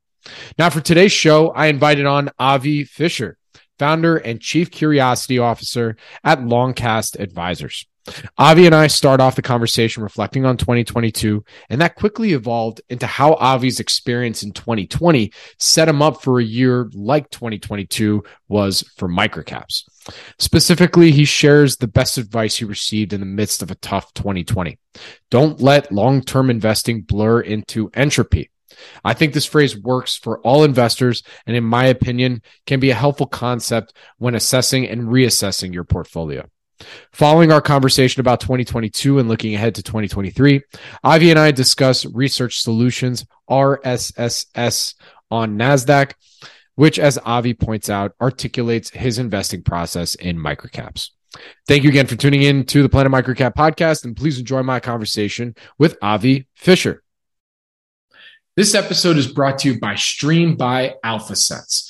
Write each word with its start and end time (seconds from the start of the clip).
Now, 0.59 0.71
for 0.71 0.81
today's 0.81 1.13
show, 1.13 1.51
I 1.51 1.67
invited 1.67 2.07
on 2.07 2.31
Avi 2.39 2.85
Fisher, 2.85 3.37
founder 3.79 4.17
and 4.17 4.41
chief 4.41 4.71
curiosity 4.71 5.39
officer 5.39 5.97
at 6.23 6.41
Longcast 6.41 7.19
Advisors. 7.19 7.87
Avi 8.39 8.67
and 8.67 8.75
I 8.75 8.87
start 8.87 9.21
off 9.21 9.37
the 9.37 9.43
conversation 9.43 10.03
reflecting 10.03 10.45
on 10.45 10.57
2022, 10.57 11.45
and 11.69 11.81
that 11.81 11.95
quickly 11.95 12.33
evolved 12.33 12.81
into 12.89 13.07
how 13.07 13.37
Avi's 13.41 13.81
experience 13.81 14.43
in 14.43 14.53
2020 14.53 15.33
set 15.59 15.89
him 15.89 16.03
up 16.03 16.23
for 16.23 16.39
a 16.39 16.45
year 16.45 16.89
like 16.95 17.31
2022 17.31 18.23
was 18.49 18.83
for 18.97 19.09
microcaps. 19.09 19.85
Specifically, 20.39 21.11
he 21.11 21.25
shares 21.25 21.77
the 21.77 21.89
best 21.89 22.19
advice 22.19 22.57
he 22.57 22.65
received 22.65 23.13
in 23.13 23.21
the 23.21 23.27
midst 23.27 23.63
of 23.63 23.71
a 23.71 23.77
tough 23.77 24.13
2020. 24.15 24.79
Don't 25.31 25.61
let 25.61 25.93
long 25.93 26.23
term 26.23 26.51
investing 26.51 27.03
blur 27.03 27.41
into 27.41 27.91
entropy. 27.95 28.51
I 29.05 29.15
think 29.15 29.33
this 29.33 29.47
phrase 29.47 29.77
works 29.77 30.17
for 30.17 30.41
all 30.41 30.65
investors 30.65 31.23
and, 31.47 31.57
in 31.57 31.65
my 31.65 31.87
opinion, 31.87 32.43
can 32.67 32.81
be 32.81 32.91
a 32.91 32.95
helpful 32.95 33.27
concept 33.27 33.95
when 34.19 34.35
assessing 34.35 34.89
and 34.89 35.09
reassessing 35.09 35.75
your 35.75 35.85
portfolio. 35.85 36.49
Following 37.13 37.53
our 37.53 37.61
conversation 37.61 38.21
about 38.21 38.41
2022 38.41 39.19
and 39.19 39.29
looking 39.29 39.55
ahead 39.55 39.75
to 39.75 39.83
2023, 39.83 40.63
Avi 41.05 41.31
and 41.31 41.39
I 41.39 41.51
discuss 41.51 42.07
Research 42.07 42.61
Solutions, 42.61 43.27
RSSS, 43.49 44.95
on 45.31 45.57
NASDAQ, 45.57 46.13
which, 46.75 46.99
as 46.99 47.19
Avi 47.19 47.55
points 47.55 47.89
out, 47.89 48.15
articulates 48.21 48.91
his 48.91 49.19
investing 49.19 49.63
process 49.63 50.15
in 50.15 50.37
microcaps. 50.37 51.11
Thank 51.69 51.85
you 51.85 51.91
again 51.91 52.07
for 52.07 52.17
tuning 52.17 52.43
in 52.43 52.65
to 52.67 52.83
the 52.83 52.89
Planet 52.89 53.13
Microcap 53.13 53.55
podcast, 53.55 54.05
and 54.05 54.17
please 54.17 54.39
enjoy 54.39 54.63
my 54.63 54.81
conversation 54.81 55.55
with 55.79 55.97
Avi 56.03 56.49
Fisher. 56.55 57.03
This 58.57 58.75
episode 58.75 59.17
is 59.17 59.29
brought 59.29 59.61
to 59.61 59.73
you 59.73 59.81
by 59.81 59.95
Stream 59.95 60.57
by 60.57 60.97
AlphaSense. 61.05 61.90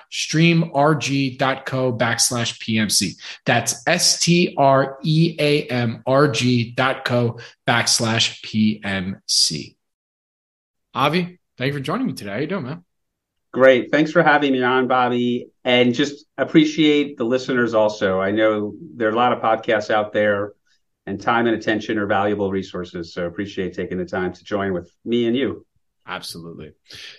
www.streamrg.co 0.11 1.97
backslash 1.97 2.59
PMC. 2.59 3.15
That's 3.45 3.83
S 3.87 4.19
T 4.19 4.55
R 4.57 4.97
E 5.03 5.35
A 5.39 5.63
M 5.67 6.03
R 6.05 6.27
G 6.27 6.71
dot 6.71 7.05
co 7.05 7.39
backslash 7.67 8.41
PMC. 8.43 9.75
Avi, 10.93 11.39
thank 11.57 11.67
you 11.67 11.73
for 11.73 11.79
joining 11.79 12.07
me 12.07 12.13
today. 12.13 12.31
How 12.31 12.37
you 12.37 12.47
doing, 12.47 12.63
man? 12.63 12.83
Great. 13.53 13.91
Thanks 13.91 14.11
for 14.11 14.23
having 14.23 14.53
me 14.53 14.63
on, 14.63 14.87
Bobby. 14.87 15.49
And 15.65 15.93
just 15.93 16.25
appreciate 16.37 17.17
the 17.17 17.25
listeners 17.25 17.73
also. 17.73 18.21
I 18.21 18.31
know 18.31 18.73
there 18.95 19.09
are 19.09 19.11
a 19.11 19.15
lot 19.15 19.33
of 19.33 19.39
podcasts 19.41 19.89
out 19.89 20.13
there, 20.13 20.53
and 21.05 21.19
time 21.19 21.47
and 21.47 21.55
attention 21.55 21.97
are 21.97 22.05
valuable 22.05 22.49
resources. 22.49 23.13
So 23.13 23.25
appreciate 23.25 23.73
taking 23.73 23.97
the 23.97 24.05
time 24.05 24.31
to 24.33 24.43
join 24.43 24.71
with 24.73 24.89
me 25.03 25.27
and 25.27 25.35
you. 25.35 25.65
Absolutely. 26.07 26.73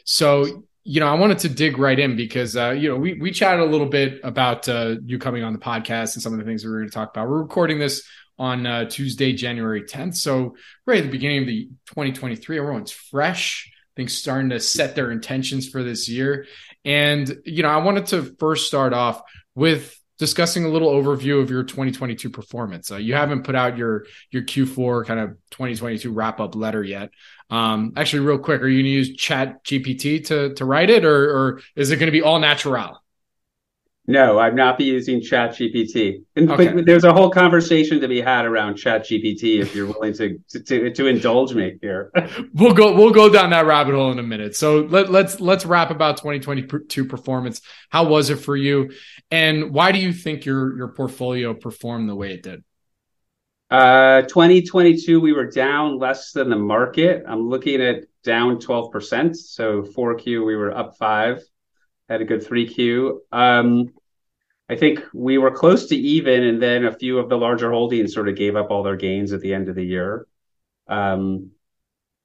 So, 0.04 0.64
you 0.84 1.00
know, 1.00 1.06
I 1.06 1.14
wanted 1.14 1.38
to 1.40 1.48
dig 1.48 1.78
right 1.78 1.98
in 1.98 2.16
because, 2.16 2.56
uh, 2.56 2.70
you 2.70 2.88
know, 2.88 2.96
we, 2.96 3.14
we 3.14 3.30
chatted 3.30 3.60
a 3.60 3.70
little 3.70 3.88
bit 3.88 4.20
about 4.24 4.68
uh, 4.68 4.96
you 5.04 5.18
coming 5.18 5.44
on 5.44 5.52
the 5.52 5.58
podcast 5.58 6.14
and 6.14 6.22
some 6.22 6.32
of 6.32 6.40
the 6.40 6.44
things 6.44 6.64
we 6.64 6.70
were 6.70 6.78
going 6.78 6.88
to 6.88 6.94
talk 6.94 7.10
about. 7.10 7.28
We're 7.28 7.42
recording 7.42 7.78
this 7.78 8.02
on 8.38 8.66
uh, 8.66 8.86
Tuesday, 8.86 9.32
January 9.32 9.82
10th. 9.82 10.16
So, 10.16 10.56
right 10.86 10.98
at 10.98 11.04
the 11.04 11.10
beginning 11.10 11.42
of 11.42 11.46
the 11.46 11.66
2023, 11.88 12.58
everyone's 12.58 12.90
fresh. 12.90 13.70
Things 13.94 14.14
starting 14.14 14.50
to 14.50 14.58
set 14.58 14.96
their 14.96 15.12
intentions 15.12 15.68
for 15.68 15.82
this 15.82 16.08
year. 16.08 16.46
And, 16.84 17.40
you 17.44 17.62
know, 17.62 17.68
I 17.68 17.76
wanted 17.76 18.06
to 18.06 18.34
first 18.40 18.66
start 18.66 18.94
off 18.94 19.22
with 19.54 19.96
discussing 20.18 20.64
a 20.64 20.68
little 20.68 20.90
overview 20.90 21.42
of 21.42 21.50
your 21.50 21.64
2022 21.64 22.30
performance. 22.30 22.92
Uh, 22.92 22.96
you 22.96 23.12
haven't 23.12 23.42
put 23.42 23.54
out 23.54 23.76
your 23.76 24.06
your 24.30 24.42
Q4 24.42 25.04
kind 25.04 25.18
of 25.18 25.30
2022 25.50 26.12
wrap 26.12 26.38
up 26.38 26.54
letter 26.54 26.82
yet, 26.82 27.10
Um, 27.52 27.92
actually, 27.98 28.20
real 28.20 28.38
quick, 28.38 28.62
are 28.62 28.66
you 28.66 28.78
going 28.78 28.86
to 28.86 28.90
use 28.90 29.14
Chat 29.14 29.62
GPT 29.62 30.24
to 30.28 30.54
to 30.54 30.64
write 30.64 30.88
it, 30.88 31.04
or 31.04 31.30
or 31.30 31.60
is 31.76 31.90
it 31.90 31.96
going 31.96 32.06
to 32.06 32.12
be 32.12 32.22
all 32.22 32.38
natural? 32.38 32.98
No, 34.06 34.38
I'm 34.38 34.56
not 34.56 34.78
be 34.78 34.84
using 34.84 35.20
Chat 35.20 35.50
GPT. 35.50 36.24
Okay. 36.36 36.72
But 36.72 36.86
there's 36.86 37.04
a 37.04 37.12
whole 37.12 37.30
conversation 37.30 38.00
to 38.00 38.08
be 38.08 38.22
had 38.22 38.46
around 38.46 38.76
Chat 38.76 39.04
GPT 39.04 39.60
if 39.60 39.76
you're 39.76 39.86
willing 39.86 40.14
to, 40.14 40.38
to 40.48 40.60
to, 40.60 40.90
to 40.92 41.06
indulge 41.06 41.52
me 41.52 41.76
here. 41.82 42.10
we'll 42.54 42.72
go 42.72 42.96
we'll 42.96 43.12
go 43.12 43.28
down 43.28 43.50
that 43.50 43.66
rabbit 43.66 43.94
hole 43.94 44.10
in 44.10 44.18
a 44.18 44.22
minute. 44.22 44.56
So 44.56 44.80
let, 44.80 45.10
let's 45.10 45.38
let's 45.38 45.66
wrap 45.66 45.90
about 45.90 46.16
2022 46.16 47.04
performance. 47.04 47.60
How 47.90 48.04
was 48.04 48.30
it 48.30 48.36
for 48.36 48.56
you, 48.56 48.92
and 49.30 49.72
why 49.72 49.92
do 49.92 49.98
you 49.98 50.14
think 50.14 50.46
your 50.46 50.74
your 50.74 50.88
portfolio 50.88 51.52
performed 51.52 52.08
the 52.08 52.16
way 52.16 52.32
it 52.32 52.42
did? 52.42 52.64
Uh, 53.72 54.20
2022 54.22 55.18
we 55.18 55.32
were 55.32 55.46
down 55.46 55.98
less 55.98 56.32
than 56.32 56.50
the 56.50 56.56
market. 56.56 57.24
I'm 57.26 57.48
looking 57.48 57.80
at 57.80 58.04
down 58.22 58.58
12%. 58.58 59.34
So 59.34 59.82
4Q 59.82 60.44
we 60.44 60.56
were 60.56 60.76
up 60.76 60.96
five 60.98 61.42
had 62.12 62.20
a 62.20 62.24
good 62.24 62.44
3Q. 62.44 63.18
Um, 63.32 63.90
I 64.68 64.76
think 64.76 65.02
we 65.12 65.38
were 65.38 65.50
close 65.50 65.86
to 65.86 65.96
even, 65.96 66.42
and 66.44 66.62
then 66.62 66.84
a 66.84 66.92
few 66.92 67.18
of 67.18 67.28
the 67.28 67.36
larger 67.36 67.72
holdings 67.72 68.14
sort 68.14 68.28
of 68.28 68.36
gave 68.36 68.56
up 68.56 68.70
all 68.70 68.82
their 68.82 68.96
gains 68.96 69.32
at 69.32 69.40
the 69.40 69.54
end 69.54 69.68
of 69.68 69.74
the 69.74 69.84
year. 69.84 70.26
Um, 70.88 71.50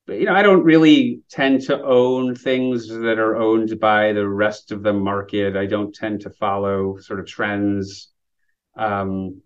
but, 0.05 0.19
you 0.19 0.25
know, 0.25 0.35
I 0.35 0.41
don't 0.41 0.63
really 0.63 1.21
tend 1.29 1.61
to 1.63 1.81
own 1.81 2.35
things 2.35 2.87
that 2.87 3.19
are 3.19 3.35
owned 3.35 3.79
by 3.79 4.13
the 4.13 4.27
rest 4.27 4.71
of 4.71 4.83
the 4.83 4.93
market. 4.93 5.57
I 5.57 5.65
don't 5.65 5.93
tend 5.93 6.21
to 6.21 6.29
follow 6.29 6.97
sort 6.97 7.19
of 7.19 7.25
trends. 7.25 8.09
Um, 8.77 9.41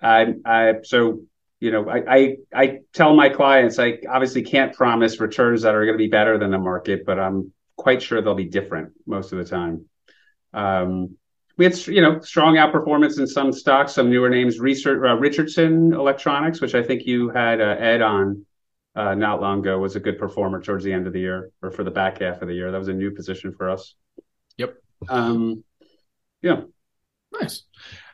I, 0.00 0.34
I 0.44 0.74
so 0.82 1.22
you 1.60 1.70
know, 1.70 1.88
I, 1.88 2.16
I, 2.16 2.36
I 2.54 2.78
tell 2.92 3.14
my 3.14 3.28
clients 3.28 3.78
I 3.78 3.98
obviously 4.08 4.42
can't 4.42 4.74
promise 4.74 5.20
returns 5.20 5.62
that 5.62 5.74
are 5.74 5.84
going 5.84 5.94
to 5.94 6.02
be 6.02 6.08
better 6.08 6.38
than 6.38 6.50
the 6.50 6.58
market, 6.58 7.06
but 7.06 7.18
I'm 7.18 7.52
quite 7.76 8.02
sure 8.02 8.20
they'll 8.20 8.34
be 8.34 8.44
different 8.44 8.92
most 9.06 9.32
of 9.32 9.38
the 9.38 9.44
time. 9.44 9.86
Um, 10.52 11.16
we 11.56 11.64
had, 11.64 11.86
you 11.86 12.02
know, 12.02 12.20
strong 12.20 12.56
outperformance 12.56 13.18
in 13.18 13.26
some 13.26 13.52
stocks, 13.52 13.94
some 13.94 14.10
newer 14.10 14.28
names. 14.28 14.60
Research, 14.60 15.00
uh, 15.02 15.16
Richardson 15.16 15.94
Electronics, 15.94 16.60
which 16.60 16.74
I 16.74 16.82
think 16.82 17.06
you 17.06 17.30
had 17.30 17.62
uh, 17.62 17.76
Ed 17.78 18.02
on 18.02 18.44
uh, 18.94 19.14
not 19.14 19.40
long 19.40 19.60
ago, 19.60 19.78
was 19.78 19.96
a 19.96 20.00
good 20.00 20.18
performer 20.18 20.60
towards 20.60 20.84
the 20.84 20.92
end 20.92 21.06
of 21.06 21.14
the 21.14 21.20
year 21.20 21.50
or 21.62 21.70
for 21.70 21.84
the 21.84 21.90
back 21.90 22.20
half 22.20 22.42
of 22.42 22.48
the 22.48 22.54
year. 22.54 22.70
That 22.70 22.78
was 22.78 22.88
a 22.88 22.94
new 22.94 23.10
position 23.10 23.52
for 23.52 23.70
us. 23.70 23.94
Yep. 24.58 24.74
Um, 25.08 25.64
yeah. 26.42 26.62
Nice. 27.32 27.62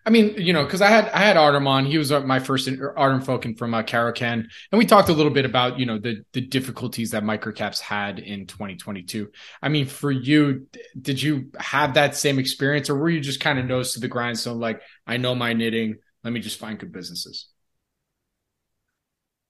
I 0.04 0.10
mean, 0.10 0.34
you 0.36 0.52
know, 0.52 0.64
because 0.64 0.82
I 0.82 0.88
had 0.88 1.08
I 1.10 1.20
had 1.20 1.36
Artem 1.36 1.68
on. 1.68 1.86
He 1.86 1.96
was 1.96 2.10
uh, 2.10 2.20
my 2.20 2.40
first 2.40 2.68
Artem 2.96 3.22
Fokin 3.22 3.56
from 3.56 3.72
uh, 3.72 3.84
and 3.92 4.48
we 4.72 4.84
talked 4.84 5.08
a 5.08 5.12
little 5.12 5.30
bit 5.30 5.44
about 5.44 5.78
you 5.78 5.86
know 5.86 5.98
the 5.98 6.24
the 6.32 6.40
difficulties 6.40 7.12
that 7.12 7.22
microcaps 7.22 7.78
had 7.78 8.18
in 8.18 8.46
2022. 8.46 9.30
I 9.62 9.68
mean, 9.68 9.86
for 9.86 10.10
you, 10.10 10.66
did 11.00 11.22
you 11.22 11.52
have 11.56 11.94
that 11.94 12.16
same 12.16 12.40
experience, 12.40 12.90
or 12.90 12.96
were 12.96 13.10
you 13.10 13.20
just 13.20 13.38
kind 13.38 13.60
of 13.60 13.66
nose 13.66 13.92
to 13.94 14.00
the 14.00 14.08
grindstone, 14.08 14.58
like 14.58 14.82
I 15.06 15.18
know 15.18 15.36
my 15.36 15.52
knitting, 15.52 15.98
let 16.24 16.32
me 16.32 16.40
just 16.40 16.58
find 16.58 16.78
good 16.80 16.92
businesses? 16.92 17.46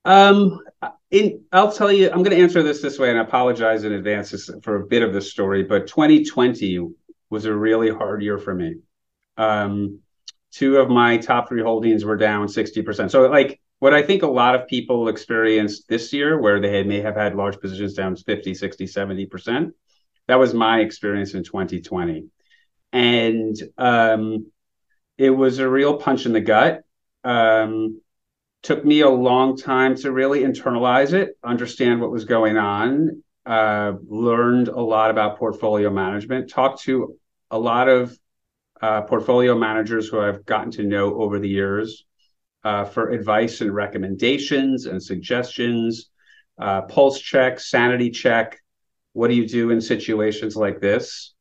Um, 0.04 0.58
in 1.10 1.44
I'll 1.50 1.72
tell 1.72 1.90
you, 1.90 2.10
I'm 2.10 2.22
going 2.22 2.36
to 2.36 2.42
answer 2.42 2.62
this 2.62 2.82
this 2.82 2.98
way, 2.98 3.08
and 3.08 3.18
I 3.18 3.22
apologize 3.22 3.84
in 3.84 3.92
advance 3.92 4.50
for 4.62 4.76
a 4.76 4.86
bit 4.86 5.02
of 5.02 5.14
the 5.14 5.20
story, 5.22 5.62
but 5.62 5.86
2020 5.86 6.90
was 7.30 7.46
a 7.46 7.54
really 7.54 7.88
hard 7.88 8.22
year 8.22 8.36
for 8.36 8.54
me. 8.54 8.76
Um, 9.38 10.00
two 10.52 10.76
of 10.76 10.88
my 10.88 11.16
top 11.16 11.48
three 11.48 11.62
holdings 11.62 12.04
were 12.04 12.16
down 12.16 12.46
60%. 12.46 13.10
So 13.10 13.28
like 13.28 13.60
what 13.78 13.94
I 13.94 14.02
think 14.02 14.22
a 14.22 14.28
lot 14.28 14.54
of 14.54 14.68
people 14.68 15.08
experienced 15.08 15.88
this 15.88 16.12
year 16.12 16.40
where 16.40 16.60
they 16.60 16.84
may 16.84 17.00
have 17.00 17.16
had 17.16 17.34
large 17.34 17.58
positions 17.58 17.94
down 17.94 18.14
50, 18.14 18.54
60, 18.54 18.86
70%. 18.86 19.72
That 20.28 20.38
was 20.38 20.54
my 20.54 20.80
experience 20.80 21.34
in 21.34 21.42
2020. 21.42 22.26
And 22.92 23.56
um, 23.78 24.52
it 25.18 25.30
was 25.30 25.58
a 25.58 25.68
real 25.68 25.96
punch 25.96 26.26
in 26.26 26.32
the 26.32 26.40
gut. 26.40 26.82
Um, 27.24 28.00
took 28.62 28.84
me 28.84 29.00
a 29.00 29.08
long 29.08 29.56
time 29.56 29.96
to 29.96 30.12
really 30.12 30.40
internalize 30.40 31.12
it, 31.12 31.36
understand 31.42 32.00
what 32.00 32.12
was 32.12 32.24
going 32.24 32.56
on, 32.56 33.22
uh, 33.44 33.94
learned 34.06 34.68
a 34.68 34.80
lot 34.80 35.10
about 35.10 35.38
portfolio 35.38 35.90
management, 35.90 36.50
talked 36.50 36.82
to 36.82 37.16
a 37.50 37.58
lot 37.58 37.88
of 37.88 38.16
uh, 38.82 39.02
portfolio 39.02 39.56
managers 39.56 40.08
who 40.08 40.20
I've 40.20 40.44
gotten 40.44 40.72
to 40.72 40.82
know 40.82 41.14
over 41.14 41.38
the 41.38 41.48
years 41.48 42.04
uh, 42.64 42.84
for 42.84 43.10
advice 43.10 43.60
and 43.60 43.74
recommendations 43.74 44.86
and 44.86 45.02
suggestions, 45.02 46.10
uh, 46.58 46.82
pulse 46.82 47.20
check, 47.20 47.60
sanity 47.60 48.10
check. 48.10 48.58
What 49.12 49.28
do 49.28 49.34
you 49.34 49.46
do 49.46 49.70
in 49.70 49.80
situations 49.80 50.56
like 50.56 50.80
this? 50.80 51.34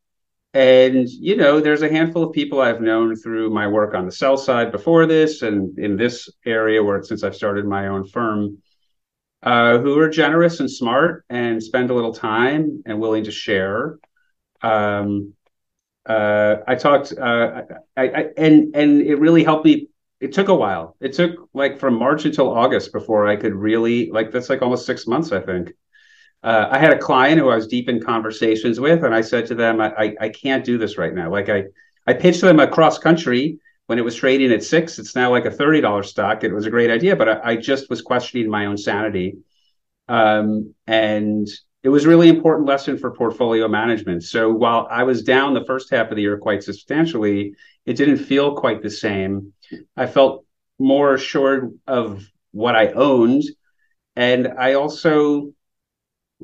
And, 0.53 1.07
you 1.09 1.37
know, 1.37 1.61
there's 1.61 1.81
a 1.81 1.89
handful 1.89 2.23
of 2.23 2.33
people 2.33 2.59
I've 2.59 2.81
known 2.81 3.15
through 3.15 3.51
my 3.51 3.67
work 3.67 3.95
on 3.95 4.05
the 4.05 4.11
sell 4.11 4.37
side 4.37 4.71
before 4.71 5.05
this 5.05 5.41
and 5.41 5.77
in 5.79 5.95
this 5.95 6.29
area 6.45 6.83
where 6.83 7.01
since 7.03 7.23
I've 7.23 7.35
started 7.35 7.65
my 7.65 7.87
own 7.87 8.05
firm, 8.05 8.57
uh, 9.43 9.79
who 9.79 9.97
are 9.99 10.09
generous 10.09 10.59
and 10.59 10.69
smart 10.69 11.25
and 11.29 11.63
spend 11.63 11.89
a 11.89 11.93
little 11.93 12.13
time 12.13 12.83
and 12.85 12.99
willing 12.99 13.23
to 13.23 13.31
share. 13.31 13.97
Um, 14.61 15.33
uh, 16.05 16.57
I 16.67 16.75
talked, 16.75 17.13
uh, 17.17 17.61
I, 17.95 18.03
I, 18.03 18.25
and 18.37 18.75
and 18.75 19.01
it 19.01 19.15
really 19.15 19.43
helped 19.43 19.65
me. 19.65 19.87
It 20.19 20.33
took 20.33 20.49
a 20.49 20.55
while. 20.55 20.95
It 20.99 21.13
took 21.13 21.49
like 21.53 21.79
from 21.79 21.95
March 21.95 22.25
until 22.25 22.49
August 22.49 22.93
before 22.93 23.27
I 23.27 23.35
could 23.35 23.55
really 23.55 24.09
like. 24.11 24.31
That's 24.31 24.49
like 24.49 24.61
almost 24.61 24.85
six 24.85 25.07
months, 25.07 25.31
I 25.31 25.39
think. 25.39 25.73
Uh, 26.43 26.67
I 26.71 26.79
had 26.79 26.91
a 26.91 26.97
client 26.97 27.39
who 27.39 27.49
I 27.49 27.55
was 27.55 27.67
deep 27.67 27.87
in 27.87 28.01
conversations 28.01 28.79
with, 28.79 29.03
and 29.03 29.13
I 29.13 29.21
said 29.21 29.45
to 29.47 29.55
them, 29.55 29.79
I, 29.79 29.93
I, 29.95 30.15
I 30.21 30.29
can't 30.29 30.65
do 30.65 30.77
this 30.77 30.97
right 30.97 31.13
now. 31.13 31.29
Like 31.31 31.49
I, 31.49 31.65
I 32.07 32.13
pitched 32.13 32.41
them 32.41 32.59
a 32.59 32.67
cross 32.67 32.97
country 32.97 33.59
when 33.85 33.99
it 33.99 34.05
was 34.05 34.15
trading 34.15 34.51
at 34.51 34.63
six. 34.63 34.97
It's 34.97 35.15
now 35.15 35.29
like 35.29 35.45
a 35.45 35.51
thirty 35.51 35.81
dollars 35.81 36.09
stock. 36.09 36.43
It 36.43 36.53
was 36.53 36.65
a 36.65 36.71
great 36.71 36.89
idea, 36.89 37.15
but 37.15 37.29
I, 37.29 37.51
I 37.51 37.55
just 37.57 37.89
was 37.89 38.01
questioning 38.01 38.49
my 38.49 38.65
own 38.65 38.77
sanity. 38.77 39.37
Um, 40.07 40.73
and 40.87 41.47
it 41.83 41.89
was 41.89 42.05
really 42.05 42.29
important 42.29 42.67
lesson 42.67 42.97
for 42.97 43.11
portfolio 43.11 43.67
management. 43.67 44.23
So 44.23 44.51
while 44.51 44.87
I 44.89 45.03
was 45.03 45.23
down 45.23 45.53
the 45.53 45.65
first 45.65 45.89
half 45.89 46.09
of 46.09 46.15
the 46.15 46.21
year 46.21 46.37
quite 46.37 46.63
substantially, 46.63 47.55
it 47.85 47.93
didn't 47.93 48.17
feel 48.17 48.55
quite 48.55 48.83
the 48.83 48.89
same. 48.89 49.53
I 49.97 50.05
felt 50.05 50.45
more 50.77 51.13
assured 51.13 51.77
of 51.87 52.23
what 52.51 52.75
I 52.75 52.89
owned. 52.89 53.43
And 54.15 54.47
I 54.47 54.73
also 54.73 55.53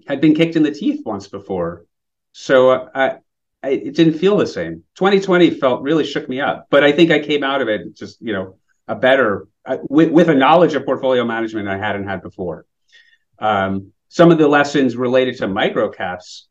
had 0.08 0.22
been 0.22 0.34
kicked 0.34 0.56
in 0.56 0.64
the 0.64 0.72
teeth 0.72 1.02
once 1.06 1.28
before. 1.28 1.86
So 2.32 2.72
I, 2.72 3.18
I, 3.62 3.70
it 3.70 3.96
didn't 3.96 4.20
feel 4.20 4.38
the 4.38 4.48
same. 4.48 4.84
2020 4.96 5.52
felt 5.52 5.82
really 5.82 6.06
shook 6.06 6.28
me 6.30 6.40
up, 6.40 6.68
but 6.70 6.84
I 6.84 6.92
think 6.92 7.12
I 7.12 7.20
came 7.20 7.44
out 7.44 7.62
of 7.62 7.68
it 7.68 7.96
just, 7.96 8.22
you 8.22 8.34
know, 8.34 8.58
a 8.88 8.96
better, 8.96 9.48
uh, 9.66 9.78
with, 9.90 10.10
with 10.12 10.30
a 10.30 10.36
knowledge 10.36 10.74
of 10.74 10.86
portfolio 10.86 11.26
management 11.26 11.68
I 11.68 11.78
hadn't 11.78 12.08
had 12.08 12.22
before. 12.22 12.66
Um, 13.40 13.92
some 14.10 14.32
of 14.32 14.38
the 14.38 14.48
lessons 14.48 14.96
related 14.96 15.38
to 15.38 15.48
microcaps 15.48 16.44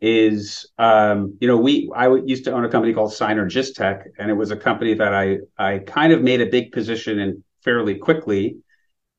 is 0.00 0.68
um, 0.78 1.36
you 1.40 1.48
know 1.48 1.56
we 1.56 1.90
I 1.94 2.12
used 2.14 2.44
to 2.44 2.52
own 2.52 2.64
a 2.64 2.68
company 2.68 2.92
called 2.92 3.12
Synergistek, 3.12 4.02
and 4.18 4.30
it 4.30 4.34
was 4.34 4.50
a 4.50 4.56
company 4.56 4.94
that 4.94 5.14
I 5.14 5.38
I 5.56 5.78
kind 5.78 6.12
of 6.12 6.22
made 6.22 6.40
a 6.40 6.46
big 6.46 6.72
position 6.72 7.18
in 7.18 7.44
fairly 7.62 7.96
quickly, 7.96 8.56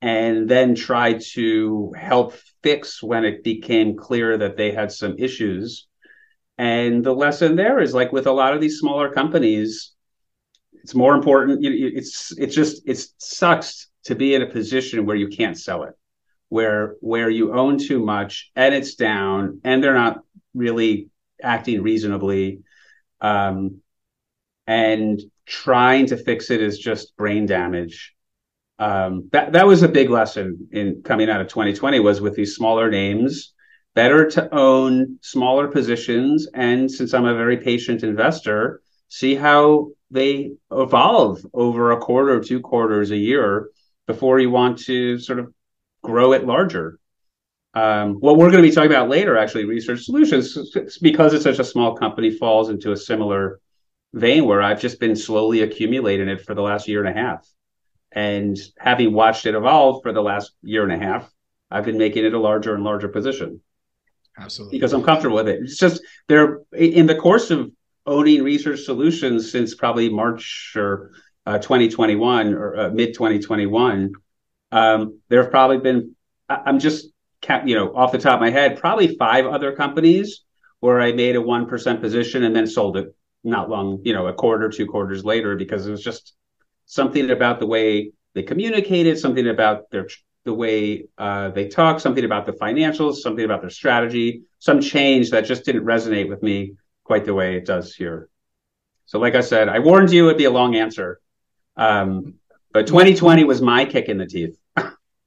and 0.02 0.50
then 0.50 0.76
tried 0.76 1.22
to 1.34 1.94
help 1.98 2.34
fix 2.62 3.02
when 3.02 3.24
it 3.24 3.44
became 3.44 3.98
clear 3.98 4.38
that 4.38 4.58
they 4.58 4.72
had 4.72 4.92
some 4.92 5.16
issues. 5.18 5.88
And 6.58 7.04
the 7.04 7.16
lesson 7.16 7.56
there 7.56 7.80
is 7.80 7.94
like 7.94 8.12
with 8.12 8.28
a 8.28 8.32
lot 8.32 8.54
of 8.54 8.62
these 8.62 8.78
smaller 8.78 9.10
companies, 9.10 9.94
it's 10.74 10.94
more 10.94 11.16
important. 11.16 11.62
You, 11.62 11.92
It's 11.96 12.38
it's 12.38 12.54
just 12.54 12.84
it 12.86 13.04
sucks 13.18 13.90
to 14.04 14.16
be 14.16 14.36
in 14.36 14.42
a 14.42 14.48
position 14.48 15.06
where 15.06 15.16
you 15.16 15.30
can't 15.30 15.58
sell 15.58 15.84
it 15.84 15.94
where 16.54 16.96
where 17.02 17.32
you 17.32 17.52
own 17.52 17.80
too 17.80 18.00
much 18.00 18.52
and 18.56 18.76
it's 18.76 18.94
down 18.94 19.60
and 19.64 19.84
they're 19.84 19.96
not 19.96 20.20
really 20.54 21.10
acting 21.42 21.82
reasonably 21.82 22.60
um, 23.22 23.82
and 24.68 25.20
trying 25.48 26.06
to 26.06 26.16
fix 26.16 26.52
it 26.52 26.62
is 26.62 26.78
just 26.78 27.18
brain 27.18 27.48
damage. 27.48 28.14
Um, 28.78 29.30
that 29.32 29.54
that 29.54 29.66
was 29.66 29.82
a 29.82 29.88
big 29.88 30.12
lesson 30.12 30.68
in 30.72 31.02
coming 31.04 31.28
out 31.28 31.42
of 31.42 31.48
2020 31.48 32.00
was 32.00 32.22
with 32.22 32.36
these 32.36 32.56
smaller 32.56 32.92
names 32.92 33.54
better 33.96 34.30
to 34.30 34.54
own 34.54 35.18
smaller 35.22 35.68
positions 35.68 36.48
and 36.56 36.90
since 36.90 37.14
i'm 37.14 37.26
a 37.26 37.36
very 37.36 37.58
patient 37.58 38.02
investor 38.02 38.82
see 39.10 39.36
how 39.36 39.92
they 40.10 40.52
evolve 40.72 41.46
over 41.54 41.92
a 41.92 42.00
quarter 42.00 42.40
two 42.40 42.60
quarters 42.60 43.12
a 43.12 43.18
year 43.18 43.70
before 44.08 44.40
you 44.40 44.50
want 44.50 44.80
to 44.80 45.20
sort 45.20 45.38
of 45.38 45.54
grow 46.04 46.34
it 46.34 46.46
larger. 46.46 47.00
Um, 47.74 48.16
what 48.16 48.38
we're 48.38 48.52
going 48.52 48.62
to 48.62 48.70
be 48.70 48.74
talking 48.74 48.92
about 48.92 49.10
later, 49.10 49.36
actually, 49.36 49.66
Research 49.66 50.04
Solutions, 50.04 50.56
because 51.02 51.34
it's 51.34 51.44
such 51.44 51.58
a 51.58 51.64
small 51.64 51.96
company, 51.96 52.30
falls 52.30 52.70
into 52.70 52.92
a 52.92 52.98
similar 52.98 53.60
vein 54.14 54.46
where 54.46 54.62
I've 54.62 54.80
just 54.80 55.00
been 55.00 55.16
slowly 55.16 55.62
accumulating 55.62 56.30
it 56.30 56.46
for 56.46 56.54
the 56.54 56.62
last 56.62 56.88
year 56.88 57.04
and 57.04 57.18
a 57.18 57.20
half. 57.20 57.48
And 58.12 58.56
having 58.78 59.12
watched 59.14 59.48
it 59.48 59.56
evolve 59.56 60.04
for 60.04 60.14
the 60.14 60.22
last 60.22 60.52
year 60.62 60.84
and 60.84 60.92
a 60.92 61.04
half, 61.04 61.32
I've 61.72 61.86
been 61.86 61.98
making 61.98 62.26
it 62.26 62.34
a 62.36 62.40
larger 62.40 62.76
and 62.76 62.84
larger 62.84 63.08
position. 63.08 63.62
Absolutely. 64.38 64.78
Because 64.78 64.94
I'm 64.94 65.04
comfortable 65.04 65.38
with 65.38 65.48
it. 65.48 65.62
It's 65.64 65.78
just 65.78 66.04
there 66.28 66.62
in 66.74 67.08
the 67.08 67.16
course 67.16 67.50
of 67.50 67.72
owning 68.06 68.44
research 68.44 68.82
solutions 68.82 69.52
since 69.52 69.74
probably 69.74 70.10
March 70.10 70.74
or 70.76 71.12
uh, 71.46 71.58
2021 71.58 72.54
or 72.54 72.80
uh, 72.80 72.90
mid 72.90 73.14
2021. 73.14 74.14
Um, 74.74 75.20
there 75.30 75.44
have 75.44 75.52
probably 75.52 75.78
been, 75.78 76.16
I'm 76.50 76.80
just, 76.80 77.10
you 77.66 77.76
know, 77.76 77.96
off 77.96 78.12
the 78.12 78.18
top 78.18 78.36
of 78.36 78.40
my 78.42 78.50
head, 78.50 78.80
probably 78.80 79.16
five 79.16 79.46
other 79.46 79.74
companies 79.76 80.42
where 80.80 81.00
I 81.00 81.12
made 81.12 81.36
a 81.36 81.40
1% 81.40 82.02
position 82.02 82.44
and 82.44 82.56
then 82.56 82.66
sold 82.66 82.98
it 82.98 83.16
not 83.44 83.70
long, 83.70 84.02
you 84.04 84.14
know, 84.14 84.26
a 84.26 84.34
quarter, 84.34 84.70
two 84.70 84.88
quarters 84.88 85.24
later, 85.24 85.56
because 85.56 85.86
it 85.86 85.92
was 85.92 86.04
just 86.04 86.34
something 86.88 87.30
about 87.30 87.60
the 87.60 87.68
way 87.68 88.14
they 88.34 88.42
communicated, 88.42 89.20
something 89.20 89.48
about 89.48 89.92
their 89.92 90.08
the 90.44 90.54
way 90.54 91.06
uh, 91.18 91.50
they 91.52 91.68
talk, 91.68 92.00
something 92.00 92.26
about 92.26 92.46
the 92.46 92.52
financials, 92.52 93.18
something 93.18 93.46
about 93.46 93.62
their 93.62 93.70
strategy, 93.70 94.42
some 94.60 94.82
change 94.82 95.32
that 95.32 95.46
just 95.46 95.64
didn't 95.64 95.86
resonate 95.86 96.28
with 96.28 96.44
me 96.44 96.74
quite 97.06 97.26
the 97.26 97.34
way 97.34 97.56
it 97.56 97.66
does 97.66 97.96
here. 97.96 98.28
So, 99.06 99.20
like 99.20 99.36
I 99.36 99.42
said, 99.42 99.70
I 99.70 99.80
warned 99.80 100.12
you 100.12 100.26
it'd 100.26 100.38
be 100.38 100.46
a 100.46 100.52
long 100.52 100.76
answer, 100.76 101.22
um, 101.78 102.34
but 102.74 102.88
2020 102.88 103.44
was 103.44 103.62
my 103.62 103.86
kick 103.86 104.10
in 104.10 104.18
the 104.18 104.26
teeth. 104.26 104.58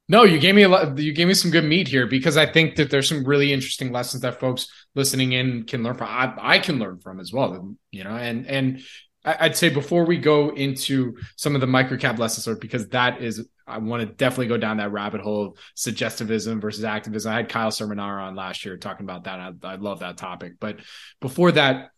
No, 0.09 0.23
you 0.23 0.39
gave 0.39 0.55
me 0.55 0.63
a 0.63 0.69
lot. 0.69 0.99
You 0.99 1.13
gave 1.13 1.27
me 1.27 1.35
some 1.35 1.51
good 1.51 1.65
meat 1.65 1.89
here 1.89 2.07
because 2.07 2.37
I 2.37 2.47
think 2.47 2.77
that 2.77 2.91
there's 2.91 3.09
some 3.09 3.25
really 3.25 3.53
interesting 3.53 3.91
lessons 3.91 4.23
that 4.23 4.39
folks 4.39 4.69
listening 4.95 5.33
in 5.33 5.65
can 5.65 5.83
learn 5.83 5.97
from. 5.97 6.09
I, 6.09 6.33
I 6.39 6.59
can 6.61 6.79
learn 6.79 7.01
from 7.01 7.19
as 7.19 7.33
well. 7.33 7.75
You 7.91 8.05
know, 8.05 8.15
and 8.15 8.47
and 8.47 8.83
I'd 9.27 9.57
say 9.57 9.69
before 9.69 10.05
we 10.05 10.19
go 10.19 10.51
into 10.51 11.17
some 11.37 11.57
of 11.57 11.61
the 11.61 11.67
microcap 11.67 12.19
lessons, 12.19 12.47
or 12.47 12.55
because 12.55 12.89
that 12.91 13.21
is, 13.21 13.49
I 13.67 13.79
want 13.79 14.03
to 14.03 14.15
definitely 14.15 14.47
go 14.47 14.57
down 14.57 14.77
that 14.77 14.93
rabbit 14.93 15.21
hole 15.21 15.47
of 15.47 15.59
suggestivism 15.75 16.61
versus 16.61 16.85
activism. 16.85 17.33
I 17.33 17.37
had 17.37 17.49
Kyle 17.49 17.73
Cerminara 17.73 18.23
on 18.23 18.37
last 18.37 18.65
year 18.65 18.77
talking 18.77 19.05
about 19.05 19.25
that. 19.25 19.41
I, 19.41 19.53
I 19.65 19.75
love 19.75 20.01
that 20.01 20.17
topic. 20.17 20.55
But 20.61 20.79
before 21.21 21.51
that, 21.53 21.91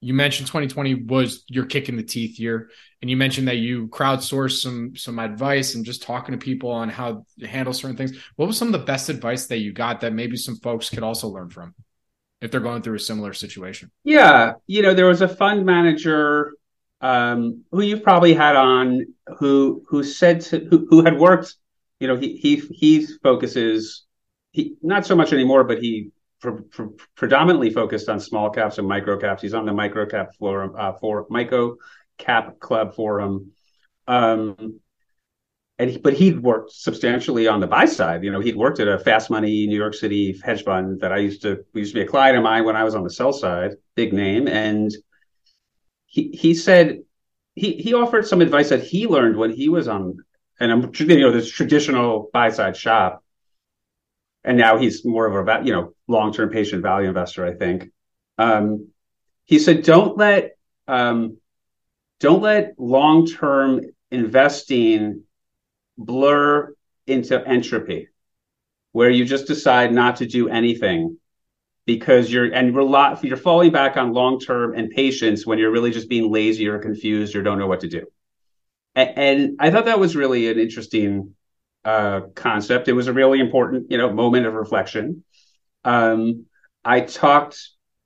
you 0.00 0.14
mentioned 0.14 0.46
2020 0.46 0.94
was 1.04 1.44
your 1.46 1.66
kick 1.66 1.88
in 1.88 1.96
the 1.96 2.02
teeth 2.02 2.40
year 2.40 2.70
and 3.02 3.10
you 3.10 3.16
mentioned 3.16 3.48
that 3.48 3.56
you 3.56 3.88
crowdsourced 3.88 4.62
some 4.62 4.96
some 4.96 5.18
advice 5.18 5.74
and 5.74 5.84
just 5.84 6.02
talking 6.02 6.32
to 6.32 6.38
people 6.38 6.70
on 6.70 6.88
how 6.88 7.24
to 7.38 7.46
handle 7.46 7.74
certain 7.74 7.96
things. 7.96 8.16
What 8.36 8.46
was 8.46 8.56
some 8.56 8.68
of 8.68 8.72
the 8.72 8.86
best 8.86 9.08
advice 9.08 9.46
that 9.46 9.58
you 9.58 9.72
got 9.72 10.00
that 10.00 10.12
maybe 10.12 10.36
some 10.36 10.56
folks 10.56 10.88
could 10.88 11.02
also 11.02 11.28
learn 11.28 11.50
from 11.50 11.74
if 12.40 12.50
they're 12.50 12.60
going 12.60 12.82
through 12.82 12.96
a 12.96 13.00
similar 13.00 13.32
situation? 13.34 13.90
Yeah 14.04 14.54
you 14.66 14.82
know 14.82 14.94
there 14.94 15.06
was 15.06 15.20
a 15.20 15.28
fund 15.28 15.66
manager 15.66 16.54
um, 17.02 17.64
who 17.70 17.82
you've 17.82 18.02
probably 18.02 18.34
had 18.34 18.56
on 18.56 19.06
who 19.38 19.82
who 19.88 20.02
said 20.02 20.42
to, 20.42 20.60
who, 20.60 20.86
who 20.88 21.04
had 21.04 21.18
worked 21.18 21.54
you 21.98 22.08
know 22.08 22.16
he 22.16 22.36
he 22.36 22.56
he 22.56 23.06
focuses 23.22 24.04
he 24.52 24.76
not 24.82 25.06
so 25.06 25.14
much 25.14 25.32
anymore 25.32 25.64
but 25.64 25.78
he 25.78 26.10
predominantly 27.14 27.70
focused 27.70 28.08
on 28.08 28.18
small 28.18 28.50
caps 28.50 28.78
and 28.78 28.88
micro 28.88 29.18
caps 29.18 29.42
he's 29.42 29.52
on 29.52 29.66
the 29.66 29.72
micro 29.72 30.06
cap 30.06 30.34
forum 30.38 30.74
uh, 30.76 30.92
for 30.94 31.26
micro 31.28 31.76
Cap 32.20 32.60
Club 32.60 32.94
Forum. 32.94 33.52
Um, 34.06 34.80
and 35.78 35.90
he, 35.90 35.98
but 35.98 36.12
he'd 36.12 36.40
worked 36.40 36.72
substantially 36.72 37.48
on 37.48 37.60
the 37.60 37.66
buy 37.66 37.86
side. 37.86 38.22
You 38.22 38.30
know, 38.30 38.40
he'd 38.40 38.54
worked 38.54 38.80
at 38.80 38.88
a 38.88 38.98
fast 38.98 39.30
money 39.30 39.66
New 39.66 39.76
York 39.76 39.94
City 39.94 40.38
hedge 40.44 40.62
fund 40.62 41.00
that 41.00 41.10
I 41.10 41.16
used 41.16 41.42
to 41.42 41.64
used 41.74 41.94
to 41.94 42.00
be 42.00 42.04
a 42.04 42.08
client 42.08 42.36
of 42.36 42.44
mine 42.44 42.64
when 42.64 42.76
I 42.76 42.84
was 42.84 42.94
on 42.94 43.02
the 43.02 43.10
sell 43.10 43.32
side, 43.32 43.72
big 43.96 44.12
name. 44.12 44.46
And 44.46 44.94
he 46.04 46.28
he 46.28 46.54
said 46.54 46.98
he 47.54 47.72
he 47.72 47.94
offered 47.94 48.26
some 48.26 48.42
advice 48.42 48.68
that 48.68 48.82
he 48.82 49.06
learned 49.06 49.36
when 49.36 49.50
he 49.50 49.70
was 49.70 49.88
on 49.88 50.18
and 50.60 50.70
I'm 50.70 50.92
you 50.94 51.20
know 51.20 51.32
this 51.32 51.50
traditional 51.50 52.28
buy 52.32 52.50
side 52.50 52.76
shop. 52.76 53.24
And 54.44 54.56
now 54.56 54.78
he's 54.78 55.04
more 55.04 55.26
of 55.26 55.48
a 55.48 55.64
you 55.64 55.72
know 55.72 55.94
long 56.08 56.32
term 56.32 56.50
patient 56.50 56.82
value 56.82 57.08
investor, 57.08 57.44
I 57.44 57.54
think. 57.54 57.90
Um, 58.38 58.88
he 59.44 59.58
said, 59.58 59.82
don't 59.82 60.16
let 60.16 60.56
um, 60.88 61.38
don't 62.20 62.42
let 62.42 62.74
long 62.78 63.26
term 63.26 63.82
investing 64.10 65.24
blur 65.98 66.72
into 67.06 67.46
entropy, 67.46 68.08
where 68.92 69.10
you 69.10 69.24
just 69.24 69.46
decide 69.46 69.92
not 69.92 70.16
to 70.16 70.26
do 70.26 70.48
anything 70.48 71.18
because 71.86 72.32
you're 72.32 72.52
and 72.52 72.74
rely, 72.74 73.18
you're 73.22 73.36
falling 73.36 73.72
back 73.72 73.96
on 73.96 74.12
long 74.12 74.38
term 74.38 74.74
and 74.74 74.90
patience 74.90 75.46
when 75.46 75.58
you're 75.58 75.72
really 75.72 75.90
just 75.90 76.08
being 76.08 76.30
lazy 76.30 76.68
or 76.68 76.78
confused 76.78 77.34
or 77.34 77.42
don't 77.42 77.58
know 77.58 77.66
what 77.66 77.80
to 77.80 77.88
do. 77.88 78.06
And, 78.94 79.10
and 79.16 79.56
I 79.58 79.70
thought 79.70 79.86
that 79.86 79.98
was 79.98 80.16
really 80.16 80.48
an 80.48 80.58
interesting 80.58 81.34
uh, 81.84 82.20
concept. 82.34 82.88
It 82.88 82.92
was 82.92 83.08
a 83.08 83.12
really 83.12 83.40
important, 83.40 83.90
you 83.90 83.98
know, 83.98 84.12
moment 84.12 84.46
of 84.46 84.54
reflection. 84.54 85.24
Um, 85.84 86.46
I 86.84 87.00
talked 87.00 87.58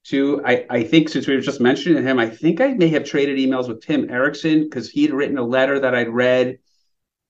to 0.04 0.42
I, 0.44 0.66
I 0.68 0.82
think 0.84 1.08
since 1.08 1.26
we 1.26 1.34
were 1.34 1.40
just 1.40 1.60
mentioning 1.60 2.02
him, 2.02 2.18
I 2.18 2.28
think 2.28 2.60
I 2.60 2.68
may 2.74 2.88
have 2.88 3.04
traded 3.04 3.38
emails 3.38 3.68
with 3.68 3.82
Tim 3.82 4.10
Eriksen 4.10 4.64
because 4.64 4.90
he'd 4.90 5.12
written 5.12 5.38
a 5.38 5.42
letter 5.42 5.80
that 5.80 5.94
I'd 5.94 6.08
read 6.08 6.58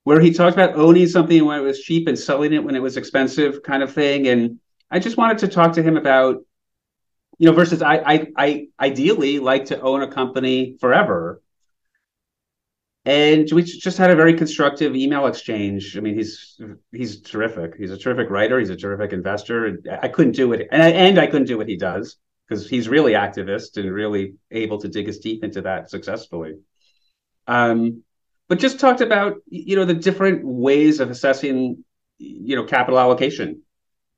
where 0.02 0.20
he 0.20 0.32
talked 0.32 0.54
about 0.54 0.76
owning 0.76 1.06
something 1.06 1.44
when 1.44 1.58
it 1.58 1.62
was 1.62 1.80
cheap 1.80 2.08
and 2.08 2.18
selling 2.18 2.52
it 2.52 2.62
when 2.62 2.76
it 2.76 2.82
was 2.82 2.96
expensive, 2.96 3.62
kind 3.62 3.82
of 3.82 3.92
thing. 3.92 4.28
And 4.28 4.58
I 4.90 4.98
just 4.98 5.16
wanted 5.16 5.38
to 5.38 5.48
talk 5.48 5.72
to 5.74 5.82
him 5.82 5.96
about, 5.96 6.44
you 7.38 7.48
know, 7.48 7.52
versus 7.52 7.80
I 7.80 7.96
I, 7.96 8.26
I 8.36 8.68
ideally 8.78 9.38
like 9.38 9.66
to 9.66 9.80
own 9.80 10.02
a 10.02 10.12
company 10.12 10.76
forever. 10.80 11.40
And 13.06 13.50
we 13.52 13.62
just 13.62 13.98
had 13.98 14.10
a 14.10 14.16
very 14.16 14.32
constructive 14.32 14.96
email 14.96 15.26
exchange. 15.26 15.96
I 15.96 16.00
mean, 16.00 16.14
he's 16.14 16.58
he's 16.90 17.20
terrific. 17.20 17.74
He's 17.76 17.90
a 17.90 17.98
terrific 17.98 18.30
writer. 18.30 18.58
He's 18.58 18.70
a 18.70 18.76
terrific 18.76 19.12
investor. 19.12 19.78
I 20.00 20.08
couldn't 20.08 20.36
do 20.36 20.52
it, 20.54 20.68
and 20.72 20.82
I, 20.82 20.88
and 20.88 21.18
I 21.18 21.26
couldn't 21.26 21.46
do 21.46 21.58
what 21.58 21.68
he 21.68 21.76
does 21.76 22.16
because 22.48 22.68
he's 22.68 22.88
really 22.88 23.12
activist 23.12 23.76
and 23.76 23.92
really 23.92 24.34
able 24.50 24.80
to 24.80 24.88
dig 24.88 25.06
his 25.06 25.18
teeth 25.18 25.44
into 25.44 25.62
that 25.62 25.90
successfully. 25.90 26.54
Um, 27.46 28.02
but 28.48 28.58
just 28.58 28.80
talked 28.80 29.02
about 29.02 29.36
you 29.48 29.76
know 29.76 29.84
the 29.84 29.94
different 29.94 30.42
ways 30.42 31.00
of 31.00 31.10
assessing 31.10 31.84
you 32.16 32.56
know 32.56 32.64
capital 32.64 32.98
allocation. 32.98 33.62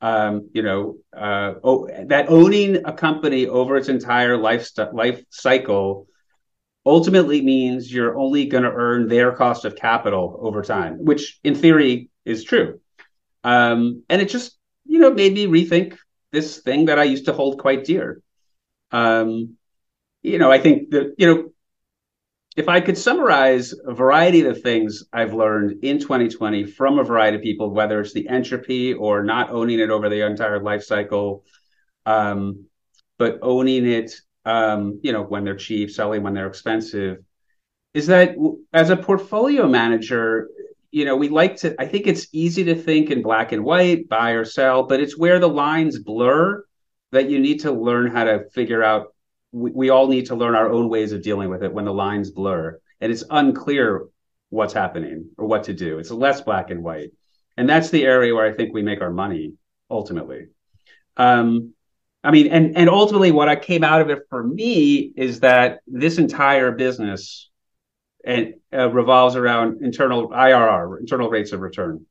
Um, 0.00 0.50
you 0.52 0.62
know 0.62 0.98
uh, 1.16 1.54
oh, 1.64 1.88
that 2.06 2.28
owning 2.28 2.82
a 2.84 2.92
company 2.92 3.46
over 3.46 3.76
its 3.76 3.88
entire 3.88 4.36
life 4.36 4.68
life 4.92 5.24
cycle 5.30 6.06
ultimately 6.86 7.42
means 7.42 7.92
you're 7.92 8.16
only 8.16 8.46
going 8.46 8.62
to 8.62 8.72
earn 8.72 9.08
their 9.08 9.32
cost 9.32 9.64
of 9.64 9.76
capital 9.76 10.38
over 10.40 10.62
time, 10.62 11.04
which 11.04 11.38
in 11.44 11.54
theory 11.54 12.08
is 12.24 12.44
true. 12.44 12.80
Um, 13.44 14.04
and 14.08 14.22
it 14.22 14.28
just 14.28 14.56
you 14.86 15.00
know 15.00 15.12
made 15.12 15.34
me 15.34 15.46
rethink 15.46 15.98
this 16.32 16.58
thing 16.58 16.86
that 16.86 16.98
I 16.98 17.04
used 17.04 17.26
to 17.26 17.32
hold 17.32 17.58
quite 17.58 17.84
dear. 17.84 18.22
Um, 18.92 19.56
you 20.22 20.38
know, 20.38 20.50
I 20.50 20.58
think 20.58 20.90
that, 20.90 21.14
you 21.18 21.26
know, 21.26 21.50
if 22.56 22.68
I 22.68 22.80
could 22.80 22.96
summarize 22.96 23.74
a 23.86 23.92
variety 23.92 24.40
of 24.40 24.54
the 24.54 24.60
things 24.60 25.04
I've 25.12 25.34
learned 25.34 25.84
in 25.84 25.98
2020 25.98 26.64
from 26.64 26.98
a 26.98 27.04
variety 27.04 27.36
of 27.36 27.42
people, 27.42 27.70
whether 27.70 28.00
it's 28.00 28.14
the 28.14 28.28
entropy 28.28 28.94
or 28.94 29.22
not 29.22 29.50
owning 29.50 29.78
it 29.78 29.90
over 29.90 30.08
the 30.08 30.26
entire 30.26 30.60
life 30.60 30.82
cycle, 30.82 31.44
um, 32.06 32.64
but 33.18 33.38
owning 33.42 33.86
it, 33.86 34.14
um, 34.46 35.00
you 35.02 35.12
know, 35.12 35.22
when 35.22 35.44
they're 35.44 35.56
cheap, 35.56 35.90
selling 35.90 36.22
when 36.22 36.32
they're 36.32 36.46
expensive, 36.46 37.18
is 37.92 38.06
that 38.06 38.36
as 38.72 38.90
a 38.90 38.96
portfolio 38.96 39.66
manager, 39.68 40.48
you 40.90 41.04
know, 41.04 41.16
we 41.16 41.28
like 41.28 41.56
to, 41.56 41.74
I 41.80 41.86
think 41.86 42.06
it's 42.06 42.28
easy 42.32 42.64
to 42.64 42.74
think 42.74 43.10
in 43.10 43.22
black 43.22 43.52
and 43.52 43.64
white, 43.64 44.08
buy 44.08 44.30
or 44.30 44.44
sell, 44.44 44.84
but 44.84 45.00
it's 45.00 45.18
where 45.18 45.40
the 45.40 45.48
lines 45.48 45.98
blur 45.98 46.64
that 47.10 47.28
you 47.28 47.40
need 47.40 47.60
to 47.60 47.72
learn 47.72 48.10
how 48.10 48.24
to 48.24 48.48
figure 48.50 48.82
out. 48.82 49.08
We, 49.52 49.72
we 49.72 49.90
all 49.90 50.06
need 50.06 50.26
to 50.26 50.36
learn 50.36 50.54
our 50.54 50.70
own 50.70 50.88
ways 50.88 51.12
of 51.12 51.22
dealing 51.22 51.50
with 51.50 51.62
it 51.62 51.72
when 51.72 51.84
the 51.84 51.92
lines 51.92 52.30
blur 52.30 52.78
and 53.00 53.12
it's 53.12 53.24
unclear 53.30 54.06
what's 54.50 54.72
happening 54.72 55.30
or 55.36 55.46
what 55.46 55.64
to 55.64 55.74
do. 55.74 55.98
It's 55.98 56.10
less 56.10 56.40
black 56.40 56.70
and 56.70 56.84
white. 56.84 57.10
And 57.56 57.68
that's 57.68 57.90
the 57.90 58.04
area 58.04 58.34
where 58.34 58.46
I 58.46 58.54
think 58.54 58.72
we 58.72 58.82
make 58.82 59.00
our 59.00 59.10
money 59.10 59.54
ultimately. 59.90 60.46
Um, 61.16 61.74
I 62.26 62.32
mean, 62.32 62.48
and 62.48 62.76
and 62.76 62.90
ultimately, 62.90 63.30
what 63.30 63.48
I 63.48 63.54
came 63.54 63.84
out 63.84 64.00
of 64.00 64.10
it 64.10 64.24
for 64.28 64.42
me 64.42 65.12
is 65.16 65.40
that 65.40 65.78
this 65.86 66.18
entire 66.18 66.72
business 66.72 67.48
and 68.24 68.54
uh, 68.72 68.90
revolves 68.90 69.36
around 69.36 69.80
internal 69.80 70.28
IRR, 70.30 70.98
internal 70.98 71.30
rates 71.30 71.52
of 71.52 71.60
return. 71.60 72.04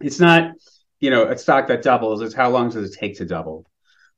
It's 0.00 0.18
not, 0.18 0.52
you 1.00 1.10
know, 1.10 1.26
a 1.26 1.36
stock 1.36 1.68
that 1.68 1.82
doubles. 1.82 2.22
It's 2.22 2.34
how 2.34 2.48
long 2.48 2.70
does 2.70 2.90
it 2.90 2.98
take 2.98 3.18
to 3.18 3.26
double? 3.26 3.70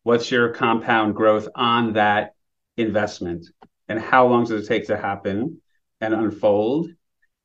What's 0.04 0.30
your 0.30 0.50
compound 0.50 1.16
growth 1.16 1.48
on 1.52 1.94
that 1.94 2.36
investment? 2.76 3.46
And 3.88 3.98
how 3.98 4.28
long 4.28 4.44
does 4.44 4.62
it 4.62 4.68
take 4.68 4.86
to 4.86 4.96
happen 4.96 5.60
and 6.00 6.14
unfold? 6.14 6.90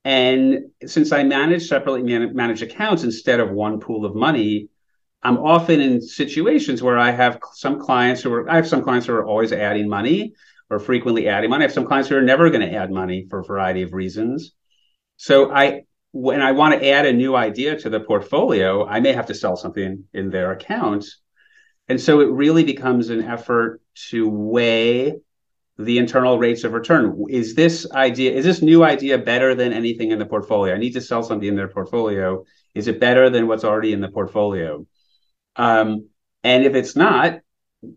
And 0.06 0.66
since 0.86 1.12
I 1.12 1.24
manage 1.24 1.68
separately 1.68 2.04
managed 2.04 2.62
accounts 2.62 3.04
instead 3.04 3.40
of 3.40 3.50
one 3.50 3.80
pool 3.80 4.06
of 4.06 4.14
money, 4.14 4.70
I'm 5.24 5.38
often 5.38 5.80
in 5.80 6.02
situations 6.02 6.84
where 6.84 6.98
I 6.98 7.12
have 7.12 7.40
some 7.54 7.80
clients 7.80 8.22
who 8.22 8.34
are, 8.34 8.50
I 8.50 8.58
have 8.58 8.68
some 8.68 8.84
clients 8.84 9.08
who 9.08 9.14
are 9.14 9.26
always 9.26 9.54
adding 9.54 9.88
money 9.88 10.34
or 10.70 10.80
frequently 10.80 11.30
adding 11.30 11.50
money. 11.50 11.64
I 11.64 11.68
have 11.68 11.74
some 11.74 11.86
clients 11.86 12.10
who 12.10 12.18
are 12.18 12.22
never 12.22 12.50
going 12.50 12.68
to 12.68 12.76
add 12.76 12.92
money 12.92 13.28
for 13.30 13.40
a 13.40 13.44
variety 13.44 13.84
of 13.84 13.94
reasons. 13.94 14.52
So 15.16 15.52
I, 15.52 15.84
when 16.12 16.42
I 16.42 16.52
want 16.52 16.80
to 16.80 16.90
add 16.90 17.06
a 17.06 17.14
new 17.14 17.36
idea 17.36 17.80
to 17.80 17.90
the 17.90 18.02
portfolio, 18.02 18.86
I 18.86 19.00
may 19.00 19.14
have 19.14 19.28
to 19.28 19.34
sell 19.34 19.56
something 19.56 20.04
in 20.14 20.30
their 20.30 20.52
account. 20.52 21.06
And 21.88 22.00
so 22.00 22.20
it 22.20 22.30
really 22.30 22.64
becomes 22.64 23.10
an 23.10 23.24
effort 23.24 23.82
to 24.10 24.28
weigh 24.28 25.16
the 25.78 25.98
internal 25.98 26.38
rates 26.38 26.64
of 26.64 26.74
return. 26.74 27.26
Is 27.30 27.56
this 27.56 27.90
idea, 27.92 28.32
is 28.34 28.46
this 28.46 28.62
new 28.62 28.84
idea 28.84 29.18
better 29.18 29.56
than 29.56 29.74
anything 29.74 30.12
in 30.12 30.20
the 30.20 30.26
portfolio? 30.26 30.76
I 30.76 30.78
need 30.78 30.94
to 30.94 31.02
sell 31.02 31.24
something 31.24 31.48
in 31.48 31.56
their 31.56 31.68
portfolio. 31.68 32.44
Is 32.76 32.88
it 32.88 33.00
better 33.00 33.30
than 33.30 33.48
what's 33.48 33.64
already 33.64 33.94
in 33.94 34.02
the 34.02 34.10
portfolio? 34.10 34.86
Um, 35.56 36.08
and 36.44 36.66
if 36.66 36.76
it's 36.76 36.96
not, 36.96 37.40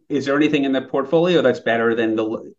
is 0.09 0.27
there 0.27 0.37
anything 0.37 0.65
in 0.65 0.73
the 0.73 0.83
portfolio 0.83 1.43
that's 1.43 1.61
better 1.61 1.95
than 1.95 2.17
the 2.17 2.55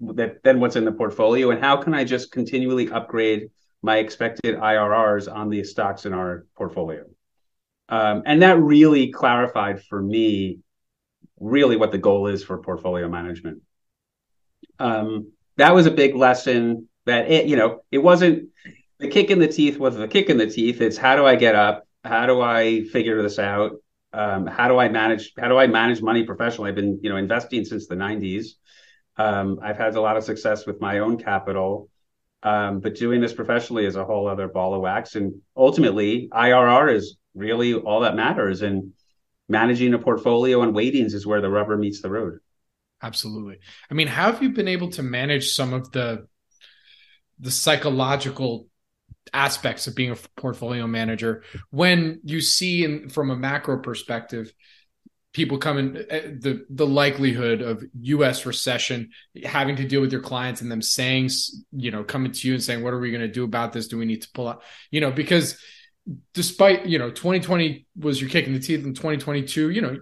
that 0.00 0.42
than 0.42 0.60
what's 0.60 0.76
in 0.76 0.84
the 0.84 0.92
portfolio? 0.92 1.50
And 1.50 1.60
how 1.60 1.76
can 1.76 1.94
I 1.94 2.04
just 2.04 2.32
continually 2.32 2.90
upgrade 2.90 3.50
my 3.82 3.98
expected 3.98 4.56
IRRs 4.56 5.32
on 5.32 5.48
the 5.48 5.64
stocks 5.64 6.06
in 6.06 6.12
our 6.12 6.46
portfolio? 6.56 7.04
Um, 7.88 8.22
and 8.26 8.42
that 8.42 8.58
really 8.58 9.10
clarified 9.10 9.82
for 9.82 10.00
me 10.00 10.60
really 11.40 11.76
what 11.76 11.92
the 11.92 11.98
goal 11.98 12.28
is 12.28 12.44
for 12.44 12.58
portfolio 12.58 13.08
management. 13.08 13.62
Um, 14.78 15.32
that 15.56 15.74
was 15.74 15.86
a 15.86 15.90
big 15.90 16.14
lesson 16.14 16.88
that 17.04 17.30
it, 17.30 17.46
you 17.46 17.56
know, 17.56 17.82
it 17.90 17.98
wasn't 17.98 18.48
the 18.98 19.08
kick 19.08 19.30
in 19.30 19.40
the 19.40 19.48
teeth 19.48 19.78
was 19.78 19.96
the 19.96 20.08
kick 20.08 20.30
in 20.30 20.38
the 20.38 20.46
teeth. 20.46 20.80
It's 20.80 20.96
how 20.96 21.16
do 21.16 21.26
I 21.26 21.36
get 21.36 21.54
up? 21.54 21.86
How 22.04 22.26
do 22.26 22.40
I 22.40 22.84
figure 22.84 23.22
this 23.22 23.38
out? 23.38 23.81
Um, 24.12 24.46
how 24.46 24.68
do 24.68 24.78
I 24.78 24.88
manage? 24.88 25.32
How 25.38 25.48
do 25.48 25.58
I 25.58 25.66
manage 25.66 26.02
money 26.02 26.24
professionally? 26.24 26.68
I've 26.70 26.76
been, 26.76 27.00
you 27.02 27.10
know, 27.10 27.16
investing 27.16 27.64
since 27.64 27.86
the 27.86 27.94
'90s. 27.94 28.46
Um, 29.16 29.60
I've 29.62 29.76
had 29.78 29.94
a 29.94 30.00
lot 30.00 30.16
of 30.16 30.24
success 30.24 30.66
with 30.66 30.80
my 30.80 31.00
own 31.00 31.18
capital, 31.18 31.88
um, 32.42 32.80
but 32.80 32.94
doing 32.94 33.20
this 33.20 33.32
professionally 33.32 33.84
is 33.84 33.96
a 33.96 34.04
whole 34.04 34.26
other 34.26 34.48
ball 34.48 34.74
of 34.74 34.80
wax. 34.80 35.14
And 35.16 35.40
ultimately, 35.56 36.28
IRR 36.32 36.94
is 36.94 37.16
really 37.34 37.74
all 37.74 38.00
that 38.00 38.16
matters. 38.16 38.62
And 38.62 38.92
managing 39.48 39.94
a 39.94 39.98
portfolio 39.98 40.62
and 40.62 40.74
weightings 40.74 41.14
is 41.14 41.26
where 41.26 41.40
the 41.40 41.50
rubber 41.50 41.76
meets 41.76 42.00
the 42.00 42.10
road. 42.10 42.38
Absolutely. 43.02 43.58
I 43.90 43.94
mean, 43.94 44.08
how 44.08 44.32
have 44.32 44.42
you 44.42 44.50
been 44.50 44.68
able 44.68 44.90
to 44.90 45.02
manage 45.02 45.52
some 45.52 45.72
of 45.72 45.90
the 45.92 46.26
the 47.38 47.50
psychological 47.50 48.68
aspects 49.32 49.86
of 49.86 49.94
being 49.94 50.10
a 50.10 50.16
portfolio 50.36 50.86
manager 50.86 51.42
when 51.70 52.20
you 52.24 52.40
see 52.40 52.84
in 52.84 53.08
from 53.08 53.30
a 53.30 53.36
macro 53.36 53.78
perspective 53.78 54.52
people 55.32 55.58
coming 55.58 55.96
eh, 56.10 56.28
the 56.38 56.64
the 56.68 56.86
likelihood 56.86 57.62
of 57.62 57.82
US 58.02 58.44
recession 58.46 59.10
having 59.44 59.76
to 59.76 59.86
deal 59.86 60.00
with 60.00 60.12
your 60.12 60.20
clients 60.20 60.60
and 60.60 60.70
them 60.70 60.82
saying 60.82 61.30
you 61.72 61.90
know 61.90 62.04
coming 62.04 62.32
to 62.32 62.48
you 62.48 62.54
and 62.54 62.62
saying 62.62 62.82
what 62.82 62.92
are 62.92 63.00
we 63.00 63.10
going 63.10 63.22
to 63.22 63.28
do 63.28 63.44
about 63.44 63.72
this? 63.72 63.88
Do 63.88 63.98
we 63.98 64.04
need 64.04 64.22
to 64.22 64.28
pull 64.34 64.48
out? 64.48 64.62
You 64.90 65.00
know 65.00 65.10
because 65.10 65.58
despite 66.34 66.86
you 66.86 66.98
know 66.98 67.10
2020 67.10 67.86
was 67.96 68.20
your 68.20 68.28
kick 68.28 68.46
in 68.46 68.52
the 68.52 68.60
teeth 68.60 68.84
in 68.84 68.92
2022 68.92 69.70
you 69.70 69.80
know 69.80 69.96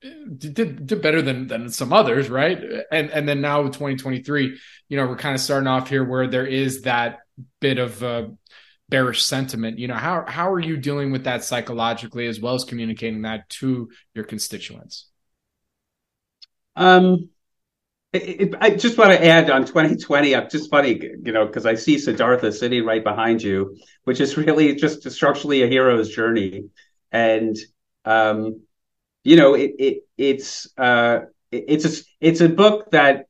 did 0.00 0.86
did 0.86 1.02
better 1.02 1.22
than 1.22 1.48
than 1.48 1.68
some 1.70 1.92
others 1.92 2.30
right? 2.30 2.62
And 2.92 3.10
and 3.10 3.28
then 3.28 3.40
now 3.40 3.62
with 3.62 3.72
2023 3.72 4.58
you 4.88 4.96
know 4.96 5.06
we're 5.06 5.16
kind 5.16 5.34
of 5.34 5.40
starting 5.40 5.66
off 5.66 5.88
here 5.88 6.04
where 6.04 6.28
there 6.28 6.46
is 6.46 6.82
that 6.82 7.20
bit 7.60 7.78
of 7.78 8.02
uh, 8.02 8.26
bearish 8.88 9.22
sentiment 9.22 9.78
you 9.78 9.86
know 9.88 9.94
how 9.94 10.24
how 10.26 10.50
are 10.50 10.60
you 10.60 10.76
dealing 10.76 11.12
with 11.12 11.24
that 11.24 11.44
psychologically 11.44 12.26
as 12.26 12.40
well 12.40 12.54
as 12.54 12.64
communicating 12.64 13.22
that 13.22 13.48
to 13.48 13.88
your 14.14 14.24
constituents 14.24 15.08
um 16.76 17.28
it, 18.12 18.40
it, 18.40 18.54
I 18.60 18.70
just 18.70 18.96
want 18.96 19.10
to 19.10 19.24
add 19.24 19.50
on 19.50 19.66
2020. 19.66 20.34
I'm 20.34 20.48
just 20.48 20.70
funny, 20.70 20.98
you 21.22 21.32
know, 21.32 21.46
because 21.46 21.66
I 21.66 21.74
see 21.74 21.98
Siddhartha 21.98 22.52
sitting 22.52 22.84
right 22.84 23.04
behind 23.04 23.42
you, 23.42 23.76
which 24.04 24.20
is 24.20 24.36
really 24.36 24.74
just 24.74 25.08
structurally 25.10 25.62
a 25.62 25.66
hero's 25.66 26.08
journey. 26.08 26.70
And, 27.12 27.56
um, 28.04 28.62
you 29.24 29.36
know, 29.36 29.54
it, 29.54 29.72
it 29.78 29.98
it's 30.16 30.68
uh, 30.78 31.20
it's 31.52 31.84
a 31.84 32.04
it's 32.20 32.40
a 32.40 32.48
book 32.48 32.90
that 32.92 33.27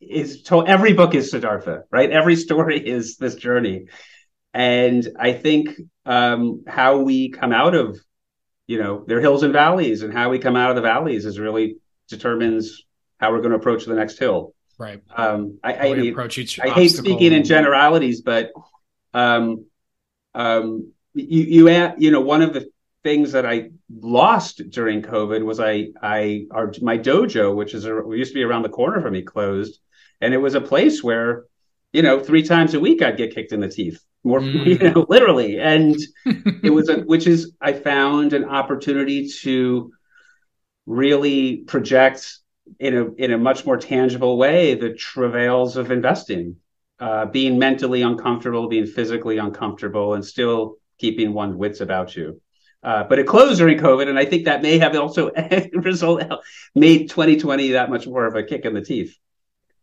is 0.00 0.42
told. 0.42 0.68
Every 0.68 0.92
book 0.92 1.14
is 1.14 1.30
Siddhartha, 1.30 1.84
right? 1.90 2.10
Every 2.10 2.36
story 2.36 2.78
is 2.86 3.16
this 3.16 3.34
journey, 3.34 3.86
and 4.54 5.06
I 5.18 5.32
think 5.32 5.70
um, 6.06 6.64
how 6.66 6.98
we 6.98 7.30
come 7.30 7.52
out 7.52 7.74
of, 7.74 7.98
you 8.66 8.78
know, 8.78 9.04
their 9.06 9.20
hills 9.20 9.42
and 9.42 9.52
valleys, 9.52 10.02
and 10.02 10.12
how 10.12 10.30
we 10.30 10.38
come 10.38 10.56
out 10.56 10.70
of 10.70 10.76
the 10.76 10.82
valleys 10.82 11.24
is 11.24 11.38
really 11.38 11.76
determines 12.08 12.82
how 13.18 13.32
we're 13.32 13.38
going 13.38 13.50
to 13.50 13.56
approach 13.56 13.84
the 13.84 13.94
next 13.94 14.18
hill. 14.18 14.54
Right. 14.78 15.02
Um, 15.14 15.58
I, 15.62 15.72
I, 15.72 15.86
approach 15.86 16.38
each 16.38 16.60
I 16.60 16.68
hate 16.68 16.90
speaking 16.90 17.32
in 17.32 17.42
generalities, 17.42 18.22
but 18.22 18.52
um, 19.12 19.66
um, 20.34 20.92
you 21.14 21.68
you 21.68 21.92
you 21.98 22.10
know 22.12 22.20
one 22.20 22.42
of 22.42 22.52
the 22.52 22.70
things 23.02 23.32
that 23.32 23.44
I 23.44 23.70
lost 23.90 24.62
during 24.70 25.02
COVID 25.02 25.44
was 25.44 25.58
I 25.58 25.88
I 26.00 26.46
our 26.52 26.72
my 26.80 26.96
dojo, 26.96 27.54
which 27.54 27.74
is 27.74 27.86
a, 27.86 28.02
used 28.10 28.30
to 28.30 28.34
be 28.34 28.44
around 28.44 28.62
the 28.62 28.68
corner 28.68 29.00
from 29.00 29.14
me, 29.14 29.22
closed, 29.22 29.80
and 30.20 30.34
it 30.34 30.38
was 30.38 30.54
a 30.54 30.60
place 30.60 31.02
where 31.02 31.44
you 31.92 32.02
know 32.02 32.20
three 32.20 32.42
times 32.42 32.74
a 32.74 32.80
week 32.80 33.02
I'd 33.02 33.16
get 33.16 33.34
kicked 33.34 33.52
in 33.52 33.60
the 33.60 33.68
teeth, 33.68 34.02
more 34.24 34.40
mm. 34.40 34.66
you 34.82 34.90
know 34.90 35.06
literally, 35.08 35.58
and 35.58 35.96
it 36.62 36.72
was 36.72 36.88
a 36.88 37.00
which 37.00 37.26
is 37.26 37.52
I 37.60 37.72
found 37.72 38.32
an 38.32 38.44
opportunity 38.44 39.28
to 39.42 39.92
really 40.86 41.58
project 41.58 42.38
in 42.78 42.96
a 42.96 43.12
in 43.14 43.32
a 43.32 43.38
much 43.38 43.64
more 43.64 43.76
tangible 43.76 44.36
way 44.36 44.74
the 44.74 44.94
travails 44.94 45.76
of 45.76 45.90
investing, 45.90 46.56
uh, 47.00 47.26
being 47.26 47.58
mentally 47.58 48.02
uncomfortable, 48.02 48.68
being 48.68 48.86
physically 48.86 49.38
uncomfortable, 49.38 50.14
and 50.14 50.24
still 50.24 50.76
keeping 50.98 51.32
one's 51.32 51.56
wits 51.56 51.80
about 51.80 52.16
you. 52.16 52.40
Uh, 52.82 53.02
but 53.04 53.18
it 53.18 53.26
closed 53.26 53.58
during 53.58 53.78
COVID, 53.78 54.08
and 54.08 54.18
I 54.18 54.24
think 54.24 54.44
that 54.44 54.62
may 54.62 54.78
have 54.78 54.94
also 54.94 55.30
result 55.72 56.22
made 56.74 57.10
2020 57.10 57.72
that 57.72 57.90
much 57.90 58.06
more 58.06 58.26
of 58.26 58.36
a 58.36 58.42
kick 58.42 58.64
in 58.64 58.74
the 58.74 58.82
teeth. 58.82 59.16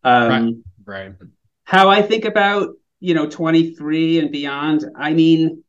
Um, 0.06 0.64
right. 0.86 1.08
right. 1.10 1.16
How 1.64 1.90
I 1.90 2.02
think 2.02 2.26
about 2.26 2.76
you 3.00 3.14
know 3.14 3.28
23 3.28 4.20
and 4.20 4.32
beyond. 4.32 4.86
I 4.96 5.14
mean, 5.14 5.64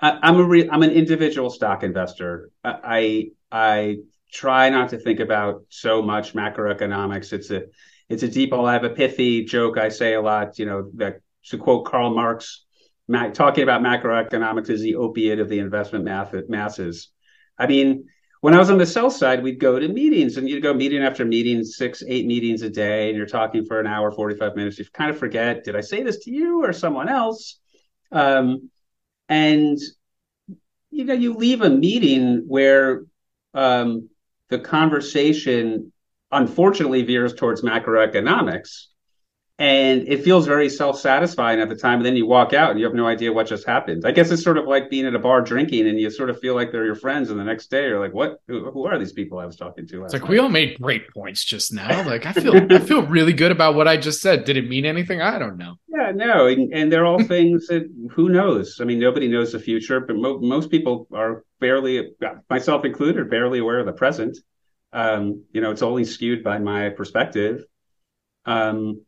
I, 0.00 0.28
am 0.28 0.38
a 0.38 0.44
re- 0.44 0.68
I'm 0.70 0.82
an 0.82 0.92
individual 0.92 1.50
stock 1.50 1.82
investor. 1.82 2.50
I 2.64 3.32
I 3.50 3.98
try 4.32 4.70
not 4.70 4.90
to 4.90 4.98
think 4.98 5.20
about 5.20 5.64
so 5.68 6.00
much 6.00 6.32
macroeconomics. 6.32 7.32
It's 7.32 7.50
a 7.50 7.64
it's 8.08 8.22
a 8.22 8.28
deep. 8.28 8.52
All 8.52 8.66
I 8.66 8.72
have 8.72 8.84
a 8.84 8.90
pithy 8.90 9.44
joke 9.44 9.76
I 9.78 9.88
say 9.88 10.14
a 10.14 10.22
lot. 10.22 10.58
You 10.58 10.66
know 10.66 10.90
that 10.94 11.20
to 11.46 11.58
quote 11.58 11.84
Karl 11.84 12.14
Marx 12.14 12.64
talking 13.34 13.64
about 13.64 13.82
macroeconomics 13.82 14.70
is 14.70 14.80
the 14.80 14.94
opiate 14.94 15.40
of 15.40 15.48
the 15.48 15.58
investment 15.58 16.04
math- 16.04 16.48
masses. 16.48 17.08
I 17.58 17.66
mean, 17.66 18.06
when 18.42 18.54
I 18.54 18.58
was 18.58 18.70
on 18.70 18.78
the 18.78 18.86
sell 18.86 19.08
side, 19.08 19.40
we'd 19.40 19.60
go 19.60 19.78
to 19.78 19.86
meetings 19.86 20.36
and 20.36 20.48
you'd 20.48 20.64
go 20.64 20.74
meeting 20.74 21.00
after 21.00 21.24
meeting, 21.24 21.62
six, 21.62 22.02
eight 22.08 22.26
meetings 22.26 22.62
a 22.62 22.68
day, 22.68 23.08
and 23.08 23.16
you're 23.16 23.24
talking 23.24 23.64
for 23.64 23.78
an 23.78 23.86
hour, 23.86 24.10
45 24.10 24.56
minutes. 24.56 24.80
You 24.80 24.84
kind 24.92 25.10
of 25.12 25.18
forget, 25.18 25.62
did 25.62 25.76
I 25.76 25.80
say 25.80 26.02
this 26.02 26.18
to 26.24 26.32
you 26.32 26.64
or 26.64 26.72
someone 26.72 27.08
else? 27.08 27.60
Um, 28.10 28.68
and, 29.28 29.78
you 30.90 31.04
know, 31.04 31.14
you 31.14 31.34
leave 31.34 31.62
a 31.62 31.70
meeting 31.70 32.42
where 32.48 33.04
um, 33.54 34.08
the 34.48 34.58
conversation 34.58 35.92
unfortunately 36.32 37.04
veers 37.04 37.34
towards 37.34 37.62
macroeconomics 37.62 38.86
and 39.58 40.08
it 40.08 40.24
feels 40.24 40.46
very 40.46 40.68
self-satisfying 40.68 41.60
at 41.60 41.68
the 41.68 41.76
time 41.76 41.98
and 41.98 42.06
then 42.06 42.16
you 42.16 42.26
walk 42.26 42.54
out 42.54 42.70
and 42.70 42.80
you 42.80 42.86
have 42.86 42.94
no 42.94 43.06
idea 43.06 43.32
what 43.32 43.46
just 43.46 43.66
happened. 43.66 44.04
I 44.06 44.10
guess 44.10 44.30
it's 44.30 44.42
sort 44.42 44.56
of 44.56 44.66
like 44.66 44.88
being 44.88 45.06
at 45.06 45.14
a 45.14 45.18
bar 45.18 45.42
drinking 45.42 45.86
and 45.86 46.00
you 46.00 46.10
sort 46.10 46.30
of 46.30 46.40
feel 46.40 46.54
like 46.54 46.72
they're 46.72 46.86
your 46.86 46.94
friends 46.94 47.30
and 47.30 47.38
the 47.38 47.44
next 47.44 47.70
day 47.70 47.88
you're 47.88 48.00
like 48.00 48.14
what? 48.14 48.40
Who, 48.48 48.70
who 48.70 48.86
are 48.86 48.98
these 48.98 49.12
people 49.12 49.38
i 49.38 49.46
was 49.46 49.56
talking 49.56 49.86
to 49.88 50.04
it's 50.04 50.14
like 50.14 50.22
night? 50.22 50.30
we 50.30 50.38
all 50.38 50.48
made 50.48 50.80
great 50.80 51.12
points 51.12 51.44
just 51.44 51.72
now. 51.72 52.02
Like 52.12 52.26
i 52.26 52.32
feel 52.32 52.72
i 52.72 52.78
feel 52.78 53.06
really 53.06 53.32
good 53.32 53.52
about 53.52 53.74
what 53.74 53.86
i 53.86 53.96
just 53.96 54.20
said. 54.20 54.44
Did 54.44 54.56
it 54.56 54.68
mean 54.68 54.84
anything? 54.84 55.20
I 55.20 55.38
don't 55.38 55.58
know. 55.58 55.76
Yeah 55.88 56.12
no 56.12 56.46
and, 56.46 56.72
and 56.72 56.90
they're 56.90 57.06
all 57.06 57.22
things 57.22 57.66
that 57.66 57.88
who 58.10 58.30
knows? 58.30 58.78
I 58.80 58.84
mean 58.84 58.98
nobody 58.98 59.28
knows 59.28 59.52
the 59.52 59.60
future 59.60 60.00
but 60.00 60.16
mo- 60.16 60.40
most 60.40 60.70
people 60.70 61.06
are 61.12 61.44
barely 61.60 62.12
myself 62.48 62.84
included 62.84 63.28
barely 63.30 63.58
aware 63.60 63.78
of 63.78 63.86
the 63.86 63.92
present. 63.92 64.38
Um, 64.94 65.44
you 65.52 65.60
know 65.60 65.70
it's 65.70 65.82
only 65.82 66.04
skewed 66.04 66.42
by 66.42 66.58
my 66.58 66.88
perspective. 66.88 67.64
Um, 68.44 69.02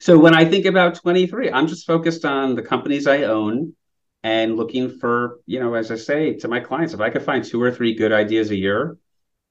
so 0.00 0.18
when 0.18 0.34
I 0.34 0.44
think 0.44 0.64
about 0.64 0.94
23, 0.94 1.50
I'm 1.50 1.66
just 1.66 1.86
focused 1.86 2.24
on 2.24 2.54
the 2.54 2.62
companies 2.62 3.06
I 3.06 3.24
own 3.24 3.74
and 4.22 4.56
looking 4.56 4.90
for, 4.98 5.40
you 5.46 5.60
know, 5.60 5.74
as 5.74 5.90
I 5.90 5.96
say 5.96 6.34
to 6.34 6.48
my 6.48 6.60
clients, 6.60 6.94
if 6.94 7.00
I 7.00 7.10
could 7.10 7.22
find 7.22 7.44
two 7.44 7.60
or 7.60 7.70
three 7.72 7.94
good 7.94 8.12
ideas 8.12 8.50
a 8.50 8.56
year, 8.56 8.96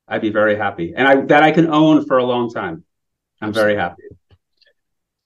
I'd 0.08 0.22
be 0.22 0.30
very 0.30 0.56
happy. 0.56 0.94
And 0.96 1.08
I 1.08 1.22
that 1.26 1.44
I 1.44 1.52
can 1.52 1.68
own 1.68 2.06
for 2.06 2.18
a 2.18 2.24
long 2.24 2.50
time. 2.50 2.84
I'm 3.42 3.52
very 3.52 3.76
happy. 3.76 4.04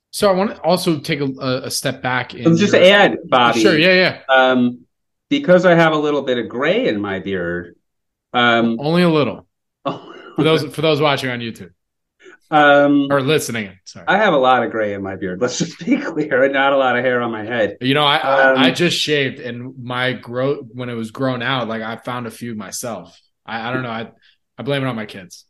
So 0.10 0.30
I 0.30 0.34
want 0.34 0.56
to 0.56 0.62
also 0.62 1.00
take 1.00 1.22
a, 1.22 1.62
a 1.66 1.72
step 1.72 2.02
back. 2.02 2.34
And 2.34 2.58
just 2.58 2.74
your... 2.74 2.84
add, 2.84 3.20
Bobby. 3.26 3.62
Sure, 3.62 3.78
yeah, 3.78 3.94
yeah. 3.94 4.22
Um, 4.28 4.86
because 5.30 5.66
I 5.66 5.76
have 5.76 5.94
a 5.94 5.98
little 5.98 6.24
bit 6.24 6.38
of 6.38 6.50
gray 6.50 6.88
in 6.88 7.00
my 7.00 7.20
beard. 7.20 7.76
Um, 8.34 8.78
Only 8.80 9.04
a 9.04 9.10
little. 9.10 9.48
for 9.86 10.44
those 10.44 10.64
for 10.76 10.82
those 10.82 11.00
watching 11.00 11.30
on 11.30 11.40
YouTube. 11.40 11.72
Um, 12.52 13.08
or 13.10 13.22
listening. 13.22 13.80
Sorry, 13.86 14.06
I 14.10 14.18
have 14.18 14.34
a 14.34 14.38
lot 14.38 14.64
of 14.64 14.72
gray 14.72 14.94
in 14.94 15.02
my 15.02 15.16
beard. 15.16 15.40
Let's 15.40 15.58
just 15.58 15.80
be 15.80 15.98
clear, 16.02 16.44
and 16.44 16.54
not 16.54 16.74
a 16.74 16.78
lot 16.78 16.98
of 16.98 17.06
hair 17.06 17.22
on 17.22 17.32
my 17.32 17.46
head. 17.46 17.78
You 17.80 17.94
know, 17.94 18.04
I 18.04 18.18
um, 18.18 18.58
I, 18.58 18.66
I, 18.66 18.72
just 18.72 18.98
shaved, 18.98 19.40
and 19.40 19.82
my 19.82 20.12
growth 20.12 20.68
when 20.74 20.90
it 20.90 20.94
was 20.96 21.12
grown 21.12 21.42
out, 21.42 21.70
like 21.70 21.82
I 21.82 21.96
found 21.96 22.28
a 22.28 22.32
few 22.32 22.54
myself. 22.54 23.18
I, 23.46 23.70
I 23.70 23.74
don't 23.74 23.84
know. 23.84 23.90
I 23.90 24.12
I 24.58 24.64
blame 24.64 24.84
it 24.84 24.88
on 24.88 24.98
my 24.98 25.06
kids. 25.06 25.46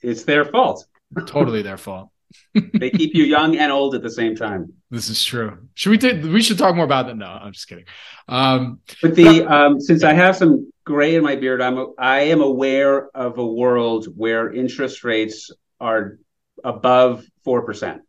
It's 0.00 0.24
their 0.24 0.46
fault. 0.46 0.86
totally 1.26 1.60
their 1.60 1.76
fault. 1.76 2.08
they 2.54 2.90
keep 2.90 3.14
you 3.14 3.24
young 3.24 3.56
and 3.56 3.70
old 3.70 3.94
at 3.94 4.02
the 4.02 4.10
same 4.10 4.34
time. 4.34 4.72
This 4.90 5.10
is 5.10 5.22
true. 5.22 5.68
Should 5.74 5.90
we 5.90 5.98
take? 5.98 6.22
We 6.22 6.42
should 6.42 6.56
talk 6.58 6.74
more 6.74 6.86
about 6.86 7.06
that. 7.06 7.16
No, 7.16 7.26
I'm 7.26 7.52
just 7.52 7.68
kidding. 7.68 7.84
Um, 8.28 8.80
but 9.02 9.14
the 9.14 9.44
um, 9.44 9.78
since 9.78 10.04
I 10.04 10.14
have 10.14 10.36
some 10.36 10.72
gray 10.84 11.16
in 11.16 11.22
my 11.22 11.36
beard, 11.36 11.60
I'm 11.60 11.88
I 11.98 12.20
am 12.20 12.40
aware 12.40 13.14
of 13.14 13.36
a 13.36 13.46
world 13.46 14.06
where 14.16 14.50
interest 14.50 15.04
rates 15.04 15.50
are 15.80 16.18
above 16.64 17.24
four 17.44 17.62
percent. 17.62 18.02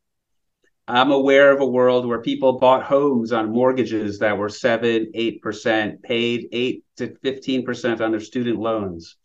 I'm 0.87 1.11
aware 1.11 1.51
of 1.51 1.61
a 1.61 1.65
world 1.65 2.05
where 2.05 2.21
people 2.21 2.59
bought 2.59 2.83
homes 2.83 3.31
on 3.31 3.51
mortgages 3.51 4.19
that 4.19 4.37
were 4.37 4.49
seven, 4.49 5.11
eight 5.13 5.41
percent, 5.41 6.01
paid 6.03 6.47
eight 6.51 6.83
to 6.97 7.15
fifteen 7.23 7.65
percent 7.65 8.01
on 8.01 8.11
their 8.11 8.19
student 8.19 8.59
loans. 8.59 9.15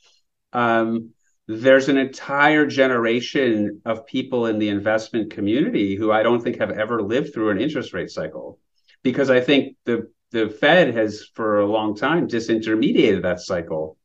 Um, 0.53 1.11
there's 1.49 1.89
an 1.89 1.97
entire 1.97 2.67
generation 2.67 3.81
of 3.85 4.07
people 4.07 4.47
in 4.47 4.59
the 4.59 4.69
investment 4.69 5.33
community 5.33 5.95
who 5.97 6.11
I 6.11 6.23
don't 6.23 6.43
think 6.43 6.59
have 6.59 6.73
ever 6.73 7.03
lived 7.03 7.33
through 7.33 7.51
an 7.51 7.61
interest 7.61 7.93
rate 7.93 8.11
cycle 8.11 8.59
because 9.03 9.31
I 9.31 9.41
think 9.41 9.77
the 9.85 10.11
the 10.33 10.51
Fed 10.51 10.95
has 10.95 11.25
for 11.35 11.61
a 11.61 11.67
long 11.67 11.95
time 11.97 12.29
disintermediated 12.29 13.23
that 13.23 13.41
cycle 13.41 13.97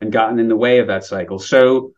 and 0.00 0.12
gotten 0.12 0.38
in 0.38 0.48
the 0.48 0.56
way 0.56 0.78
of 0.78 0.88
that 0.88 1.04
cycle. 1.04 1.38
So, 1.38 1.92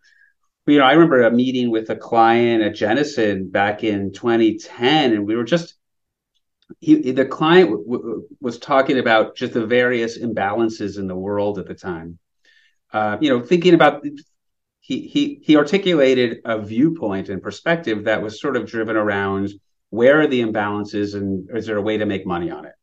you 0.66 0.78
know, 0.78 0.84
I 0.84 0.92
remember 0.92 1.22
a 1.22 1.30
meeting 1.30 1.70
with 1.70 1.90
a 1.90 1.96
client 1.96 2.62
at 2.62 2.74
Jennison 2.74 3.50
back 3.50 3.82
in 3.82 4.12
2010, 4.12 5.12
and 5.12 5.26
we 5.26 5.36
were 5.36 5.44
just 5.44 5.74
he, 6.80 7.12
the 7.12 7.26
client 7.26 7.70
w- 7.70 7.84
w- 7.84 8.28
was 8.40 8.58
talking 8.58 8.98
about 8.98 9.36
just 9.36 9.52
the 9.52 9.66
various 9.66 10.18
imbalances 10.18 10.98
in 10.98 11.06
the 11.06 11.16
world 11.16 11.58
at 11.58 11.66
the 11.66 11.74
time. 11.74 12.18
Uh, 12.92 13.18
you 13.20 13.28
know, 13.28 13.42
thinking 13.42 13.74
about 13.74 14.04
he 14.80 15.06
he 15.08 15.40
he 15.42 15.56
articulated 15.56 16.38
a 16.44 16.60
viewpoint 16.60 17.28
and 17.28 17.42
perspective 17.42 18.04
that 18.04 18.22
was 18.22 18.40
sort 18.40 18.56
of 18.56 18.66
driven 18.66 18.96
around 18.96 19.50
where 19.90 20.20
are 20.20 20.26
the 20.26 20.42
imbalances 20.42 21.14
and 21.14 21.48
is 21.56 21.66
there 21.66 21.76
a 21.76 21.82
way 21.82 21.98
to 21.98 22.06
make 22.06 22.26
money 22.26 22.50
on 22.50 22.64
it 22.64 22.74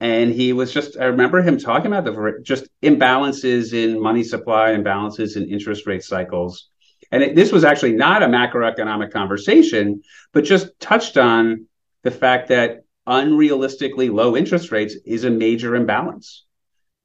and 0.00 0.30
he 0.30 0.52
was 0.52 0.72
just 0.72 0.96
i 0.98 1.04
remember 1.04 1.42
him 1.42 1.58
talking 1.58 1.92
about 1.92 2.04
the 2.04 2.40
just 2.42 2.68
imbalances 2.82 3.72
in 3.72 4.00
money 4.00 4.22
supply 4.22 4.70
imbalances 4.70 5.36
in 5.36 5.48
interest 5.48 5.86
rate 5.86 6.04
cycles 6.04 6.68
and 7.12 7.22
it, 7.22 7.36
this 7.36 7.52
was 7.52 7.64
actually 7.64 7.92
not 7.92 8.22
a 8.22 8.26
macroeconomic 8.26 9.12
conversation 9.12 10.02
but 10.32 10.44
just 10.44 10.78
touched 10.80 11.16
on 11.16 11.66
the 12.02 12.10
fact 12.10 12.48
that 12.48 12.84
unrealistically 13.06 14.12
low 14.12 14.36
interest 14.36 14.72
rates 14.72 14.96
is 15.04 15.24
a 15.24 15.30
major 15.30 15.76
imbalance 15.76 16.44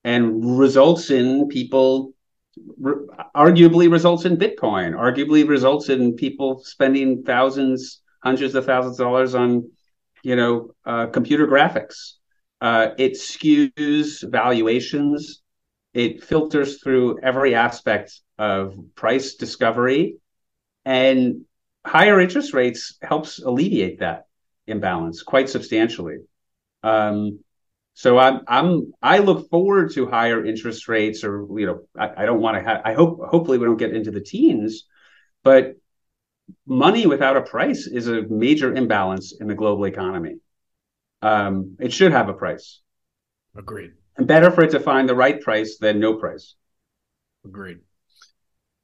and 0.04 0.58
results 0.58 1.10
in 1.12 1.48
people 1.48 2.14
re- 2.78 3.08
arguably 3.36 3.92
results 3.92 4.26
in 4.26 4.38
Bitcoin, 4.38 4.94
arguably 4.94 5.48
results 5.48 5.90
in 5.90 6.16
people 6.16 6.64
spending 6.64 7.24
thousands, 7.24 8.02
hundreds 8.24 8.56
of 8.56 8.66
thousands 8.66 9.00
of 9.00 9.06
dollars 9.06 9.36
on, 9.36 9.70
you 10.24 10.36
know, 10.36 10.72
uh, 10.86 11.08
computer 11.08 11.48
graphics. 11.48 12.14
Uh, 12.60 12.90
it 12.98 13.14
skews 13.14 14.30
valuations. 14.30 15.41
It 15.94 16.24
filters 16.24 16.82
through 16.82 17.20
every 17.22 17.56
aspect 17.56 18.20
of 18.38 18.76
price 18.96 19.36
discovery, 19.36 20.18
and 20.86 21.46
higher 21.86 22.20
interest 22.20 22.54
rates 22.54 22.98
helps 23.02 23.40
alleviate 23.40 24.00
that 24.00 24.26
imbalance 24.68 25.24
quite 25.24 25.50
substantially. 25.50 26.20
Um, 26.84 27.40
so 27.94 28.18
I'm 28.18 28.42
I'm 28.48 28.94
I 29.02 29.20
look 29.20 29.50
forward 29.50 29.92
to 29.94 30.08
higher 30.08 30.46
interest 30.46 30.88
rates, 30.88 31.24
or 31.24 31.46
you 31.60 31.66
know, 31.66 31.82
I, 31.98 32.24
I 32.24 32.26
don't 32.26 32.42
want 32.42 32.58
to 32.58 32.64
have. 32.64 32.82
I 32.86 32.94
hope 32.94 33.20
hopefully 33.30 33.58
we 33.58 33.66
don't 33.66 33.78
get 33.78 33.94
into 33.94 34.12
the 34.12 34.22
teens, 34.22 34.86
but 35.44 35.76
money 36.66 37.06
without 37.06 37.38
a 37.38 37.42
price 37.42 37.88
is 37.88 38.08
a 38.08 38.24
major 38.24 38.74
imbalance 38.74 39.34
in 39.40 39.48
the 39.48 39.56
global 39.56 39.86
economy. 39.86 40.38
Um, 41.22 41.76
it 41.80 41.94
should 41.94 42.12
have 42.12 42.30
a 42.30 42.34
price. 42.34 42.80
Agreed. 43.56 43.92
And 44.18 44.28
better 44.28 44.52
for 44.52 44.64
it 44.64 44.72
to 44.72 44.80
find 44.80 45.08
the 45.08 45.16
right 45.16 45.40
price 45.40 45.78
than 45.78 46.00
no 46.00 46.16
price. 46.16 46.56
Agreed. 47.46 47.80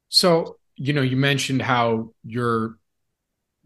So 0.10 0.58
you 0.76 0.94
know, 0.94 1.02
you 1.02 1.18
mentioned 1.18 1.62
how 1.62 2.14
you're 2.24 2.78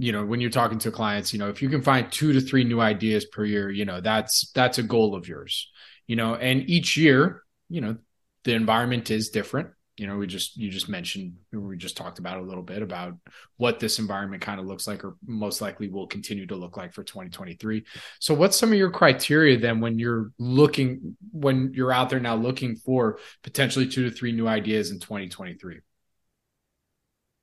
you 0.02 0.12
know 0.12 0.26
when 0.26 0.42
you're 0.42 0.50
talking 0.50 0.80
to 0.80 0.90
clients 0.90 1.32
you 1.32 1.38
know 1.38 1.48
if 1.48 1.62
you 1.62 1.70
can 1.70 1.84
find 1.84 2.12
two 2.12 2.34
to 2.34 2.42
three 2.42 2.64
new 2.64 2.82
ideas 2.82 3.26
per 3.26 3.46
year 3.46 3.70
you 3.70 3.86
know 3.86 4.02
that's 4.02 4.50
that's 4.56 4.80
a 4.80 4.84
goal 4.84 5.14
of 5.14 5.28
yours 5.28 5.70
you 6.08 6.16
know 6.16 6.34
and 6.34 6.68
each 6.68 6.98
year 6.98 7.44
you 7.70 7.82
know 7.82 7.96
the 8.44 8.54
environment 8.54 9.12
is 9.12 9.30
different 9.30 9.70
you 9.98 10.08
know 10.08 10.18
we 10.18 10.26
just 10.26 10.58
you 10.58 10.70
just 10.70 10.90
mentioned 10.90 11.34
we 11.52 11.78
just 11.78 11.98
talked 11.98 12.20
about 12.20 12.40
a 12.40 12.42
little 12.42 12.64
bit 12.64 12.82
about 12.82 13.14
what 13.58 13.80
this 13.80 14.00
environment 14.00 14.42
kind 14.42 14.60
of 14.60 14.66
looks 14.66 14.88
like 14.88 15.04
or 15.04 15.16
most 15.26 15.62
likely 15.62 15.90
will 15.90 16.08
continue 16.08 16.46
to 16.48 16.56
look 16.56 16.78
like 16.78 16.94
for 16.94 17.04
2023 17.04 17.84
so 18.20 18.34
what's 18.34 18.58
some 18.58 18.72
of 18.72 18.78
your 18.78 18.90
criteria 18.90 19.58
then 19.60 19.80
when 19.80 20.00
you're 20.00 20.32
looking 20.40 21.16
when 21.32 21.72
you're 21.74 21.92
out 21.92 22.10
there 22.10 22.20
now 22.20 22.36
looking 22.36 22.76
for 22.76 23.20
potentially 23.44 23.88
two 23.88 24.10
to 24.10 24.16
three 24.16 24.32
new 24.32 24.48
ideas 24.48 24.92
in 24.92 25.00
2023 25.00 25.80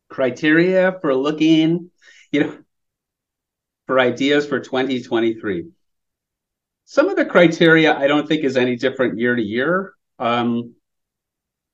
criteria 0.08 0.96
for 1.02 1.14
looking 1.14 1.90
you 2.30 2.40
know, 2.40 2.58
for 3.86 3.98
ideas 3.98 4.46
for 4.46 4.60
2023. 4.60 5.68
Some 6.84 7.08
of 7.08 7.16
the 7.16 7.24
criteria 7.24 7.96
I 7.96 8.06
don't 8.06 8.26
think 8.26 8.44
is 8.44 8.56
any 8.56 8.76
different 8.76 9.18
year 9.18 9.34
to 9.34 9.42
year, 9.42 9.94
um, 10.18 10.74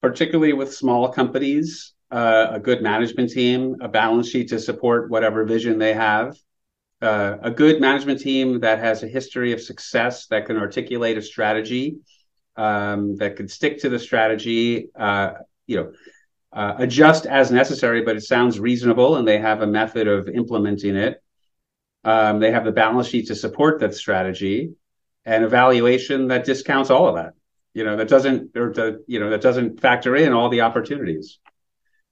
particularly 0.05 0.53
with 0.53 0.75
small 0.75 1.09
companies, 1.09 1.95
uh, 2.11 2.49
a 2.51 2.61
good 2.61 2.83
management 2.83 3.31
team, 3.31 3.75
a 3.81 3.89
balance 3.89 4.29
sheet 4.29 4.51
to 4.51 4.59
support 4.59 5.09
whatever 5.09 5.47
vision 5.47 5.79
they 5.79 5.95
have, 5.95 6.37
uh, 7.01 7.39
a 7.41 7.51
good 7.51 7.81
management 7.81 8.21
team 8.21 8.61
that 8.61 8.79
has 8.81 9.03
a 9.03 9.09
history 9.09 9.55
of 9.55 9.63
success 9.63 10.27
that 10.27 10.45
can 10.45 10.59
articulate 10.59 11.17
a 11.17 11.23
strategy, 11.23 11.97
um, 12.57 13.17
that 13.17 13.35
can 13.37 13.49
stick 13.49 13.81
to 13.81 13.89
the 13.89 13.99
strategy, 13.99 14.91
uh, 14.95 15.31
you 15.67 15.77
know, 15.77 15.93
uh, 16.53 16.75
adjust 16.77 17.25
as 17.25 17.51
necessary, 17.51 18.03
but 18.03 18.15
it 18.15 18.25
sounds 18.25 18.61
reasonable 18.61 19.17
and 19.17 19.27
they 19.27 19.39
have 19.39 19.63
a 19.63 19.67
method 19.67 20.07
of 20.07 20.29
implementing 20.29 20.97
it. 20.97 21.23
Um, 22.05 22.41
they 22.41 22.53
have 22.53 22.67
the 22.67 22.73
balance 22.73 23.09
sheet 23.09 23.29
to 23.29 23.35
support 23.35 23.81
that 23.81 23.95
strategy 23.95 24.75
and 25.25 25.45
evaluation 25.45 26.29
that 26.29 26.45
discounts 26.45 26.91
all 26.91 27.09
of 27.09 27.15
that. 27.15 27.33
You 27.75 27.85
know, 27.85 27.97
that 27.97 28.09
doesn't, 28.09 28.57
or 28.57 28.73
you 29.07 29.21
know, 29.21 29.31
that 29.31 29.43
doesn't 29.43 29.81
factor 29.81 30.17
in 30.17 30.33
all 30.33 30.49
the 30.49 30.63
opportunities. 30.63 31.39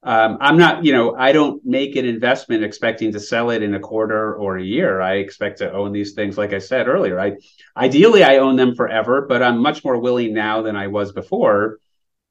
Um, 0.04 0.38
I'm 0.40 0.58
not, 0.58 0.84
you 0.84 0.92
know, 0.92 1.14
I 1.14 1.30
don't 1.30 1.64
make 1.64 1.94
an 1.94 2.04
investment 2.04 2.64
expecting 2.64 3.12
to 3.12 3.20
sell 3.20 3.50
it 3.50 3.62
in 3.62 3.74
a 3.74 3.80
quarter 3.80 4.34
or 4.34 4.58
a 4.58 4.62
year. 4.62 5.00
I 5.00 5.14
expect 5.14 5.58
to 5.58 5.72
own 5.72 5.92
these 5.92 6.14
things, 6.14 6.36
like 6.36 6.52
I 6.52 6.58
said 6.58 6.88
earlier. 6.88 7.20
I 7.20 7.36
ideally 7.76 8.24
I 8.24 8.38
own 8.38 8.56
them 8.56 8.74
forever, 8.74 9.26
but 9.28 9.42
I'm 9.42 9.58
much 9.58 9.84
more 9.84 9.98
willing 9.98 10.34
now 10.34 10.62
than 10.62 10.74
I 10.74 10.88
was 10.88 11.12
before 11.12 11.78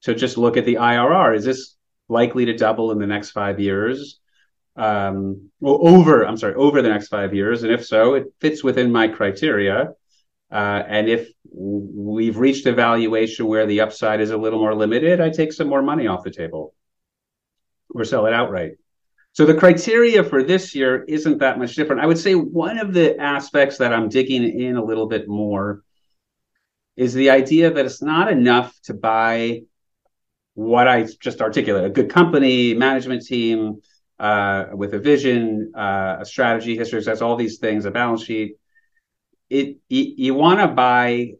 to 0.01 0.13
just 0.13 0.37
look 0.37 0.57
at 0.57 0.65
the 0.65 0.75
IRR. 0.75 1.37
Is 1.37 1.45
this 1.45 1.75
likely 2.09 2.45
to 2.45 2.57
double 2.57 2.91
in 2.91 2.99
the 2.99 3.07
next 3.07 3.31
five 3.31 3.59
years? 3.61 4.19
Um, 4.75 5.49
well, 5.61 5.79
over, 5.81 6.25
I'm 6.25 6.37
sorry, 6.37 6.55
over 6.55 6.81
the 6.81 6.89
next 6.89 7.07
five 7.07 7.33
years. 7.33 7.63
And 7.63 7.71
if 7.71 7.85
so, 7.85 8.15
it 8.15 8.33
fits 8.41 8.65
within 8.65 8.91
my 8.91 9.07
criteria. 9.07 9.93
Uh, 10.51 10.83
and 10.85 11.07
if 11.07 11.29
we've 11.51 12.37
reached 12.37 12.65
a 12.65 12.73
valuation 12.73 13.45
where 13.45 13.65
the 13.65 13.81
upside 13.81 14.21
is 14.21 14.31
a 14.31 14.37
little 14.37 14.59
more 14.59 14.73
limited, 14.73 15.19
I 15.19 15.29
take 15.29 15.53
some 15.53 15.67
more 15.67 15.81
money 15.81 16.07
off 16.07 16.23
the 16.23 16.31
table 16.31 16.73
or 17.93 18.05
sell 18.05 18.25
it 18.25 18.33
outright. 18.33 18.73
So 19.33 19.45
the 19.45 19.53
criteria 19.53 20.23
for 20.23 20.43
this 20.43 20.75
year 20.75 21.03
isn't 21.07 21.39
that 21.39 21.57
much 21.57 21.75
different. 21.75 22.01
I 22.01 22.05
would 22.05 22.17
say 22.17 22.35
one 22.35 22.77
of 22.77 22.93
the 22.93 23.17
aspects 23.19 23.77
that 23.77 23.93
I'm 23.93 24.09
digging 24.09 24.43
in 24.43 24.75
a 24.75 24.83
little 24.83 25.07
bit 25.07 25.27
more 25.27 25.83
is 26.97 27.13
the 27.13 27.29
idea 27.29 27.71
that 27.71 27.85
it's 27.85 28.01
not 28.01 28.29
enough 28.31 28.77
to 28.83 28.93
buy 28.93 29.61
what 30.53 30.87
I 30.87 31.07
just 31.21 31.41
articulated 31.41 31.89
a 31.89 31.93
good 31.93 32.09
company, 32.09 32.73
management 32.73 33.25
team 33.25 33.81
uh, 34.19 34.65
with 34.73 34.93
a 34.93 34.99
vision, 34.99 35.71
uh, 35.75 36.17
a 36.19 36.25
strategy, 36.25 36.77
history, 36.77 37.01
success, 37.01 37.21
all 37.21 37.37
these 37.37 37.57
things, 37.57 37.85
a 37.85 37.91
balance 37.91 38.23
sheet. 38.23 38.57
It 39.49 39.77
You, 39.87 40.13
you 40.17 40.33
want 40.33 40.59
to 40.59 40.67
buy, 40.67 41.33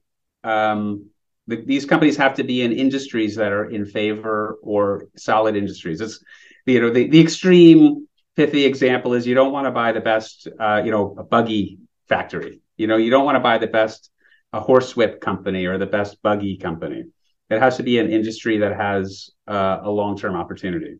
um, 0.44 1.10
the, 1.48 1.58
these 1.58 1.86
companies 1.86 2.18
have 2.18 2.36
to 2.36 2.44
be 2.44 2.62
in 2.62 2.72
industries 2.72 3.36
that 3.36 3.52
are 3.52 3.70
in 3.70 3.86
favor 3.86 4.60
or 4.62 5.08
solid 5.16 5.56
industries. 5.56 6.02
It's, 6.02 6.24
you 6.66 6.80
know, 6.80 6.90
the, 6.90 7.08
the 7.08 7.20
extreme 7.20 8.08
pithy 8.36 8.66
example 8.66 9.14
is 9.14 9.28
you 9.28 9.36
don't 9.36 9.52
want 9.52 9.66
to 9.66 9.72
buy 9.72 9.92
the 9.92 10.02
best, 10.02 10.48
uh, 10.60 10.82
you 10.84 10.92
know, 10.92 11.16
a 11.18 11.24
buggy 11.24 11.80
factory. 12.08 12.62
You 12.78 12.88
know, 12.88 12.98
you 12.98 13.10
don't 13.10 13.26
want 13.26 13.36
to 13.36 13.42
buy 13.42 13.58
the 13.58 13.68
best 13.68 14.10
a 14.54 14.60
horsewhip 14.60 15.22
company 15.22 15.66
or 15.66 15.78
the 15.78 15.86
best 15.86 16.22
buggy 16.22 16.58
company 16.58 17.06
it 17.52 17.60
has 17.60 17.78
to 17.78 17.84
be 17.84 18.00
an 18.00 18.10
industry 18.10 18.60
that 18.60 18.76
has 18.76 19.30
uh, 19.48 19.80
a 19.84 19.92
long 19.92 20.18
term 20.18 20.36
opportunity 20.36 21.00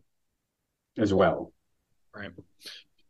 as 0.98 1.12
well. 1.12 1.52
Right. 2.14 2.30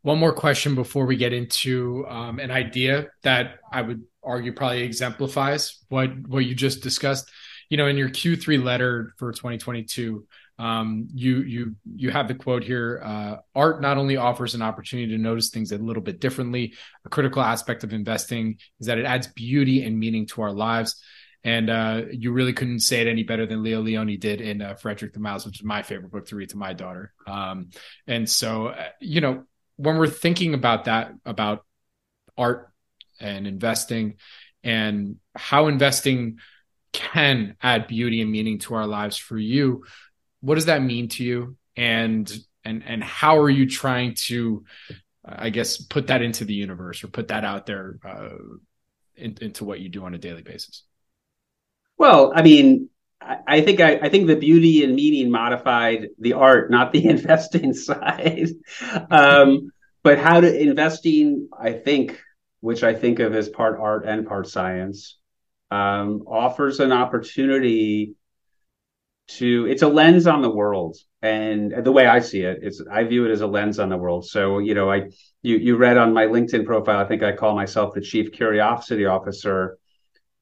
One 0.03 0.18
more 0.18 0.33
question 0.33 0.75
before 0.75 1.07
we 1.07 1.16
get 1.16 1.33
into 1.33 2.07
um, 2.09 2.38
an 2.38 2.51
idea 2.51 3.09
that 3.23 3.59
I 3.73 3.83
would 3.83 4.05
argue 4.23 4.53
probably 4.53 4.83
exemplifies 4.83 5.79
what 5.89 6.11
what 6.27 6.41
you 6.41 6.55
just 6.55 6.83
discussed. 6.83 7.31
You 7.69 7.77
know, 7.77 7.87
in 7.87 7.97
your 7.97 8.11
Q3 8.11 8.63
letter 8.63 9.15
for 9.17 9.33
2022, 9.33 10.27
um, 10.59 11.09
you 11.13 11.39
you 11.39 11.77
you 11.97 12.11
have 12.11 12.29
the 12.29 12.35
quote 12.35 12.63
here: 12.63 13.01
uh, 13.05 13.37
"Art 13.55 13.81
not 13.81 13.99
only 13.99 14.17
offers 14.17 14.55
an 14.55 14.63
opportunity 14.63 15.13
to 15.13 15.19
notice 15.19 15.51
things 15.51 15.73
a 15.73 15.79
little 15.79 16.03
bit 16.03 16.21
differently. 16.21 16.75
A 17.05 17.09
critical 17.09 17.43
aspect 17.43 17.85
of 17.85 17.93
investing 17.93 18.59
is 18.79 18.87
that 18.87 18.99
it 18.99 19.07
adds 19.07 19.27
beauty 19.27 19.85
and 19.85 19.99
meaning 19.99 20.27
to 20.29 20.43
our 20.43 20.53
lives." 20.53 21.03
And 21.45 21.71
uh, 21.71 22.03
you 22.13 22.31
really 22.33 22.53
couldn't 22.53 22.81
say 22.81 23.01
it 23.01 23.09
any 23.09 23.25
better 23.25 23.47
than 23.47 23.65
Leo 23.65 23.83
Lionni 23.83 24.21
did 24.21 24.41
in 24.41 24.63
uh, 24.63 24.75
Frederick 24.75 25.13
the 25.13 25.19
Mouse, 25.19 25.45
which 25.45 25.59
is 25.59 25.65
my 25.65 25.83
favorite 25.83 26.13
book 26.13 26.27
to 26.29 26.37
read 26.37 26.51
to 26.51 26.57
my 26.57 26.73
daughter. 26.73 27.13
Um, 27.27 27.71
and 28.07 28.31
so, 28.31 28.69
uh, 28.69 28.89
you 29.01 29.21
know, 29.21 29.43
when 29.77 29.99
we're 29.99 30.07
thinking 30.07 30.55
about 30.55 30.85
that, 30.85 31.13
about 31.25 31.65
art 32.39 32.72
and 33.23 33.47
investing 33.47 34.17
and 34.65 35.17
how 35.35 35.69
investing 35.69 36.39
can 36.93 37.57
add 37.63 37.87
beauty 37.87 38.21
and 38.21 38.31
meaning 38.31 38.59
to 38.61 38.75
our 38.75 38.87
lives 38.87 39.17
for 39.17 39.39
you, 39.39 39.85
what 40.41 40.57
does 40.57 40.67
that 40.67 40.83
mean 40.83 41.09
to 41.09 41.25
you? 41.25 41.57
And 41.77 42.31
and 42.65 42.83
and 42.87 43.03
how 43.03 43.39
are 43.39 43.51
you 43.51 43.69
trying 43.69 44.15
to, 44.27 44.65
I 45.25 45.51
guess, 45.51 45.79
put 45.79 46.09
that 46.09 46.23
into 46.23 46.45
the 46.45 46.55
universe 46.55 47.03
or 47.03 47.09
put 47.09 47.29
that 47.29 47.45
out 47.45 47.67
there 47.67 47.99
uh, 48.05 48.29
in, 49.17 49.39
into 49.41 49.65
what 49.65 49.81
you 49.81 49.89
do 49.89 50.05
on 50.05 50.15
a 50.15 50.19
daily 50.19 50.43
basis? 50.43 50.85
Well, 51.97 52.33
I 52.35 52.43
mean, 52.43 52.91
I 53.21 53.63
think 53.63 53.81
I, 53.81 53.97
I, 53.97 54.09
think 54.09 54.27
the 54.27 54.37
beauty 54.37 54.85
and 54.85 54.95
meaning 54.95 55.31
modified 55.31 56.09
the 56.19 56.35
art, 56.35 56.71
not 56.71 56.93
the 56.93 57.07
investing 57.09 57.73
side. 57.73 58.49
Um, 59.11 59.71
but 60.03 60.19
how 60.19 60.41
to 60.41 60.61
investing, 60.61 61.49
I 61.57 61.73
think, 61.73 62.21
which 62.62 62.85
I 62.85 62.94
think 62.94 63.18
of 63.18 63.35
as 63.35 63.48
part 63.48 63.79
art 63.79 64.07
and 64.07 64.27
part 64.27 64.48
science, 64.48 65.18
um, 65.70 66.22
offers 66.27 66.81
an 66.81 66.92
opportunity 66.92 68.14
to. 69.29 69.66
It's 69.68 69.83
a 69.83 69.88
lens 69.88 70.27
on 70.27 70.40
the 70.40 70.48
world, 70.48 70.96
and 71.20 71.85
the 71.85 71.92
way 71.92 72.07
I 72.07 72.20
see 72.20 72.42
it, 72.42 72.61
it's 72.62 72.81
I 72.90 73.05
view 73.05 73.27
it 73.27 73.33
as 73.33 73.40
a 73.40 73.46
lens 73.46 73.79
on 73.81 73.88
the 73.88 73.98
world. 73.98 74.27
So 74.27 74.61
you 74.61 74.75
know, 74.75 74.90
I 74.90 75.11
you 75.42 75.57
you 75.57 75.77
read 75.77 75.98
on 75.98 76.14
my 76.14 76.27
LinkedIn 76.27 76.64
profile, 76.64 77.01
I 77.01 77.09
think 77.09 77.22
I 77.22 77.33
call 77.33 77.55
myself 77.57 77.94
the 77.94 78.01
chief 78.01 78.33
curiosity 78.33 79.07
officer. 79.07 79.77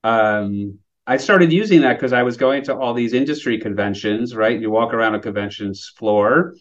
Um, 0.04 0.78
I 1.06 1.16
started 1.16 1.52
using 1.52 1.80
that 1.80 1.94
because 1.94 2.12
I 2.12 2.22
was 2.22 2.36
going 2.36 2.64
to 2.64 2.76
all 2.76 2.94
these 2.94 3.14
industry 3.14 3.58
conventions, 3.58 4.36
right? 4.36 4.60
You 4.60 4.70
walk 4.70 4.92
around 4.92 5.14
a 5.14 5.20
convention's 5.20 5.88
floor 5.96 6.54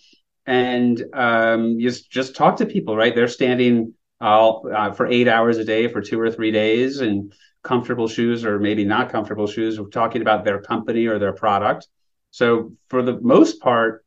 and 0.46 1.04
um, 1.14 1.80
you 1.80 1.90
just, 1.90 2.10
just 2.10 2.36
talk 2.36 2.58
to 2.58 2.66
people, 2.66 2.96
right? 2.96 3.14
They're 3.14 3.28
standing 3.28 3.94
uh, 4.22 4.92
for 4.92 5.08
eight 5.08 5.28
hours 5.28 5.58
a 5.58 5.66
day 5.66 5.88
for 5.88 6.02
two 6.02 6.20
or 6.20 6.32
three 6.32 6.52
days 6.52 7.02
in 7.02 7.32
comfortable 7.64 8.08
shoes 8.08 8.46
or 8.46 8.60
maybe 8.60 8.86
not 8.86 9.12
comfortable 9.12 9.48
shoes, 9.48 9.80
We're 9.80 9.90
talking 9.90 10.22
about 10.22 10.46
their 10.46 10.62
company 10.62 11.08
or 11.08 11.20
their 11.20 11.34
product. 11.34 11.88
So 12.32 12.74
for 12.90 13.02
the 13.02 13.20
most 13.20 13.60
part, 13.62 14.06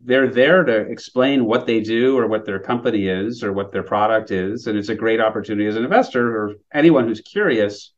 they're 0.00 0.30
there 0.30 0.64
to 0.64 0.76
explain 0.76 1.44
what 1.44 1.66
they 1.66 1.80
do 1.80 2.18
or 2.18 2.26
what 2.26 2.46
their 2.46 2.58
company 2.58 3.06
is 3.06 3.44
or 3.44 3.52
what 3.52 3.70
their 3.70 3.82
product 3.82 4.30
is. 4.30 4.66
And 4.66 4.78
it's 4.78 4.88
a 4.88 4.94
great 4.94 5.20
opportunity 5.20 5.66
as 5.66 5.76
an 5.76 5.84
investor 5.84 6.36
or 6.36 6.54
anyone 6.72 7.06
who's 7.06 7.20
curious 7.20 7.92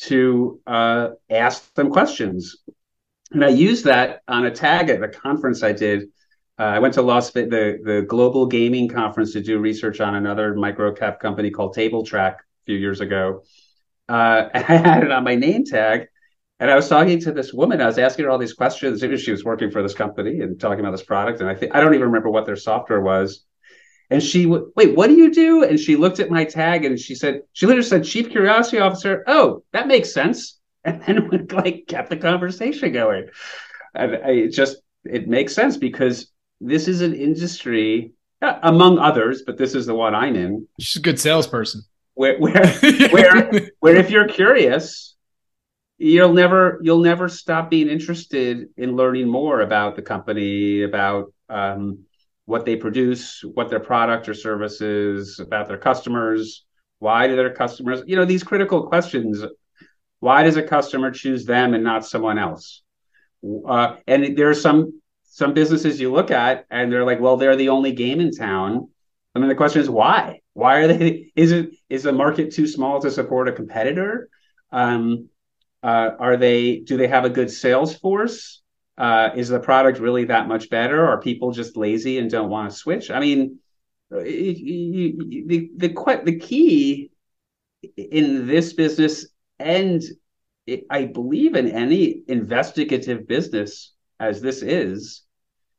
to 0.00 0.60
uh, 0.66 1.10
ask 1.30 1.72
them 1.74 1.90
questions. 1.90 2.56
And 3.32 3.44
I 3.44 3.48
used 3.48 3.86
that 3.86 4.20
on 4.28 4.44
a 4.44 4.50
tag 4.50 4.90
at 4.90 5.02
a 5.02 5.08
conference 5.08 5.62
I 5.62 5.72
did. 5.72 6.08
Uh, 6.58 6.62
I 6.62 6.78
went 6.78 6.94
to 6.94 7.02
Las 7.02 7.30
Vegas, 7.30 7.50
the 7.50 7.78
the 7.84 8.02
Global 8.02 8.46
Gaming 8.46 8.88
Conference 8.88 9.32
to 9.32 9.40
do 9.42 9.58
research 9.58 10.00
on 10.00 10.14
another 10.14 10.54
micro 10.54 10.92
cap 10.92 11.18
company 11.20 11.50
called 11.50 11.74
Table 11.74 12.04
Trac 12.04 12.34
a 12.34 12.64
few 12.66 12.76
years 12.76 13.00
ago. 13.00 13.42
Uh, 14.08 14.48
I 14.54 14.60
had 14.60 15.04
it 15.04 15.10
on 15.10 15.24
my 15.24 15.34
name 15.34 15.64
tag, 15.64 16.06
and 16.60 16.70
I 16.70 16.76
was 16.76 16.88
talking 16.88 17.20
to 17.20 17.32
this 17.32 17.52
woman. 17.52 17.80
I 17.80 17.86
was 17.86 17.98
asking 17.98 18.26
her 18.26 18.30
all 18.30 18.38
these 18.38 18.54
questions. 18.54 19.00
She 19.20 19.32
was 19.32 19.44
working 19.44 19.70
for 19.70 19.82
this 19.82 19.94
company 19.94 20.40
and 20.40 20.60
talking 20.60 20.80
about 20.80 20.92
this 20.92 21.02
product. 21.02 21.40
And 21.40 21.48
I 21.48 21.54
think 21.54 21.74
I 21.74 21.80
don't 21.80 21.94
even 21.94 22.06
remember 22.06 22.30
what 22.30 22.46
their 22.46 22.56
software 22.56 23.00
was. 23.00 23.44
And 24.10 24.22
she 24.22 24.44
w- 24.44 24.72
wait, 24.76 24.96
what 24.96 25.08
do 25.08 25.14
you 25.14 25.32
do? 25.32 25.64
And 25.64 25.80
she 25.80 25.96
looked 25.96 26.20
at 26.20 26.30
my 26.30 26.44
tag 26.44 26.84
and 26.84 26.98
she 26.98 27.14
said, 27.14 27.42
she 27.52 27.66
literally 27.66 27.88
said, 27.88 28.04
Chief 28.04 28.30
Curiosity 28.30 28.78
Officer. 28.78 29.24
Oh, 29.26 29.64
that 29.72 29.88
makes 29.88 30.12
sense. 30.12 30.58
And 30.86 31.02
then 31.02 31.46
like 31.50 31.86
kept 31.88 32.10
the 32.10 32.16
conversation 32.18 32.92
going. 32.92 33.28
And 33.94 34.16
I, 34.16 34.30
it 34.32 34.48
just 34.50 34.78
it 35.04 35.28
makes 35.28 35.54
sense 35.54 35.78
because 35.78 36.30
this 36.60 36.88
is 36.88 37.00
an 37.00 37.14
industry 37.14 38.12
among 38.40 38.98
others, 38.98 39.42
but 39.46 39.56
this 39.56 39.74
is 39.74 39.86
the 39.86 39.94
one 39.94 40.14
I'm 40.14 40.36
in. 40.36 40.68
She's 40.80 40.96
a 40.96 41.02
good 41.02 41.18
salesperson. 41.18 41.82
Where 42.14 42.38
where 42.38 42.66
where 43.10 43.50
where 43.80 43.96
if 43.96 44.10
you're 44.10 44.28
curious, 44.28 45.16
you'll 45.98 46.32
never 46.32 46.78
you'll 46.82 47.02
never 47.02 47.28
stop 47.28 47.70
being 47.70 47.88
interested 47.88 48.68
in 48.76 48.96
learning 48.96 49.28
more 49.28 49.60
about 49.60 49.96
the 49.96 50.02
company, 50.02 50.82
about 50.82 51.32
um, 51.48 52.04
what 52.46 52.64
they 52.64 52.76
produce, 52.76 53.42
what 53.42 53.70
their 53.70 53.80
product 53.80 54.28
or 54.28 54.34
service 54.34 54.80
is, 54.80 55.40
about 55.40 55.68
their 55.68 55.78
customers. 55.78 56.64
Why 56.98 57.26
do 57.26 57.36
their 57.36 57.52
customers, 57.52 58.02
you 58.06 58.16
know, 58.16 58.24
these 58.24 58.44
critical 58.44 58.86
questions. 58.86 59.44
Why 60.20 60.42
does 60.42 60.56
a 60.56 60.62
customer 60.62 61.10
choose 61.10 61.44
them 61.44 61.74
and 61.74 61.84
not 61.84 62.06
someone 62.06 62.38
else? 62.38 62.82
Uh, 63.68 63.96
and 64.06 64.38
there 64.38 64.48
are 64.48 64.54
some 64.54 65.02
some 65.34 65.52
businesses 65.52 66.00
you 66.00 66.12
look 66.12 66.30
at 66.30 66.64
and 66.70 66.92
they're 66.92 67.04
like, 67.04 67.18
well, 67.18 67.36
they're 67.36 67.56
the 67.56 67.70
only 67.70 67.90
game 67.90 68.20
in 68.20 68.30
town. 68.30 68.88
I 69.34 69.40
mean, 69.40 69.48
the 69.48 69.56
question 69.56 69.82
is 69.82 69.90
why? 69.90 70.42
Why 70.52 70.76
are 70.76 70.86
they? 70.86 71.32
Is 71.36 71.50
it 71.50 71.70
is 71.90 72.04
the 72.04 72.12
market 72.12 72.54
too 72.54 72.68
small 72.68 73.00
to 73.00 73.10
support 73.10 73.48
a 73.48 73.52
competitor? 73.52 74.28
Um, 74.70 75.28
uh, 75.82 76.10
are 76.20 76.36
they? 76.36 76.78
Do 76.78 76.96
they 76.96 77.08
have 77.08 77.24
a 77.24 77.30
good 77.30 77.50
sales 77.50 77.96
force? 77.96 78.62
Uh, 78.96 79.30
is 79.34 79.48
the 79.48 79.58
product 79.58 79.98
really 79.98 80.26
that 80.26 80.46
much 80.46 80.70
better? 80.70 81.04
Are 81.04 81.20
people 81.20 81.50
just 81.50 81.76
lazy 81.76 82.18
and 82.18 82.30
don't 82.30 82.48
want 82.48 82.70
to 82.70 82.76
switch? 82.76 83.10
I 83.10 83.18
mean, 83.18 83.58
the 84.10 85.16
the 85.76 86.22
the 86.24 86.38
key 86.38 87.10
in 87.96 88.46
this 88.46 88.72
business 88.72 89.26
and 89.58 90.00
I 90.88 91.06
believe 91.06 91.56
in 91.56 91.68
any 91.68 92.22
investigative 92.28 93.26
business 93.26 93.93
as 94.20 94.40
this 94.40 94.62
is 94.62 95.22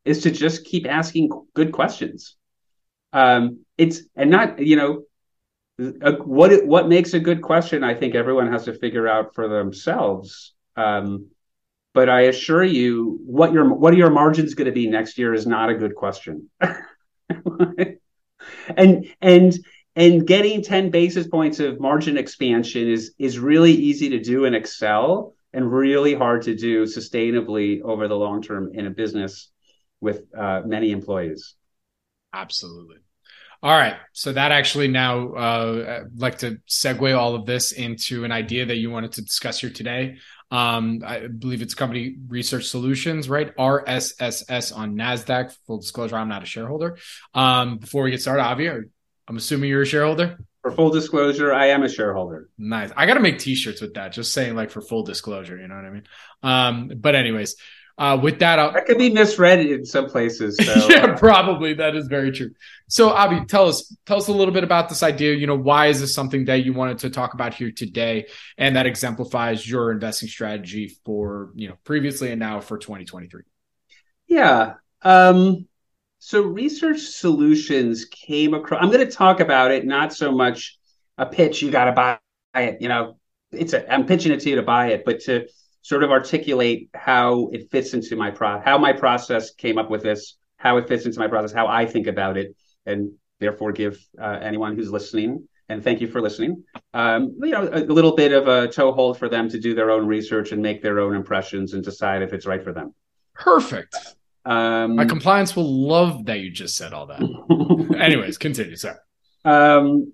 is 0.03 0.21
to 0.21 0.31
just 0.31 0.65
keep 0.65 0.87
asking 0.87 1.29
good 1.53 1.71
questions. 1.71 2.35
Um, 3.11 3.65
it's 3.77 4.01
and 4.15 4.29
not 4.29 4.59
you 4.59 4.75
know 4.75 5.03
a, 5.79 6.13
what 6.13 6.65
what 6.65 6.87
makes 6.87 7.13
a 7.13 7.19
good 7.19 7.41
question. 7.41 7.83
I 7.83 7.95
think 7.95 8.15
everyone 8.15 8.51
has 8.51 8.65
to 8.65 8.73
figure 8.73 9.07
out 9.07 9.35
for 9.35 9.47
themselves. 9.47 10.53
Um, 10.75 11.27
but 11.93 12.09
I 12.09 12.21
assure 12.23 12.63
you, 12.63 13.19
what 13.25 13.53
your 13.53 13.73
what 13.73 13.93
are 13.93 13.97
your 13.97 14.09
margins 14.09 14.53
going 14.53 14.65
to 14.65 14.71
be 14.71 14.87
next 14.87 15.17
year 15.17 15.33
is 15.33 15.47
not 15.47 15.69
a 15.69 15.75
good 15.75 15.95
question. 15.95 16.49
and 18.77 19.07
and 19.21 19.53
and 19.95 20.27
getting 20.27 20.61
10 20.61 20.89
basis 20.89 21.25
points 21.25 21.61
of 21.61 21.79
margin 21.79 22.17
expansion 22.17 22.89
is 22.89 23.13
is 23.17 23.39
really 23.39 23.71
easy 23.71 24.09
to 24.09 24.19
do 24.19 24.43
in 24.43 24.53
Excel 24.53 25.34
and 25.55 25.71
really 25.71 26.13
hard 26.13 26.43
to 26.43 26.53
do 26.53 26.83
sustainably 26.83 27.81
over 27.81 28.07
the 28.07 28.15
long 28.15 28.41
term 28.41 28.71
in 28.73 28.85
a 28.85 28.89
business 28.89 29.49
with 30.01 30.23
uh, 30.37 30.61
many 30.65 30.91
employees. 30.91 31.55
Absolutely. 32.33 32.97
All 33.63 33.71
right. 33.71 33.95
So 34.11 34.33
that 34.33 34.51
actually 34.51 34.89
now 34.89 35.29
uh, 35.33 36.01
I'd 36.03 36.19
like 36.19 36.39
to 36.39 36.57
segue 36.69 37.17
all 37.17 37.35
of 37.35 37.45
this 37.45 37.71
into 37.71 38.25
an 38.25 38.31
idea 38.31 38.65
that 38.65 38.75
you 38.75 38.91
wanted 38.91 39.13
to 39.13 39.21
discuss 39.21 39.59
here 39.59 39.69
today. 39.69 40.17
Um, 40.51 41.01
I 41.03 41.27
believe 41.27 41.61
it's 41.61 41.73
company 41.73 42.17
Research 42.27 42.65
Solutions, 42.65 43.29
right? 43.29 43.55
RSSS 43.55 44.75
on 44.75 44.95
NASDAQ. 44.95 45.55
Full 45.65 45.79
disclosure, 45.79 46.17
I'm 46.17 46.29
not 46.29 46.43
a 46.43 46.45
shareholder. 46.45 46.97
Um, 47.33 47.77
before 47.77 48.03
we 48.03 48.11
get 48.11 48.21
started, 48.21 48.43
Avi, 48.43 48.69
I'm 49.27 49.37
assuming 49.37 49.69
you're 49.69 49.81
a 49.81 49.85
shareholder. 49.85 50.37
For 50.61 50.71
full 50.71 50.89
disclosure, 50.89 51.53
I 51.53 51.67
am 51.67 51.83
a 51.83 51.89
shareholder. 51.89 52.49
Nice. 52.57 52.91
I 52.95 53.05
got 53.05 53.15
to 53.15 53.19
make 53.19 53.39
t-shirts 53.39 53.81
with 53.81 53.95
that, 53.95 54.13
just 54.13 54.33
saying 54.33 54.55
like 54.55 54.71
for 54.71 54.81
full 54.81 55.03
disclosure, 55.03 55.57
you 55.57 55.67
know 55.67 55.75
what 55.75 55.85
I 55.85 55.89
mean? 55.89 56.03
Um, 56.41 56.91
but 56.95 57.15
anyways, 57.15 57.55
uh, 57.97 58.19
with 58.21 58.39
that, 58.39 58.59
I'll, 58.59 58.73
that 58.73 58.85
could 58.85 58.97
be 58.97 59.09
misread 59.09 59.59
in 59.59 59.85
some 59.85 60.09
places. 60.09 60.59
So. 60.65 60.89
yeah, 60.89 61.15
probably 61.15 61.75
that 61.75 61.95
is 61.95 62.07
very 62.07 62.31
true. 62.31 62.51
So, 62.87 63.09
Avi, 63.09 63.45
tell 63.45 63.69
us 63.69 63.95
tell 64.05 64.17
us 64.17 64.27
a 64.27 64.33
little 64.33 64.53
bit 64.53 64.63
about 64.63 64.89
this 64.89 65.03
idea. 65.03 65.33
You 65.33 65.47
know, 65.47 65.55
why 65.55 65.87
is 65.87 66.01
this 66.01 66.13
something 66.13 66.45
that 66.45 66.65
you 66.65 66.73
wanted 66.73 66.99
to 66.99 67.09
talk 67.09 67.33
about 67.33 67.53
here 67.53 67.71
today, 67.71 68.27
and 68.57 68.75
that 68.75 68.87
exemplifies 68.87 69.69
your 69.69 69.91
investing 69.91 70.27
strategy 70.27 70.97
for 71.05 71.51
you 71.55 71.69
know 71.69 71.75
previously 71.83 72.31
and 72.31 72.39
now 72.39 72.59
for 72.59 72.77
2023? 72.77 73.43
Yeah. 74.27 74.73
Um, 75.01 75.67
so, 76.25 76.41
research 76.41 77.01
solutions 77.01 78.05
came 78.05 78.55
across. 78.55 78.81
I'm 78.81 78.89
going 78.89 79.07
to 79.07 79.13
talk 79.13 79.41
about 79.41 79.69
it, 79.69 79.85
not 79.85 80.11
so 80.11 80.31
much 80.31 80.75
a 81.19 81.25
pitch. 81.27 81.61
You 81.61 81.69
got 81.69 81.85
to 81.85 81.91
buy 81.91 82.17
it. 82.55 82.81
You 82.81 82.87
know, 82.87 83.19
it's 83.51 83.73
a. 83.73 83.93
I'm 83.93 84.07
pitching 84.07 84.31
it 84.31 84.39
to 84.39 84.49
you 84.49 84.55
to 84.55 84.63
buy 84.63 84.87
it, 84.87 85.05
but 85.05 85.19
to 85.25 85.47
sort 85.83 86.03
of 86.03 86.09
articulate 86.09 86.89
how 86.95 87.51
it 87.53 87.69
fits 87.69 87.93
into 87.93 88.15
my 88.15 88.31
pro 88.31 88.59
how 88.59 88.79
my 88.79 88.91
process 88.91 89.53
came 89.53 89.77
up 89.77 89.91
with 89.91 90.01
this, 90.01 90.35
how 90.57 90.77
it 90.77 90.87
fits 90.87 91.05
into 91.05 91.19
my 91.19 91.27
process, 91.27 91.53
how 91.53 91.67
I 91.67 91.85
think 91.85 92.07
about 92.07 92.37
it, 92.37 92.55
and 92.87 93.11
therefore 93.39 93.71
give 93.71 94.03
uh, 94.19 94.39
anyone 94.41 94.75
who's 94.75 94.89
listening 94.89 95.47
and 95.69 95.83
thank 95.83 96.01
you 96.01 96.07
for 96.07 96.21
listening. 96.21 96.63
Um, 96.95 97.37
you 97.39 97.51
know, 97.51 97.67
a, 97.67 97.83
a 97.83 97.93
little 97.93 98.15
bit 98.15 98.31
of 98.31 98.47
a 98.47 98.67
toehold 98.67 99.19
for 99.19 99.29
them 99.29 99.47
to 99.49 99.59
do 99.59 99.75
their 99.75 99.91
own 99.91 100.07
research 100.07 100.51
and 100.53 100.59
make 100.59 100.81
their 100.81 100.99
own 100.99 101.15
impressions 101.15 101.75
and 101.75 101.83
decide 101.83 102.23
if 102.23 102.33
it's 102.33 102.47
right 102.47 102.63
for 102.63 102.73
them. 102.73 102.95
Perfect. 103.35 103.95
Um, 104.45 104.95
My 104.95 105.05
compliance 105.05 105.55
will 105.55 105.87
love 105.87 106.25
that 106.25 106.39
you 106.39 106.51
just 106.51 106.75
said 106.75 106.93
all 106.93 107.07
that. 107.07 107.21
Anyways, 107.99 108.37
continue. 108.37 108.75
sir. 108.75 108.99
Um, 109.43 110.13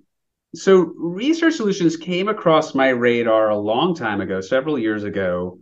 so, 0.54 0.94
Research 0.98 1.56
Solutions 1.56 1.96
came 1.98 2.28
across 2.28 2.76
my 2.76 2.90
radar 2.90 3.50
a 3.50 3.58
long 3.58 3.96
time 3.96 4.22
ago, 4.22 4.42
several 4.42 4.78
years 4.78 5.04
ago, 5.04 5.60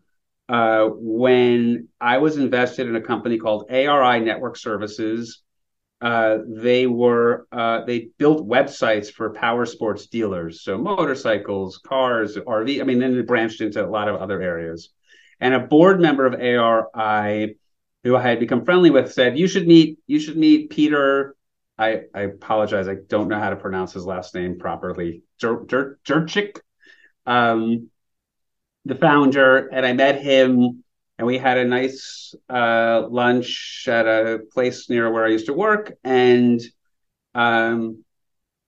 uh, 0.48 0.88
when 0.94 1.88
I 2.02 2.18
was 2.18 2.38
invested 2.38 2.88
in 2.88 2.96
a 2.96 3.02
company 3.02 3.38
called 3.38 3.70
ARI 3.72 4.20
Network 4.20 4.58
Services 4.58 5.42
uh, 6.02 6.38
they 6.48 6.88
were 6.88 7.46
uh, 7.52 7.84
they 7.84 8.10
built 8.18 8.48
websites 8.48 9.12
for 9.12 9.34
power 9.34 9.66
sports 9.66 10.08
dealers, 10.08 10.64
so 10.64 10.78
motorcycles, 10.78 11.78
cars, 11.80 12.38
RV. 12.38 12.80
I 12.80 12.84
mean, 12.84 13.00
then 13.00 13.18
it 13.18 13.28
branched 13.28 13.60
into 13.60 13.86
a 13.86 13.88
lot 13.88 14.08
of 14.08 14.16
other 14.16 14.42
areas. 14.42 14.90
And 15.42 15.54
a 15.54 15.60
board 15.60 16.00
member 16.02 16.26
of 16.26 16.34
ARI, 16.34 17.58
who 18.04 18.16
I 18.16 18.22
had 18.22 18.40
become 18.40 18.66
friendly 18.66 18.90
with, 18.90 19.12
said, 19.12 19.38
"You 19.38 19.48
should 19.48 19.68
meet 19.68 20.00
you 20.08 20.20
should 20.20 20.38
meet 20.38 20.70
Peter." 20.70 21.36
I, 21.78 22.02
I 22.14 22.24
apologize, 22.24 22.90
I 22.90 22.96
don't 23.08 23.30
know 23.30 23.40
how 23.40 23.52
to 23.52 23.56
pronounce 23.56 23.94
his 23.94 24.06
last 24.06 24.36
name 24.36 24.60
properly. 24.60 25.24
Derycz, 25.42 26.60
um, 27.26 27.90
the 28.84 28.96
founder, 28.96 29.70
and 29.70 29.86
I 29.86 29.94
met 29.94 30.22
him 30.22 30.84
and 31.20 31.28
we 31.28 31.38
had 31.38 31.58
a 31.58 31.66
nice 31.66 32.34
uh, 32.50 33.06
lunch 33.10 33.86
at 33.90 34.08
a 34.08 34.40
place 34.54 34.90
near 34.90 35.12
where 35.12 35.26
I 35.26 35.30
used 35.30 35.48
to 35.48 35.54
work, 35.54 35.92
and 36.02 36.62
um, 37.36 38.06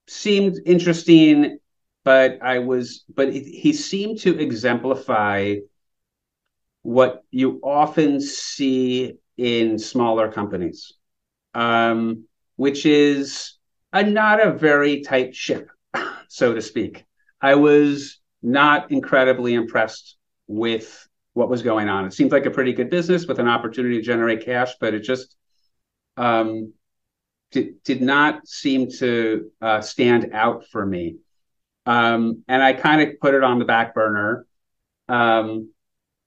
seemed 0.07 0.59
interesting. 0.65 1.59
But 2.03 2.39
I 2.41 2.59
was, 2.59 3.05
but 3.13 3.31
he 3.31 3.71
seemed 3.71 4.19
to 4.21 4.37
exemplify 4.37 5.55
what 6.81 7.23
you 7.31 7.61
often 7.63 8.19
see 8.19 9.13
in 9.37 9.79
smaller 9.79 10.31
companies, 10.31 10.93
um, 11.53 12.25
which 12.55 12.85
is 12.85 13.57
a 13.93 14.03
not 14.03 14.45
a 14.45 14.51
very 14.51 15.01
tight 15.01 15.35
ship, 15.35 15.69
so 16.27 16.53
to 16.53 16.61
speak. 16.61 17.05
I 17.41 17.55
was 17.55 18.19
not 18.41 18.91
incredibly 18.91 19.53
impressed 19.53 20.17
with 20.47 21.07
what 21.33 21.49
was 21.49 21.61
going 21.61 21.89
on. 21.89 22.05
It 22.05 22.13
seemed 22.13 22.31
like 22.31 22.45
a 22.45 22.51
pretty 22.51 22.73
good 22.73 22.89
business 22.89 23.25
with 23.25 23.39
an 23.39 23.47
opportunity 23.47 23.97
to 23.97 24.03
generate 24.03 24.45
cash, 24.45 24.73
but 24.79 24.93
it 24.93 25.01
just 25.01 25.35
um, 26.17 26.73
did, 27.51 27.81
did 27.83 28.01
not 28.01 28.47
seem 28.47 28.89
to 28.99 29.51
uh, 29.61 29.81
stand 29.81 30.31
out 30.33 30.65
for 30.67 30.85
me. 30.85 31.17
Um, 31.85 32.43
and 32.47 32.61
I 32.61 32.73
kind 32.73 33.01
of 33.01 33.19
put 33.19 33.33
it 33.33 33.43
on 33.43 33.59
the 33.59 33.65
back 33.65 33.93
burner. 33.93 34.45
Um, 35.07 35.71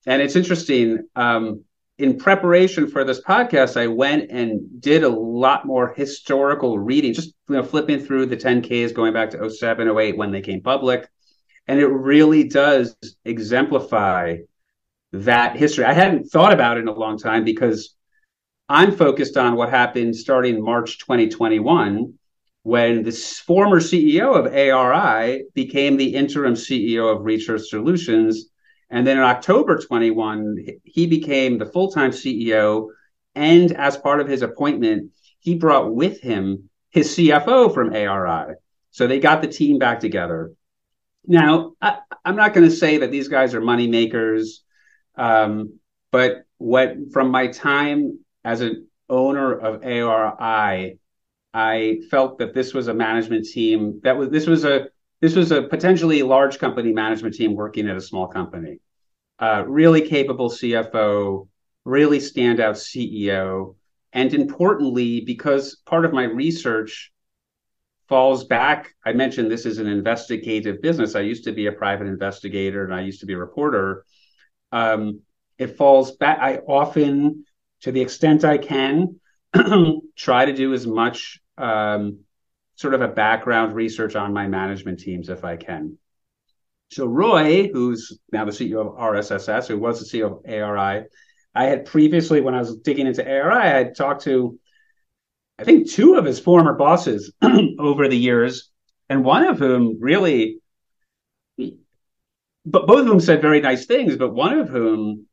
and 0.06 0.20
it's 0.20 0.36
interesting. 0.36 1.06
Um, 1.14 1.64
in 1.98 2.18
preparation 2.18 2.88
for 2.88 3.04
this 3.04 3.20
podcast, 3.20 3.80
I 3.80 3.86
went 3.86 4.30
and 4.30 4.80
did 4.80 5.04
a 5.04 5.08
lot 5.08 5.64
more 5.64 5.94
historical 5.94 6.78
reading, 6.78 7.14
just 7.14 7.34
you 7.48 7.56
know, 7.56 7.62
flipping 7.62 8.00
through 8.00 8.26
the 8.26 8.36
10Ks 8.36 8.94
going 8.94 9.12
back 9.12 9.30
to 9.30 9.50
07, 9.50 9.88
08 9.96 10.16
when 10.16 10.32
they 10.32 10.40
came 10.40 10.60
public. 10.60 11.08
And 11.66 11.78
it 11.78 11.86
really 11.86 12.44
does 12.44 12.96
exemplify 13.24 14.38
that 15.12 15.56
history. 15.56 15.84
I 15.84 15.92
hadn't 15.92 16.24
thought 16.24 16.52
about 16.52 16.76
it 16.76 16.80
in 16.80 16.88
a 16.88 16.92
long 16.92 17.16
time 17.16 17.44
because 17.44 17.94
I'm 18.68 18.96
focused 18.96 19.36
on 19.36 19.54
what 19.54 19.70
happened 19.70 20.16
starting 20.16 20.62
March 20.62 20.98
2021 20.98 22.14
when 22.64 23.02
this 23.02 23.38
former 23.38 23.78
CEO 23.78 24.34
of 24.34 24.52
ARI 24.52 25.44
became 25.54 25.96
the 25.96 26.14
interim 26.14 26.54
CEO 26.54 27.14
of 27.14 27.24
Research 27.24 27.68
Solutions. 27.68 28.46
And 28.94 29.06
then 29.06 29.18
in 29.18 29.24
October 29.24 29.78
21, 29.78 30.56
he 30.84 31.06
became 31.06 31.58
the 31.58 31.66
full 31.66 31.90
time 31.90 32.12
CEO. 32.12 32.88
And 33.34 33.72
as 33.72 33.96
part 33.96 34.20
of 34.20 34.28
his 34.28 34.42
appointment, 34.42 35.10
he 35.40 35.56
brought 35.56 35.92
with 35.92 36.20
him 36.20 36.70
his 36.90 37.14
CFO 37.16 37.74
from 37.74 37.92
ARI. 37.92 38.54
So 38.92 39.06
they 39.06 39.18
got 39.18 39.42
the 39.42 39.48
team 39.48 39.78
back 39.78 40.00
together. 40.00 40.52
Now, 41.26 41.72
I, 41.82 41.98
am 42.24 42.36
not 42.36 42.54
going 42.54 42.68
to 42.68 42.74
say 42.74 42.98
that 42.98 43.10
these 43.10 43.28
guys 43.28 43.54
are 43.54 43.60
money 43.60 43.88
makers 43.88 44.64
um, 45.16 45.78
but 46.10 46.44
what 46.58 46.94
from 47.12 47.30
my 47.30 47.48
time 47.48 48.20
as 48.44 48.60
an 48.60 48.88
owner 49.08 49.52
of 49.52 49.84
ARI, 49.84 50.98
I 51.52 51.98
felt 52.10 52.38
that 52.38 52.54
this 52.54 52.74
was 52.74 52.88
a 52.88 52.94
management 52.94 53.46
team 53.46 54.00
that 54.02 54.16
was 54.16 54.30
this 54.30 54.46
was 54.46 54.64
a 54.64 54.88
this 55.20 55.36
was 55.36 55.52
a 55.52 55.62
potentially 55.62 56.22
large 56.22 56.58
company 56.58 56.92
management 56.92 57.34
team 57.34 57.54
working 57.54 57.88
at 57.88 57.96
a 57.96 58.00
small 58.00 58.26
company. 58.26 58.80
Uh, 59.44 59.62
really 59.66 60.00
capable 60.00 60.48
CFO, 60.48 61.46
really 61.84 62.18
standout 62.18 62.76
CEO, 62.76 63.74
and 64.14 64.32
importantly, 64.32 65.20
because 65.20 65.82
part 65.84 66.06
of 66.06 66.14
my 66.14 66.24
research 66.24 67.12
falls 68.08 68.44
back. 68.44 68.94
I 69.04 69.12
mentioned 69.12 69.50
this 69.50 69.66
is 69.66 69.78
an 69.78 69.86
investigative 69.86 70.80
business. 70.80 71.14
I 71.14 71.20
used 71.20 71.44
to 71.44 71.52
be 71.52 71.66
a 71.66 71.72
private 71.72 72.06
investigator 72.06 72.84
and 72.84 72.94
I 72.94 73.02
used 73.02 73.20
to 73.20 73.26
be 73.26 73.34
a 73.34 73.38
reporter 73.38 74.06
um, 74.72 75.20
it 75.58 75.76
falls 75.76 76.16
back. 76.16 76.38
I 76.40 76.56
often, 76.66 77.44
to 77.82 77.92
the 77.92 78.00
extent 78.00 78.44
I 78.44 78.56
can, 78.56 79.20
try 80.16 80.46
to 80.46 80.54
do 80.54 80.72
as 80.72 80.86
much 80.86 81.38
um, 81.58 82.20
sort 82.76 82.94
of 82.94 83.02
a 83.02 83.08
background 83.08 83.74
research 83.74 84.16
on 84.16 84.32
my 84.32 84.48
management 84.48 85.00
teams 85.00 85.28
if 85.28 85.44
I 85.44 85.56
can. 85.56 85.98
So 86.90 87.06
Roy, 87.06 87.70
who's 87.72 88.18
now 88.32 88.44
the 88.44 88.52
CEO 88.52 88.80
of 88.80 88.98
RSSS, 88.98 89.66
who 89.66 89.78
was 89.78 89.98
the 89.98 90.18
CEO 90.18 90.26
of 90.26 90.44
ARI, 90.46 91.06
I 91.54 91.64
had 91.64 91.86
previously, 91.86 92.40
when 92.40 92.54
I 92.54 92.60
was 92.60 92.76
digging 92.78 93.06
into 93.06 93.28
ARI, 93.28 93.56
I 93.56 93.68
had 93.68 93.96
talked 93.96 94.24
to, 94.24 94.58
I 95.58 95.64
think, 95.64 95.90
two 95.90 96.14
of 96.14 96.24
his 96.24 96.40
former 96.40 96.74
bosses 96.74 97.32
over 97.78 98.08
the 98.08 98.18
years, 98.18 98.70
and 99.08 99.24
one 99.24 99.44
of 99.44 99.58
whom 99.58 99.98
really 100.00 100.58
but 102.66 102.86
both 102.86 103.00
of 103.00 103.06
them 103.06 103.20
said 103.20 103.42
very 103.42 103.60
nice 103.60 103.86
things, 103.86 104.16
but 104.16 104.34
one 104.34 104.58
of 104.58 104.68
whom 104.68 105.26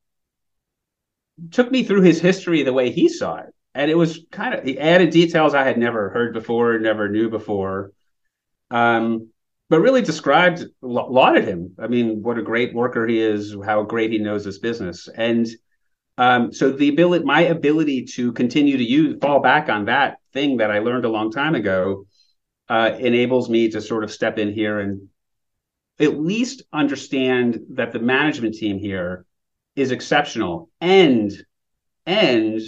took 1.52 1.72
me 1.72 1.84
through 1.84 2.02
his 2.02 2.20
history 2.20 2.64
the 2.64 2.74
way 2.74 2.92
he 2.92 3.08
saw 3.08 3.38
it. 3.38 3.54
And 3.74 3.90
it 3.90 3.96
was 3.96 4.26
kind 4.32 4.54
of, 4.54 4.66
he 4.66 4.78
added 4.78 5.12
details 5.12 5.54
I 5.54 5.64
had 5.64 5.78
never 5.78 6.10
heard 6.10 6.34
before, 6.34 6.78
never 6.78 7.08
knew 7.08 7.30
before. 7.30 7.94
Um, 8.70 9.31
but 9.72 9.80
really 9.80 10.02
described, 10.02 10.66
lauded 10.82 11.46
him. 11.46 11.74
I 11.80 11.88
mean, 11.88 12.22
what 12.22 12.38
a 12.38 12.42
great 12.42 12.74
worker 12.74 13.08
he 13.08 13.22
is, 13.22 13.56
how 13.66 13.84
great 13.84 14.12
he 14.12 14.18
knows 14.18 14.44
this 14.44 14.60
business. 14.60 15.08
And 15.08 15.48
um, 16.18 16.52
so 16.52 16.74
the 16.74 16.90
ability, 16.90 17.24
my 17.24 17.44
ability 17.44 18.04
to 18.18 18.34
continue 18.34 18.76
to 18.76 18.84
use, 18.84 19.18
fall 19.22 19.40
back 19.40 19.70
on 19.70 19.86
that 19.86 20.18
thing 20.34 20.58
that 20.58 20.72
I 20.72 20.80
learned 20.80 21.06
a 21.06 21.10
long 21.10 21.32
time 21.32 21.56
ago, 21.56 22.06
uh, 22.68 22.98
enables 23.00 23.50
me 23.50 23.70
to 23.70 23.80
sort 23.80 24.04
of 24.04 24.12
step 24.12 24.38
in 24.38 24.52
here 24.52 24.82
and 24.82 25.08
at 26.02 26.20
least 26.20 26.64
understand 26.74 27.62
that 27.70 27.94
the 27.94 28.00
management 28.00 28.56
team 28.56 28.78
here 28.78 29.26
is 29.78 29.92
exceptional 29.92 30.70
and 30.82 31.32
and 32.06 32.60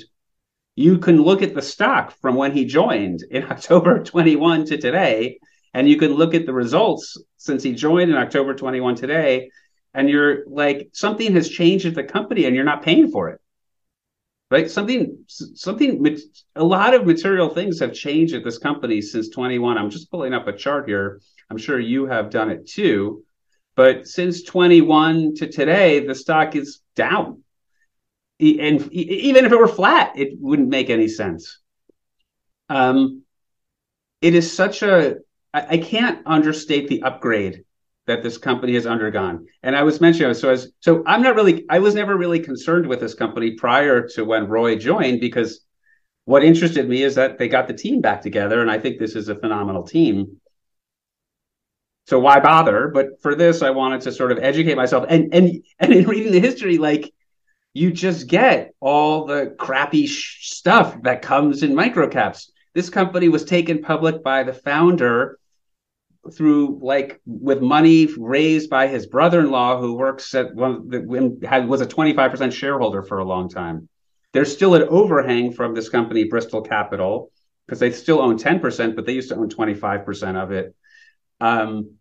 you 0.76 1.00
can 1.00 1.22
look 1.22 1.42
at 1.42 1.54
the 1.54 1.62
stock 1.62 2.14
from 2.22 2.36
when 2.36 2.54
he 2.54 2.64
joined 2.64 3.24
in 3.30 3.44
October 3.52 4.02
21 4.02 4.68
to 4.68 4.78
today 4.78 5.40
and 5.74 5.88
you 5.88 5.98
can 5.98 6.14
look 6.14 6.34
at 6.34 6.46
the 6.46 6.54
results 6.54 7.18
since 7.38 7.64
he 7.64 7.74
joined 7.74 8.12
in 8.12 8.18
October 8.18 8.54
21 8.54 8.96
today 8.96 9.50
and 9.94 10.10
you're 10.10 10.48
like 10.48 10.90
something 10.94 11.34
has 11.34 11.50
changed 11.50 11.86
at 11.86 11.96
the 11.96 12.04
company 12.04 12.46
and 12.46 12.56
you're 12.56 12.66
not 12.66 12.84
paying 12.84 13.12
for 13.12 13.30
it 13.30 13.40
right 14.52 14.70
something 14.70 15.18
something 15.28 16.18
a 16.56 16.64
lot 16.64 16.94
of 16.94 17.06
material 17.06 17.50
things 17.50 17.80
have 17.80 17.94
changed 17.94 18.34
at 18.34 18.44
this 18.44 18.58
company 18.58 19.02
since 19.02 19.30
21 19.30 19.78
i'm 19.78 19.90
just 19.90 20.12
pulling 20.12 20.34
up 20.34 20.48
a 20.48 20.54
chart 20.54 20.88
here 20.88 21.20
I'm 21.54 21.60
sure 21.60 21.80
you 21.80 22.08
have 22.08 22.32
done 22.32 22.50
it 22.50 22.68
too. 22.68 23.24
But 23.76 24.08
since 24.08 24.42
21 24.42 25.36
to 25.36 25.48
today, 25.48 26.00
the 26.00 26.16
stock 26.16 26.56
is 26.56 26.82
down. 26.96 27.44
And 28.40 28.92
even 28.92 29.46
if 29.46 29.52
it 29.52 29.60
were 29.60 29.68
flat, 29.68 30.18
it 30.18 30.34
wouldn't 30.40 30.70
make 30.70 30.90
any 30.90 31.08
sense. 31.08 31.60
Um, 32.70 33.22
it 34.20 34.34
is 34.34 34.52
such 34.52 34.82
a, 34.82 35.18
I 35.54 35.78
can't 35.78 36.20
understate 36.26 36.88
the 36.88 37.04
upgrade 37.04 37.64
that 38.06 38.24
this 38.24 38.38
company 38.38 38.74
has 38.74 38.86
undergone. 38.86 39.46
And 39.62 39.76
I 39.76 39.84
was 39.84 40.02
mentioning, 40.02 40.34
so 40.34 40.56
so 40.80 41.04
I'm 41.06 41.22
not 41.22 41.36
really, 41.36 41.66
I 41.70 41.80
was 41.80 41.96
never 41.96 42.18
really 42.18 42.40
concerned 42.40 42.88
with 42.88 43.00
this 43.00 43.14
company 43.14 43.52
prior 43.52 44.08
to 44.10 44.26
when 44.26 44.48
Roy 44.48 44.76
joined 44.76 45.22
because 45.22 45.62
what 46.26 46.44
interested 46.44 46.88
me 46.88 47.04
is 47.04 47.16
that 47.16 47.38
they 47.38 47.48
got 47.48 47.68
the 47.68 47.74
team 47.74 48.02
back 48.02 48.22
together. 48.22 48.62
And 48.62 48.72
I 48.72 48.80
think 48.80 49.00
this 49.00 49.16
is 49.16 49.30
a 49.30 49.36
phenomenal 49.36 49.84
team. 49.84 50.40
So 52.08 52.20
why 52.20 52.40
bother? 52.40 52.90
But 52.90 53.22
for 53.22 53.36
this, 53.36 53.62
I 53.62 53.70
wanted 53.70 54.02
to 54.02 54.12
sort 54.12 54.32
of 54.32 54.40
educate 54.40 54.76
myself. 54.76 55.06
And 55.08 55.34
and 55.34 55.64
and 55.80 55.94
in 55.94 56.06
reading 56.06 56.32
the 56.34 56.40
history, 56.40 56.78
like 56.78 57.14
you 57.74 57.92
just 57.92 58.28
get 58.28 58.74
all 58.80 59.26
the 59.26 59.56
crappy 59.58 60.08
sh- 60.08 60.50
stuff 60.50 61.02
that 61.04 61.22
comes 61.22 61.64
in 61.64 61.74
microcaps. 61.74 62.50
This 62.74 62.90
company 62.90 63.30
was 63.30 63.46
taken 63.46 63.82
public 63.82 64.24
by 64.24 64.44
the 64.44 64.54
founder 64.54 65.40
through 66.32 66.80
like 66.82 67.20
with 67.26 67.62
money 67.62 68.08
raised 68.18 68.70
by 68.70 68.88
his 68.88 69.08
brother-in-law 69.08 69.80
who 69.80 69.96
works 69.96 70.34
at 70.36 70.56
one 70.56 70.88
that 70.90 71.48
had 71.48 71.68
was 71.68 71.82
a 71.82 71.86
25% 71.86 72.52
shareholder 72.54 73.04
for 73.04 73.20
a 73.20 73.26
long 73.26 73.50
time. 73.50 73.90
There's 74.32 74.54
still 74.54 74.76
an 74.76 74.84
overhang 74.84 75.52
from 75.52 75.76
this 75.76 75.90
company 75.90 76.24
Bristol 76.24 76.62
Capital 76.62 77.32
because 77.66 77.80
they 77.80 77.92
still 77.92 78.22
own 78.22 78.38
10%, 78.38 78.96
but 78.96 79.06
they 79.06 79.14
used 79.14 79.30
to 79.30 79.36
own 79.36 79.50
25% 79.50 80.42
of 80.42 80.52
it. 80.52 80.76
Um, 81.40 81.96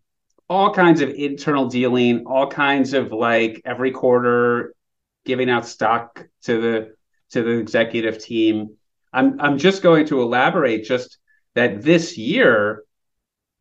all 0.49 0.73
kinds 0.73 1.01
of 1.01 1.09
internal 1.09 1.67
dealing, 1.67 2.25
all 2.25 2.47
kinds 2.47 2.93
of 2.93 3.11
like 3.11 3.61
every 3.65 3.91
quarter 3.91 4.73
giving 5.25 5.49
out 5.49 5.65
stock 5.65 6.25
to 6.43 6.61
the 6.61 6.95
to 7.31 7.41
the 7.41 7.51
executive 7.51 8.23
team. 8.23 8.77
I'm 9.11 9.39
I'm 9.39 9.57
just 9.57 9.81
going 9.81 10.05
to 10.07 10.21
elaborate 10.21 10.83
just 10.85 11.17
that 11.55 11.81
this 11.81 12.17
year 12.17 12.83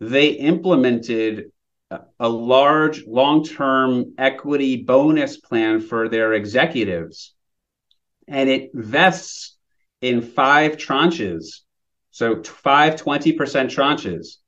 they 0.03 0.31
implemented 0.31 1.53
a 2.19 2.29
large 2.29 3.07
long-term 3.07 4.15
equity 4.19 4.83
bonus 4.83 5.37
plan 5.37 5.81
for 5.81 6.09
their 6.09 6.33
executives. 6.33 7.35
And 8.27 8.51
it 8.51 8.71
vests 8.75 9.57
in 10.01 10.23
five 10.23 10.77
tranches. 10.77 11.61
So 12.11 12.43
five 12.43 12.97
20% 12.97 13.37
tranches. 13.37 14.39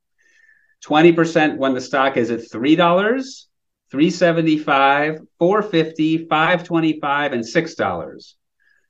20% 0.84 1.56
when 1.56 1.74
the 1.74 1.80
stock 1.80 2.16
is 2.16 2.32
at 2.32 2.40
$3 2.40 2.76
375 3.90 5.20
450 5.38 6.26
525 6.26 7.32
and 7.32 7.44
$6 7.44 8.34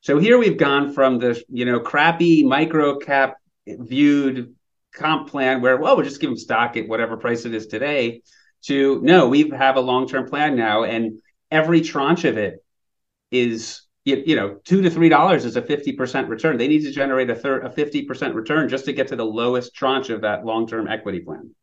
so 0.00 0.18
here 0.18 0.38
we've 0.38 0.58
gone 0.58 0.92
from 0.92 1.18
the 1.18 1.40
you 1.48 1.64
know 1.64 1.78
crappy 1.78 2.42
micro 2.42 2.98
cap 2.98 3.36
viewed 3.66 4.54
comp 4.95 5.28
plan 5.28 5.61
where 5.61 5.76
well 5.76 5.97
we'll 5.97 6.05
just 6.05 6.20
give 6.20 6.30
them 6.30 6.36
stock 6.36 6.76
at 6.76 6.88
whatever 6.88 7.16
price 7.16 7.45
it 7.45 7.55
is 7.55 7.66
today 7.66 8.22
to 8.62 9.01
no 9.03 9.28
we 9.28 9.51
have 9.51 9.76
a 9.76 9.80
long-term 9.80 10.28
plan 10.28 10.57
now 10.57 10.84
and 10.84 11.20
every 11.51 11.80
tranche 11.80 12.24
of 12.24 12.38
it 12.38 12.64
is 13.30 13.82
you, 14.05 14.22
you 14.26 14.36
know 14.36 14.57
two 14.64 14.82
to 14.82 14.90
three 14.90 15.09
dollars 15.09 15.45
is 15.45 15.57
a 15.57 15.62
50% 15.62 16.28
return. 16.28 16.57
They 16.57 16.68
need 16.68 16.82
to 16.82 16.92
generate 16.92 17.30
a 17.30 17.34
third 17.34 17.64
a 17.64 17.70
50% 17.70 18.34
return 18.34 18.68
just 18.68 18.84
to 18.84 18.92
get 18.92 19.09
to 19.09 19.16
the 19.16 19.24
lowest 19.24 19.74
tranche 19.74 20.11
of 20.11 20.22
that 20.22 20.45
long-term 20.45 20.88
equity 20.88 21.20
plan. 21.20 21.55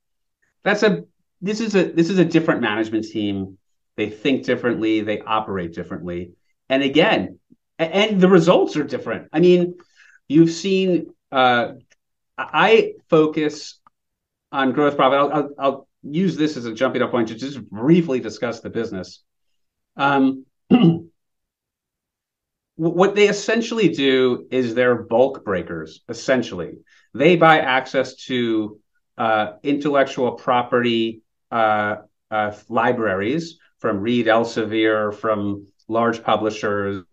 That's 0.63 0.83
a 0.83 1.03
this 1.41 1.59
is 1.59 1.75
a 1.75 1.91
this 1.91 2.09
is 2.09 2.19
a 2.19 2.25
different 2.25 2.61
management 2.61 3.05
team. 3.05 3.57
They 3.95 4.09
think 4.09 4.45
differently. 4.45 5.01
They 5.01 5.21
operate 5.21 5.73
differently. 5.73 6.31
And 6.69 6.83
again 6.83 7.39
and 7.77 8.21
the 8.21 8.29
results 8.29 8.75
are 8.75 8.83
different. 8.83 9.29
I 9.31 9.39
mean 9.39 9.75
you've 10.27 10.51
seen 10.51 11.13
uh, 11.31 11.73
I 12.51 12.93
focus 13.09 13.79
on 14.51 14.71
gross 14.73 14.95
profit. 14.95 15.19
I'll, 15.19 15.33
I'll, 15.33 15.49
I'll, 15.59 15.87
use 16.03 16.35
this 16.35 16.57
as 16.57 16.65
a 16.65 16.73
jumping 16.73 17.03
off 17.03 17.11
point 17.11 17.27
to 17.27 17.35
just 17.35 17.61
briefly 17.69 18.19
discuss 18.19 18.59
the 18.59 18.71
business. 18.71 19.21
Um, 19.95 20.47
what 22.75 23.13
they 23.13 23.27
essentially 23.27 23.89
do 23.89 24.47
is 24.49 24.73
they're 24.73 24.95
bulk 24.95 25.45
breakers. 25.45 26.01
Essentially, 26.09 26.79
they 27.13 27.35
buy 27.35 27.59
access 27.59 28.15
to 28.15 28.79
uh, 29.15 29.53
intellectual 29.61 30.31
property 30.31 31.21
uh, 31.51 31.97
uh, 32.31 32.53
libraries 32.67 33.59
from 33.77 33.99
Reed 33.99 34.25
Elsevier, 34.25 35.13
from 35.13 35.67
large 35.87 36.23
publishers, 36.23 37.03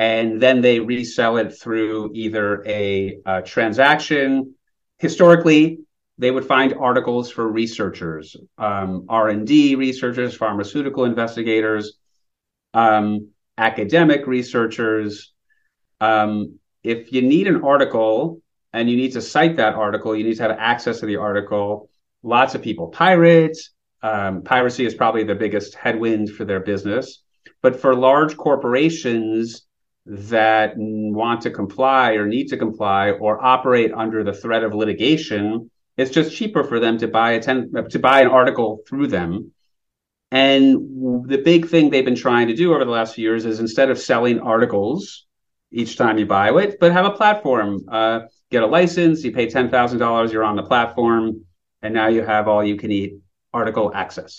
and 0.00 0.40
then 0.40 0.62
they 0.62 0.80
resell 0.80 1.36
it 1.36 1.50
through 1.50 2.10
either 2.14 2.64
a, 2.66 3.18
a 3.26 3.42
transaction. 3.42 4.54
Historically, 4.96 5.80
they 6.16 6.30
would 6.30 6.46
find 6.46 6.72
articles 6.72 7.30
for 7.30 7.46
researchers, 7.46 8.34
um, 8.56 9.04
R&D 9.10 9.74
researchers, 9.74 10.34
pharmaceutical 10.34 11.04
investigators, 11.04 11.98
um, 12.72 13.28
academic 13.58 14.26
researchers. 14.26 15.34
Um, 16.00 16.58
if 16.82 17.12
you 17.12 17.20
need 17.20 17.46
an 17.46 17.62
article 17.62 18.40
and 18.72 18.88
you 18.88 18.96
need 18.96 19.12
to 19.12 19.20
cite 19.20 19.56
that 19.58 19.74
article, 19.74 20.16
you 20.16 20.24
need 20.24 20.38
to 20.38 20.42
have 20.44 20.56
access 20.58 21.00
to 21.00 21.06
the 21.06 21.16
article. 21.16 21.90
Lots 22.22 22.54
of 22.54 22.62
people 22.62 22.88
pirate. 22.88 23.58
Um, 24.02 24.44
piracy 24.44 24.86
is 24.86 24.94
probably 24.94 25.24
the 25.24 25.34
biggest 25.34 25.74
headwind 25.74 26.30
for 26.30 26.46
their 26.46 26.60
business. 26.60 27.22
But 27.60 27.78
for 27.78 27.94
large 27.94 28.38
corporations, 28.38 29.66
that 30.10 30.74
want 30.76 31.42
to 31.42 31.50
comply 31.50 32.14
or 32.14 32.26
need 32.26 32.48
to 32.48 32.56
comply 32.56 33.12
or 33.12 33.42
operate 33.44 33.92
under 33.92 34.24
the 34.24 34.32
threat 34.32 34.64
of 34.64 34.74
litigation, 34.74 35.70
it's 35.96 36.10
just 36.10 36.34
cheaper 36.34 36.64
for 36.64 36.80
them 36.80 36.98
to 36.98 37.06
buy 37.06 37.32
a 37.32 37.40
ten, 37.40 37.72
to 37.90 37.98
buy 37.98 38.20
an 38.20 38.26
article 38.26 38.80
through 38.88 39.06
them. 39.06 39.52
And 40.32 41.28
the 41.28 41.38
big 41.38 41.68
thing 41.68 41.90
they've 41.90 42.04
been 42.04 42.16
trying 42.16 42.48
to 42.48 42.54
do 42.54 42.74
over 42.74 42.84
the 42.84 42.90
last 42.90 43.14
few 43.14 43.28
years 43.28 43.44
is 43.44 43.60
instead 43.60 43.90
of 43.90 43.98
selling 43.98 44.40
articles 44.40 45.26
each 45.70 45.96
time 45.96 46.18
you 46.18 46.26
buy 46.26 46.50
it, 46.50 46.78
but 46.80 46.90
have 46.90 47.04
a 47.04 47.10
platform, 47.12 47.84
uh, 47.88 48.20
get 48.50 48.64
a 48.64 48.66
license, 48.66 49.22
you 49.22 49.30
pay 49.30 49.48
ten 49.48 49.70
thousand 49.70 50.00
dollars, 50.00 50.32
you're 50.32 50.44
on 50.44 50.56
the 50.56 50.64
platform, 50.64 51.44
and 51.82 51.94
now 51.94 52.08
you 52.08 52.22
have 52.22 52.48
all 52.48 52.64
you 52.64 52.76
can 52.76 52.90
eat 52.90 53.14
article 53.52 53.92
access. 53.94 54.38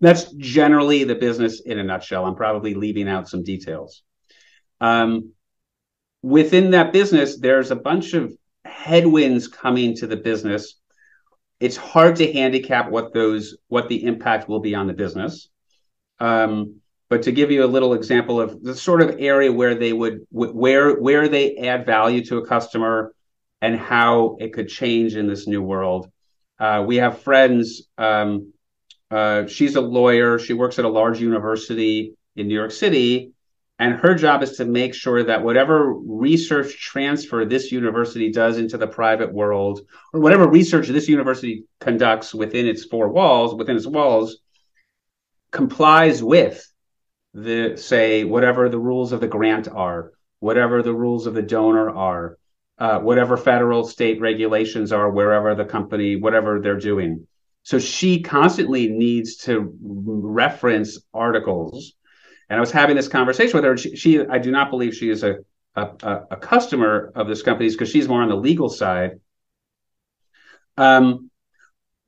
That's 0.00 0.30
generally 0.32 1.02
the 1.02 1.16
business 1.16 1.60
in 1.60 1.78
a 1.80 1.82
nutshell. 1.82 2.24
I'm 2.24 2.36
probably 2.36 2.74
leaving 2.74 3.08
out 3.08 3.28
some 3.28 3.42
details. 3.42 4.02
Um, 4.80 5.32
within 6.22 6.72
that 6.72 6.92
business, 6.92 7.38
there's 7.38 7.70
a 7.70 7.76
bunch 7.76 8.14
of 8.14 8.32
headwinds 8.64 9.48
coming 9.48 9.96
to 9.96 10.06
the 10.06 10.16
business. 10.16 10.74
It's 11.58 11.76
hard 11.76 12.16
to 12.16 12.32
handicap 12.32 12.90
what 12.90 13.12
those 13.12 13.56
what 13.68 13.88
the 13.88 14.04
impact 14.04 14.48
will 14.48 14.60
be 14.60 14.74
on 14.74 14.86
the 14.86 14.94
business. 14.94 15.48
Um, 16.18 16.80
but 17.08 17.22
to 17.22 17.32
give 17.32 17.50
you 17.50 17.64
a 17.64 17.66
little 17.66 17.94
example 17.94 18.40
of 18.40 18.62
the 18.62 18.74
sort 18.74 19.02
of 19.02 19.16
area 19.18 19.52
where 19.52 19.74
they 19.74 19.92
would 19.92 20.26
where 20.30 20.94
where 21.00 21.28
they 21.28 21.56
add 21.56 21.84
value 21.84 22.24
to 22.26 22.38
a 22.38 22.46
customer 22.46 23.12
and 23.60 23.76
how 23.76 24.36
it 24.40 24.52
could 24.52 24.68
change 24.68 25.16
in 25.16 25.26
this 25.26 25.46
new 25.46 25.62
world. 25.62 26.10
Uh, 26.58 26.84
we 26.86 26.96
have 26.96 27.20
friends. 27.20 27.82
Um, 27.98 28.52
uh, 29.10 29.46
she's 29.46 29.76
a 29.76 29.80
lawyer. 29.80 30.38
She 30.38 30.52
works 30.52 30.78
at 30.78 30.84
a 30.84 30.88
large 30.88 31.20
university 31.20 32.14
in 32.36 32.48
New 32.48 32.54
York 32.54 32.70
City, 32.70 33.32
and 33.80 33.94
her 33.94 34.14
job 34.14 34.42
is 34.42 34.58
to 34.58 34.66
make 34.66 34.94
sure 34.94 35.24
that 35.24 35.42
whatever 35.42 35.94
research 35.94 36.78
transfer 36.78 37.46
this 37.46 37.72
university 37.72 38.30
does 38.30 38.58
into 38.58 38.76
the 38.76 38.86
private 38.86 39.32
world, 39.32 39.80
or 40.12 40.20
whatever 40.20 40.46
research 40.46 40.88
this 40.88 41.08
university 41.08 41.64
conducts 41.80 42.34
within 42.34 42.68
its 42.68 42.84
four 42.84 43.08
walls, 43.08 43.54
within 43.54 43.76
its 43.76 43.86
walls, 43.86 44.36
complies 45.50 46.22
with 46.22 46.70
the, 47.32 47.74
say, 47.78 48.24
whatever 48.24 48.68
the 48.68 48.78
rules 48.78 49.12
of 49.12 49.22
the 49.22 49.28
grant 49.28 49.66
are, 49.66 50.12
whatever 50.40 50.82
the 50.82 50.94
rules 50.94 51.26
of 51.26 51.32
the 51.32 51.40
donor 51.40 51.88
are, 51.88 52.36
uh, 52.76 52.98
whatever 52.98 53.38
federal 53.38 53.84
state 53.84 54.20
regulations 54.20 54.92
are, 54.92 55.10
wherever 55.10 55.54
the 55.54 55.64
company, 55.64 56.16
whatever 56.16 56.60
they're 56.60 56.76
doing. 56.76 57.26
So 57.62 57.78
she 57.78 58.20
constantly 58.20 58.88
needs 58.88 59.36
to 59.44 59.74
reference 59.80 60.98
articles 61.14 61.94
and 62.50 62.56
I 62.56 62.60
was 62.60 62.72
having 62.72 62.96
this 62.96 63.08
conversation 63.08 63.56
with 63.56 63.64
her. 63.64 63.76
She, 63.76 63.96
she 63.96 64.26
I 64.26 64.38
do 64.38 64.50
not 64.50 64.70
believe 64.70 64.94
she 64.94 65.08
is 65.08 65.22
a 65.22 65.38
a, 65.76 66.22
a 66.32 66.36
customer 66.36 67.12
of 67.14 67.28
this 67.28 67.42
company 67.42 67.70
because 67.70 67.88
she's 67.88 68.08
more 68.08 68.22
on 68.22 68.28
the 68.28 68.36
legal 68.36 68.68
side. 68.68 69.20
Um, 70.76 71.30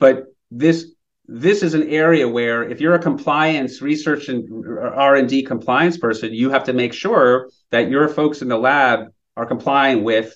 but 0.00 0.24
this 0.50 0.92
this 1.28 1.62
is 1.62 1.74
an 1.74 1.88
area 1.88 2.28
where 2.28 2.68
if 2.68 2.80
you're 2.80 2.94
a 2.94 2.98
compliance 2.98 3.80
research 3.80 4.28
and 4.28 4.66
R 4.78 5.14
and 5.14 5.28
D 5.28 5.44
compliance 5.44 5.96
person, 5.96 6.34
you 6.34 6.50
have 6.50 6.64
to 6.64 6.72
make 6.72 6.92
sure 6.92 7.48
that 7.70 7.88
your 7.88 8.08
folks 8.08 8.42
in 8.42 8.48
the 8.48 8.58
lab 8.58 9.12
are 9.36 9.46
complying 9.46 10.02
with 10.02 10.34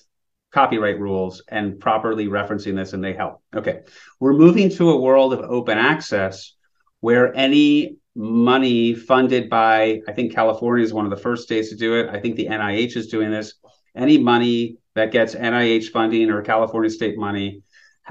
copyright 0.51 0.99
rules 0.99 1.43
and 1.49 1.79
properly 1.79 2.27
referencing 2.27 2.75
this, 2.75 2.93
and 2.93 3.03
they 3.03 3.13
help. 3.13 3.43
Okay, 3.53 3.81
we're 4.21 4.33
moving 4.33 4.69
to 4.71 4.91
a 4.91 4.99
world 4.99 5.33
of 5.33 5.41
open 5.41 5.77
access 5.77 6.53
where 7.01 7.35
any 7.35 7.97
money 8.17 8.95
funded 8.95 9.47
by, 9.47 10.01
I 10.07 10.11
think 10.11 10.33
California 10.33 10.83
is 10.83 10.91
one 10.91 11.05
of 11.05 11.11
the 11.11 11.17
first 11.17 11.43
states 11.43 11.69
to 11.69 11.75
do 11.75 11.99
it. 11.99 12.09
I 12.09 12.19
think 12.19 12.35
the 12.35 12.47
NIH 12.47 12.97
is 12.97 13.07
doing 13.07 13.29
this. 13.29 13.53
Any 13.95 14.17
money 14.17 14.77
that 14.95 15.11
gets 15.11 15.35
NIH 15.35 15.89
funding 15.89 16.31
or 16.31 16.41
California 16.41 16.89
state 16.89 17.17
money 17.17 17.61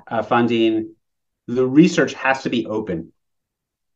uh, 0.07 0.23
funding, 0.23 0.95
the 1.49 1.67
research 1.67 2.15
has 2.15 2.43
to 2.45 2.51
be 2.51 2.67
open. 2.67 3.13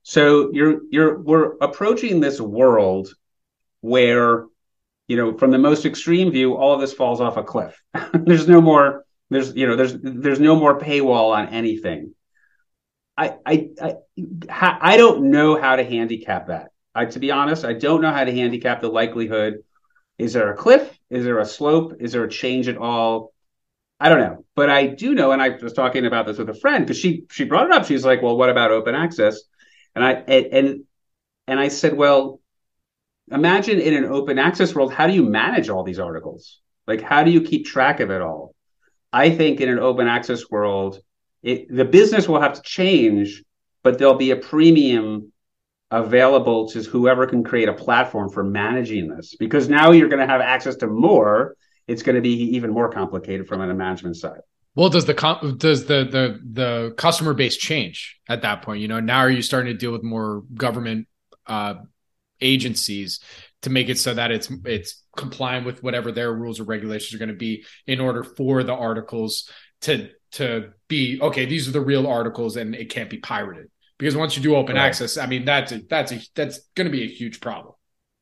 So 0.02 0.50
you're 0.52 0.80
you're 0.90 1.20
we're 1.20 1.56
approaching 1.61 2.20
this 2.20 2.40
world 2.40 3.14
where 3.80 4.46
you 5.06 5.16
know 5.16 5.36
from 5.36 5.52
the 5.52 5.58
most 5.58 5.84
extreme 5.84 6.32
view 6.32 6.56
all 6.56 6.74
of 6.74 6.80
this 6.80 6.92
falls 6.92 7.20
off 7.20 7.36
a 7.36 7.42
cliff 7.42 7.82
there's 8.12 8.46
no 8.46 8.61
more 8.61 9.04
there's 9.30 9.54
you 9.54 9.66
know 9.66 9.76
there's 9.76 9.94
there's 10.02 10.40
no 10.40 10.54
more 10.54 10.78
paywall 10.78 11.34
on 11.34 11.48
anything 11.48 12.14
I, 13.20 13.68
I, 13.78 13.94
I, 14.48 14.96
don't 14.96 15.30
know 15.30 15.60
how 15.60 15.76
to 15.76 15.84
handicap 15.84 16.46
that. 16.46 16.70
I, 16.94 17.04
to 17.04 17.18
be 17.18 17.30
honest, 17.30 17.66
I 17.66 17.74
don't 17.74 18.00
know 18.00 18.12
how 18.12 18.24
to 18.24 18.32
handicap 18.32 18.80
the 18.80 18.88
likelihood. 18.88 19.58
Is 20.16 20.32
there 20.32 20.50
a 20.50 20.56
cliff? 20.56 20.98
Is 21.10 21.24
there 21.24 21.38
a 21.38 21.44
slope? 21.44 21.96
Is 22.00 22.12
there 22.12 22.24
a 22.24 22.30
change 22.30 22.66
at 22.68 22.78
all? 22.78 23.34
I 24.00 24.08
don't 24.08 24.20
know, 24.20 24.46
but 24.56 24.70
I 24.70 24.86
do 24.86 25.14
know, 25.14 25.32
and 25.32 25.42
I 25.42 25.50
was 25.50 25.74
talking 25.74 26.06
about 26.06 26.26
this 26.26 26.38
with 26.38 26.48
a 26.48 26.54
friend 26.54 26.86
because 26.86 26.98
she 26.98 27.24
she 27.30 27.44
brought 27.44 27.66
it 27.66 27.72
up. 27.72 27.84
She's 27.84 28.06
like, 28.06 28.22
"Well, 28.22 28.38
what 28.38 28.48
about 28.48 28.70
open 28.70 28.94
access?" 28.94 29.42
And 29.94 30.02
I 30.02 30.12
and 30.12 30.84
and 31.46 31.60
I 31.60 31.68
said, 31.68 31.94
"Well, 31.94 32.40
imagine 33.30 33.78
in 33.78 33.92
an 33.92 34.06
open 34.06 34.38
access 34.38 34.74
world, 34.74 34.94
how 34.94 35.06
do 35.06 35.12
you 35.12 35.24
manage 35.24 35.68
all 35.68 35.84
these 35.84 35.98
articles? 35.98 36.60
Like, 36.86 37.02
how 37.02 37.24
do 37.24 37.30
you 37.30 37.42
keep 37.42 37.66
track 37.66 38.00
of 38.00 38.10
it 38.10 38.22
all?" 38.22 38.54
I 39.12 39.28
think 39.28 39.60
in 39.60 39.68
an 39.68 39.78
open 39.78 40.06
access 40.06 40.50
world, 40.50 41.02
it, 41.43 41.74
the 41.74 41.84
business 41.84 42.28
will 42.28 42.41
have 42.41 42.55
to 42.55 42.62
change, 42.62 43.43
but 43.82 43.99
there'll 43.99 44.14
be 44.14 44.30
a 44.30 44.36
premium 44.36 45.32
available 45.91 46.68
to 46.68 46.82
whoever 46.82 47.26
can 47.26 47.43
create 47.43 47.68
a 47.68 47.72
platform 47.72 48.30
for 48.30 48.45
managing 48.45 49.09
this. 49.09 49.34
Because 49.38 49.68
now 49.68 49.91
you're 49.91 50.09
going 50.09 50.20
to 50.20 50.32
have 50.32 50.41
access 50.41 50.76
to 50.76 50.86
more 50.86 51.57
it's 51.91 52.05
going 52.05 52.14
to 52.14 52.22
be 52.22 52.57
even 52.57 52.70
more 52.70 52.88
complicated 52.88 53.49
from 53.49 53.61
a 53.61 53.74
management 53.74 54.16
side. 54.16 54.41
Well 54.76 54.88
does 54.88 55.05
the 55.05 55.14
does 55.59 55.86
the 55.86 56.05
the 56.05 56.41
the 56.53 56.95
customer 56.97 57.34
base 57.34 57.57
change 57.57 58.20
at 58.28 58.43
that 58.43 58.62
point? 58.62 58.80
You 58.80 58.88
know 58.88 59.01
now 59.01 59.18
are 59.18 59.30
you 59.30 59.43
starting 59.43 59.72
to 59.72 59.78
deal 59.78 59.91
with 59.91 60.05
more 60.05 60.45
government 60.55 61.09
uh, 61.47 61.74
agencies 62.41 63.18
to 63.62 63.70
make 63.70 63.88
it 63.88 63.99
so 63.99 64.14
that 64.14 64.30
it's 64.30 64.49
it's 64.64 65.03
compliant 65.16 65.66
with 65.66 65.82
whatever 65.82 66.12
their 66.12 66.32
rules 66.32 66.61
or 66.61 66.64
regulations 66.64 67.12
are 67.12 67.18
going 67.18 67.30
to 67.30 67.34
be 67.34 67.64
in 67.88 68.01
order 68.01 68.22
for 68.22 68.62
the 68.62 68.72
articles 68.72 69.51
to 69.80 70.09
to 70.32 70.72
be 70.88 71.20
okay 71.20 71.44
these 71.44 71.68
are 71.68 71.72
the 71.72 71.80
real 71.80 72.06
articles 72.06 72.56
and 72.56 72.74
it 72.74 72.90
can't 72.90 73.10
be 73.10 73.18
pirated 73.18 73.68
because 74.00 74.16
once 74.16 74.34
you 74.34 74.42
do 74.42 74.56
open 74.56 74.76
right. 74.76 74.86
access, 74.86 75.18
I 75.18 75.26
mean 75.26 75.44
that's 75.44 75.72
a, 75.72 75.82
that's 75.88 76.10
a 76.10 76.20
that's 76.34 76.60
going 76.74 76.86
to 76.86 76.90
be 76.90 77.02
a 77.02 77.06
huge 77.06 77.40
problem. 77.40 77.74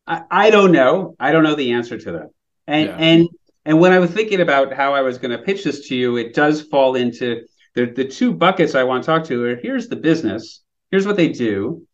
I, 0.09 0.23
I 0.29 0.51
don't 0.51 0.73
know. 0.73 1.15
I 1.21 1.31
don't 1.31 1.45
know 1.45 1.55
the 1.55 1.73
answer 1.73 1.97
to 1.97 2.13
that. 2.13 2.31
And 2.67 2.89
yeah. 2.89 2.97
and 2.97 3.29
and 3.65 3.81
when 3.81 3.93
I 3.93 4.01
was 4.01 4.11
thinking 4.11 4.41
about 4.41 4.73
how 4.73 4.93
I 4.93 5.03
was 5.03 5.19
going 5.19 5.31
to 5.31 5.39
pitch 5.39 5.63
this 5.63 5.87
to 5.89 5.97
you, 5.97 6.17
it 6.17 6.35
does 6.35 6.63
fall 6.63 6.97
into 6.97 7.47
the 7.75 7.87
the 7.87 8.05
two 8.05 8.33
buckets 8.33 8.75
I 8.75 8.83
want 8.83 9.05
to 9.05 9.07
talk 9.07 9.25
to. 9.27 9.45
Are 9.45 9.57
here's 9.57 9.89
the 9.89 9.97
business. 9.97 10.63
Here's 10.91 11.07
what 11.07 11.17
they 11.17 11.29
do. 11.29 11.87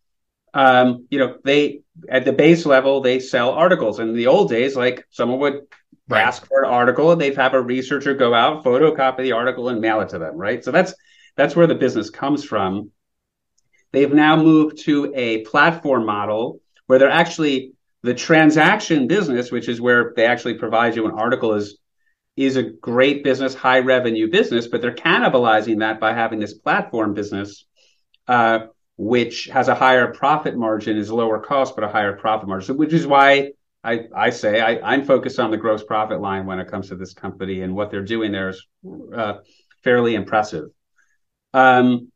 Um, 0.55 1.07
you 1.11 1.19
know, 1.19 1.37
they 1.45 1.83
at 2.09 2.25
the 2.25 2.33
base 2.33 2.65
level 2.65 3.03
they 3.03 3.21
sell 3.21 3.51
articles. 3.51 4.01
In 4.01 4.15
the 4.15 4.29
old 4.29 4.49
days, 4.49 4.77
like 4.77 5.05
someone 5.11 5.41
would 5.41 5.61
right. 6.09 6.27
ask 6.27 6.47
for 6.47 6.65
an 6.65 6.71
article, 6.71 7.13
and 7.13 7.21
they'd 7.21 7.37
have 7.37 7.55
a 7.55 7.61
researcher 7.61 8.15
go 8.15 8.35
out, 8.35 8.65
photocopy 8.65 9.19
the 9.19 9.33
article, 9.33 9.69
and 9.69 9.81
mail 9.81 10.01
it 10.01 10.11
to 10.11 10.19
them. 10.19 10.37
Right. 10.37 10.65
So 10.65 10.71
that's 10.71 10.95
that's 11.37 11.57
where 11.57 11.67
the 11.67 11.75
business 11.75 12.11
comes 12.11 12.45
from. 12.45 12.91
They've 13.93 14.13
now 14.13 14.37
moved 14.37 14.79
to 14.85 15.13
a 15.15 15.43
platform 15.45 16.05
model 16.05 16.61
where 16.87 16.99
they're 16.99 17.11
actually 17.11 17.73
the 18.03 18.15
transaction 18.15 19.07
business, 19.07 19.51
which 19.51 19.69
is 19.69 19.81
where 19.81 20.13
they 20.15 20.27
actually 20.27 20.55
provide 20.55 20.97
you 20.97 21.07
an 21.07 21.13
article, 21.13 21.55
is 21.55 21.79
is 22.37 22.57
a 22.57 22.63
great 22.63 23.23
business, 23.23 23.55
high 23.55 23.79
revenue 23.79 24.29
business, 24.29 24.67
but 24.67 24.83
they're 24.83 24.95
cannibalizing 24.95 25.79
that 25.79 26.01
by 26.01 26.13
having 26.13 26.41
this 26.41 26.53
platform 26.53 27.15
business, 27.15 27.65
uh, 28.27 28.67
which 28.97 29.45
has 29.47 29.69
a 29.69 29.75
higher 29.75 30.13
profit 30.13 30.57
margin, 30.57 30.97
is 30.99 31.11
lower 31.11 31.39
cost, 31.39 31.77
but 31.77 31.85
a 31.85 31.89
higher 31.89 32.15
profit 32.17 32.49
margin. 32.49 32.77
Which 32.77 32.93
is 32.93 33.07
why 33.07 33.53
I, 33.85 34.07
I 34.17 34.31
say 34.31 34.61
I, 34.61 34.95
am 34.95 35.05
focused 35.05 35.39
on 35.39 35.51
the 35.51 35.59
gross 35.59 35.85
profit 35.85 36.21
line 36.21 36.47
when 36.47 36.59
it 36.59 36.69
comes 36.69 36.89
to 36.89 36.97
this 36.97 37.13
company, 37.13 37.61
and 37.61 37.77
what 37.77 37.91
they're 37.91 38.03
doing 38.03 38.33
there 38.33 38.49
is 38.49 38.67
uh, 39.15 39.35
fairly 39.83 40.15
impressive. 40.15 40.71
Um, 41.53 42.11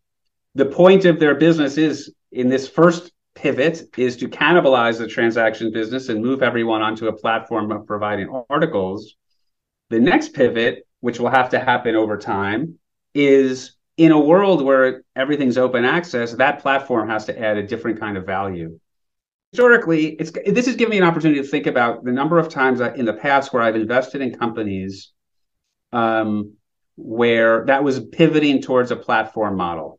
the 0.54 0.64
point 0.64 1.04
of 1.04 1.20
their 1.20 1.34
business 1.34 1.76
is 1.76 2.12
in 2.32 2.48
this 2.48 2.68
first 2.68 3.12
pivot 3.34 3.82
is 3.96 4.16
to 4.16 4.28
cannibalize 4.28 4.98
the 4.98 5.06
transaction 5.06 5.70
business 5.70 6.08
and 6.08 6.24
move 6.24 6.42
everyone 6.42 6.82
onto 6.82 7.06
a 7.06 7.12
platform 7.12 7.70
of 7.70 7.86
providing 7.86 8.44
articles. 8.50 9.14
The 9.90 10.00
next 10.00 10.32
pivot, 10.32 10.86
which 11.00 11.20
will 11.20 11.30
have 11.30 11.50
to 11.50 11.60
happen 11.60 11.94
over 11.94 12.16
time, 12.16 12.78
is 13.14 13.76
in 13.96 14.12
a 14.12 14.18
world 14.18 14.64
where 14.64 15.02
everything's 15.14 15.58
open 15.58 15.84
access, 15.84 16.32
that 16.32 16.60
platform 16.60 17.08
has 17.08 17.26
to 17.26 17.38
add 17.38 17.58
a 17.58 17.66
different 17.66 18.00
kind 18.00 18.16
of 18.16 18.24
value. 18.24 18.80
Historically, 19.52 20.08
it's 20.08 20.30
this 20.30 20.66
has 20.66 20.76
given 20.76 20.90
me 20.90 20.98
an 20.98 21.04
opportunity 21.04 21.40
to 21.40 21.46
think 21.46 21.66
about 21.66 22.04
the 22.04 22.12
number 22.12 22.38
of 22.38 22.48
times 22.48 22.80
in 22.80 23.04
the 23.04 23.14
past 23.14 23.52
where 23.52 23.62
I've 23.62 23.76
invested 23.76 24.20
in 24.20 24.34
companies 24.34 25.12
um, 25.92 26.54
where 26.96 27.64
that 27.66 27.82
was 27.82 28.00
pivoting 28.00 28.60
towards 28.60 28.90
a 28.90 28.96
platform 28.96 29.56
model 29.56 29.98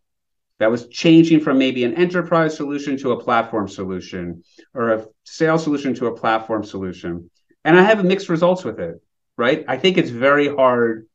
that 0.59 0.69
was 0.69 0.87
changing 0.89 1.39
from 1.39 1.57
maybe 1.57 1.83
an 1.85 1.95
enterprise 1.95 2.55
solution 2.55 2.97
to 2.97 3.13
a 3.13 3.23
platform 3.23 3.67
solution 3.67 4.43
or 4.73 4.89
a 4.89 5.07
sales 5.23 5.63
solution 5.63 5.95
to 5.95 6.07
a 6.07 6.17
platform 6.17 6.63
solution. 6.63 7.29
And 7.63 7.79
I 7.79 7.83
have 7.83 8.03
mixed 8.03 8.29
results 8.29 8.63
with 8.63 8.79
it, 8.79 9.01
right? 9.37 9.63
I 9.67 9.77
think 9.77 9.97
it's 9.97 10.09
very 10.09 10.53
hard 10.53 11.07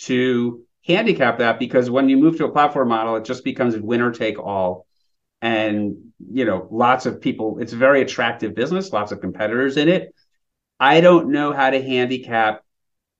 to 0.00 0.64
handicap 0.86 1.38
that 1.38 1.58
because 1.58 1.90
when 1.90 2.08
you 2.08 2.16
move 2.16 2.36
to 2.38 2.44
a 2.44 2.52
platform 2.52 2.88
model, 2.88 3.16
it 3.16 3.24
just 3.24 3.44
becomes 3.44 3.74
a 3.74 3.82
winner 3.82 4.12
take 4.12 4.38
all. 4.38 4.86
And, 5.44 5.96
you 6.32 6.46
know, 6.46 6.66
lots 6.70 7.04
of 7.04 7.20
people, 7.20 7.58
it's 7.60 7.74
a 7.74 7.76
very 7.76 8.00
attractive 8.00 8.54
business, 8.54 8.94
lots 8.94 9.12
of 9.12 9.20
competitors 9.20 9.76
in 9.76 9.90
it. 9.90 10.14
I 10.80 11.02
don't 11.02 11.32
know 11.32 11.52
how 11.52 11.68
to 11.68 11.82
handicap 11.82 12.62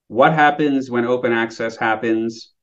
what 0.09 0.33
happens 0.33 0.91
when 0.91 1.05
open 1.05 1.33
access 1.33 1.77
happens 1.77 2.55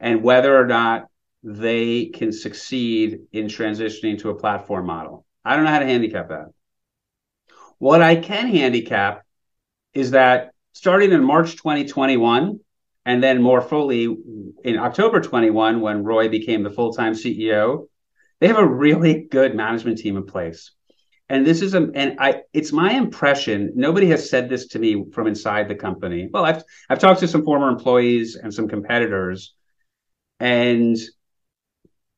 and 0.00 0.24
whether 0.24 0.60
or 0.60 0.66
not 0.66 1.06
they 1.44 2.06
can 2.06 2.32
succeed 2.32 3.20
in 3.30 3.46
transitioning 3.46 4.18
to 4.18 4.30
a 4.30 4.34
platform 4.34 4.86
model. 4.86 5.24
I 5.44 5.54
don't 5.54 5.64
know 5.64 5.70
how 5.70 5.78
to 5.78 5.86
handicap 5.86 6.30
that. 6.30 6.46
What 7.78 8.02
I 8.02 8.16
can 8.16 8.48
handicap 8.48 9.22
is 9.94 10.10
that 10.10 10.54
starting 10.72 11.12
in 11.12 11.22
March 11.22 11.52
2021, 11.52 12.58
and 13.06 13.22
then 13.22 13.40
more 13.40 13.60
fully 13.60 14.04
in 14.64 14.76
October 14.76 15.20
21, 15.20 15.80
when 15.80 16.02
Roy 16.02 16.28
became 16.28 16.64
the 16.64 16.70
full 16.70 16.92
time 16.92 17.12
CEO, 17.12 17.86
they 18.42 18.48
have 18.48 18.58
a 18.58 18.66
really 18.66 19.28
good 19.30 19.54
management 19.54 19.98
team 19.98 20.16
in 20.16 20.26
place. 20.26 20.72
And 21.28 21.46
this 21.46 21.62
is 21.62 21.74
a, 21.74 21.88
and 21.94 22.16
I, 22.18 22.42
it's 22.52 22.72
my 22.72 22.90
impression. 22.90 23.70
Nobody 23.76 24.08
has 24.08 24.28
said 24.28 24.48
this 24.48 24.66
to 24.68 24.80
me 24.80 25.04
from 25.12 25.28
inside 25.28 25.68
the 25.68 25.76
company. 25.76 26.28
Well, 26.28 26.44
I've, 26.44 26.64
I've 26.90 26.98
talked 26.98 27.20
to 27.20 27.28
some 27.28 27.44
former 27.44 27.68
employees 27.68 28.34
and 28.34 28.52
some 28.52 28.66
competitors, 28.66 29.54
and 30.40 30.96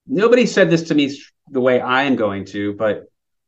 nobody 0.06 0.46
said 0.46 0.70
this 0.70 0.84
to 0.84 0.94
me 0.94 1.14
the 1.50 1.60
way 1.60 1.78
I 1.78 2.04
am 2.04 2.16
going 2.16 2.46
to, 2.46 2.72
but 2.72 3.02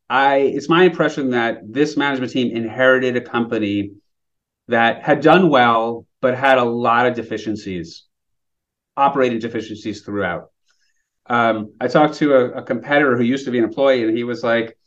I 0.07 0.35
it's 0.37 0.69
my 0.69 0.83
impression 0.83 1.31
that 1.31 1.61
this 1.63 1.97
management 1.97 2.31
team 2.31 2.55
inherited 2.55 3.17
a 3.17 3.21
company 3.21 3.93
that 4.67 5.01
had 5.01 5.21
done 5.21 5.49
well 5.49 6.05
but 6.21 6.37
had 6.37 6.59
a 6.59 6.63
lot 6.63 7.07
of 7.07 7.15
deficiencies, 7.15 8.03
operating 8.95 9.39
deficiencies 9.39 10.03
throughout. 10.03 10.51
Um, 11.29 11.73
I 11.81 11.87
talked 11.87 12.15
to 12.15 12.33
a, 12.33 12.51
a, 12.59 12.61
competitor 12.63 13.17
who 13.17 13.23
used 13.23 13.45
to 13.45 13.51
be 13.51 13.57
an 13.57 13.65
employee, 13.65 14.03
and 14.03 14.17
he 14.17 14.23
was 14.23 14.43
like, 14.43 14.77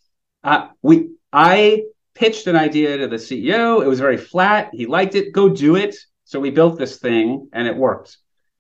uh, 0.43 0.69
"We, 0.83 1.11
I 1.33 1.83
pitched 2.15 2.47
an 2.47 2.57
idea 2.57 2.99
to 2.99 3.09
the 3.09 3.17
CEO. 3.17 3.83
It 3.85 3.89
was 3.89 4.01
very 4.01 4.17
flat. 4.17 4.71
He 4.73 4.87
liked 4.87 5.15
it. 5.15 5.33
Go 5.33 5.49
do 5.51 5.77
it." 5.77 5.97
So 6.25 6.41
we 6.41 6.51
built 6.51 6.79
this 6.79 6.99
thing, 6.99 7.49
and 7.53 7.69
it 7.69 7.77
worked. 7.77 8.17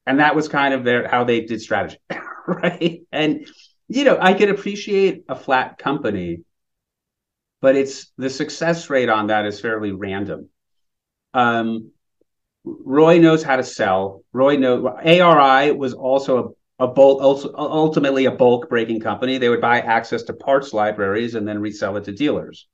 And 0.06 0.20
that 0.20 0.34
was 0.34 0.48
kind 0.48 0.74
of 0.74 0.84
their 0.84 1.08
how 1.08 1.24
they 1.24 1.42
did 1.42 1.62
strategy. 1.62 1.98
right? 2.46 3.02
And 3.12 3.46
you 3.88 4.04
know, 4.04 4.18
I 4.20 4.34
can 4.34 4.50
appreciate 4.50 5.24
a 5.28 5.34
flat 5.34 5.78
company, 5.78 6.44
but 7.60 7.76
it's 7.76 8.12
the 8.18 8.30
success 8.30 8.90
rate 8.90 9.08
on 9.08 9.28
that 9.28 9.46
is 9.46 9.60
fairly 9.60 9.92
random. 9.92 10.48
Um, 11.34 11.92
Roy 12.64 13.18
knows 13.18 13.42
how 13.42 13.56
to 13.56 13.64
sell. 13.64 14.24
Roy 14.32 14.56
knows 14.56 14.84
ARI 14.84 15.72
was 15.72 15.94
also 15.94 16.56
a, 16.80 16.88
bulk, 16.88 17.20
ultimately 17.54 18.24
a 18.24 18.30
bulk 18.30 18.68
breaking 18.70 19.00
company. 19.00 19.36
They 19.36 19.50
would 19.50 19.60
buy 19.60 19.80
access 19.80 20.22
to 20.24 20.32
parts 20.32 20.72
libraries 20.72 21.34
and 21.34 21.46
then 21.46 21.60
resell 21.60 21.96
it 21.98 22.04
to 22.04 22.12
dealers. 22.12 22.66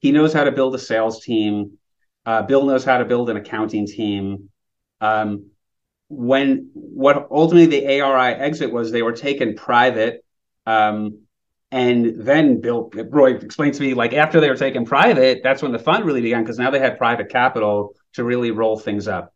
He 0.00 0.12
knows 0.12 0.34
how 0.34 0.44
to 0.44 0.52
build 0.52 0.74
a 0.74 0.78
sales 0.78 1.24
team. 1.24 1.78
Uh, 2.26 2.42
Bill 2.42 2.64
knows 2.66 2.84
how 2.84 2.98
to 2.98 3.06
build 3.06 3.30
an 3.30 3.38
accounting 3.38 3.86
team. 3.86 4.50
Um, 5.00 5.46
when 6.08 6.70
what 6.74 7.28
ultimately 7.30 7.66
the 7.66 8.00
ARI 8.00 8.34
exit 8.34 8.70
was, 8.70 8.92
they 8.92 9.02
were 9.02 9.12
taken 9.12 9.54
private. 9.54 10.24
Um, 10.66 11.22
and 11.70 12.20
then 12.20 12.60
Bill 12.60 12.90
Roy 12.92 13.36
explained 13.36 13.74
to 13.74 13.82
me, 13.82 13.94
like 13.94 14.12
after 14.12 14.40
they 14.40 14.50
were 14.50 14.56
taken 14.56 14.84
private, 14.84 15.40
that's 15.42 15.62
when 15.62 15.72
the 15.72 15.78
fund 15.78 16.04
really 16.04 16.20
began 16.20 16.42
because 16.42 16.58
now 16.58 16.70
they 16.70 16.78
had 16.78 16.98
private 16.98 17.30
capital 17.30 17.94
to 18.12 18.24
really 18.24 18.50
roll 18.50 18.78
things 18.78 19.08
up. 19.08 19.32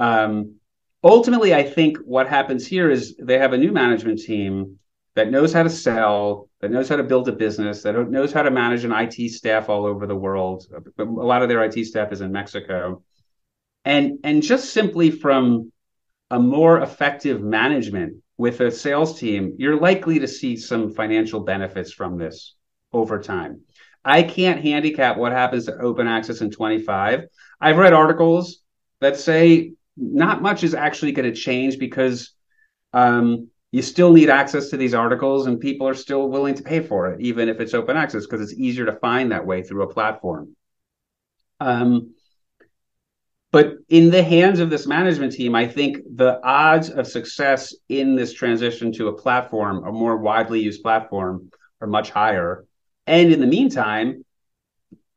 Um, 0.00 0.56
ultimately, 1.02 1.54
I 1.54 1.62
think 1.62 1.98
what 1.98 2.28
happens 2.28 2.66
here 2.66 2.90
is 2.90 3.16
they 3.16 3.38
have 3.38 3.52
a 3.52 3.58
new 3.58 3.72
management 3.72 4.20
team 4.20 4.78
that 5.14 5.30
knows 5.30 5.52
how 5.52 5.62
to 5.62 5.70
sell, 5.70 6.48
that 6.60 6.70
knows 6.70 6.88
how 6.88 6.96
to 6.96 7.02
build 7.02 7.28
a 7.28 7.32
business, 7.32 7.82
that 7.82 7.94
knows 8.10 8.32
how 8.32 8.42
to 8.42 8.50
manage 8.50 8.84
an 8.84 8.92
IT 8.92 9.30
staff 9.30 9.68
all 9.68 9.84
over 9.84 10.06
the 10.06 10.16
world. 10.16 10.66
A 10.98 11.04
lot 11.04 11.42
of 11.42 11.48
their 11.48 11.64
IT 11.64 11.84
staff 11.84 12.12
is 12.12 12.20
in 12.20 12.32
Mexico, 12.32 13.02
and 13.84 14.18
and 14.24 14.42
just 14.42 14.72
simply 14.72 15.10
from 15.10 15.72
a 16.30 16.38
more 16.38 16.80
effective 16.80 17.42
management 17.42 18.22
with 18.36 18.60
a 18.60 18.70
sales 18.70 19.18
team, 19.18 19.56
you're 19.58 19.80
likely 19.80 20.20
to 20.20 20.28
see 20.28 20.56
some 20.56 20.92
financial 20.94 21.40
benefits 21.40 21.92
from 21.92 22.16
this 22.16 22.54
over 22.92 23.20
time. 23.20 23.60
I 24.04 24.22
can't 24.22 24.62
handicap 24.62 25.18
what 25.18 25.32
happens 25.32 25.66
to 25.66 25.76
open 25.76 26.06
access 26.06 26.40
in 26.40 26.50
25. 26.50 27.24
I've 27.60 27.76
read 27.76 27.92
articles 27.92 28.60
that 29.00 29.16
say 29.16 29.72
not 29.96 30.42
much 30.42 30.64
is 30.64 30.74
actually 30.74 31.12
going 31.12 31.32
to 31.32 31.38
change 31.38 31.78
because 31.78 32.32
um, 32.92 33.48
you 33.72 33.82
still 33.82 34.12
need 34.12 34.30
access 34.30 34.68
to 34.70 34.76
these 34.76 34.94
articles 34.94 35.46
and 35.46 35.60
people 35.60 35.86
are 35.86 35.94
still 35.94 36.28
willing 36.28 36.54
to 36.54 36.62
pay 36.62 36.80
for 36.80 37.12
it, 37.12 37.20
even 37.20 37.48
if 37.48 37.60
it's 37.60 37.74
open 37.74 37.96
access, 37.96 38.26
because 38.26 38.40
it's 38.40 38.58
easier 38.58 38.86
to 38.86 38.92
find 38.94 39.30
that 39.32 39.46
way 39.46 39.62
through 39.62 39.82
a 39.82 39.92
platform. 39.92 40.56
Um, 41.60 42.14
but 43.52 43.74
in 43.88 44.10
the 44.10 44.22
hands 44.22 44.60
of 44.60 44.70
this 44.70 44.86
management 44.86 45.32
team, 45.32 45.54
I 45.54 45.66
think 45.66 45.98
the 46.14 46.40
odds 46.44 46.88
of 46.88 47.06
success 47.06 47.74
in 47.88 48.14
this 48.14 48.32
transition 48.32 48.92
to 48.92 49.08
a 49.08 49.12
platform, 49.12 49.84
a 49.84 49.92
more 49.92 50.16
widely 50.16 50.60
used 50.60 50.82
platform, 50.82 51.50
are 51.80 51.88
much 51.88 52.10
higher. 52.10 52.64
And 53.06 53.32
in 53.32 53.40
the 53.40 53.46
meantime, 53.46 54.24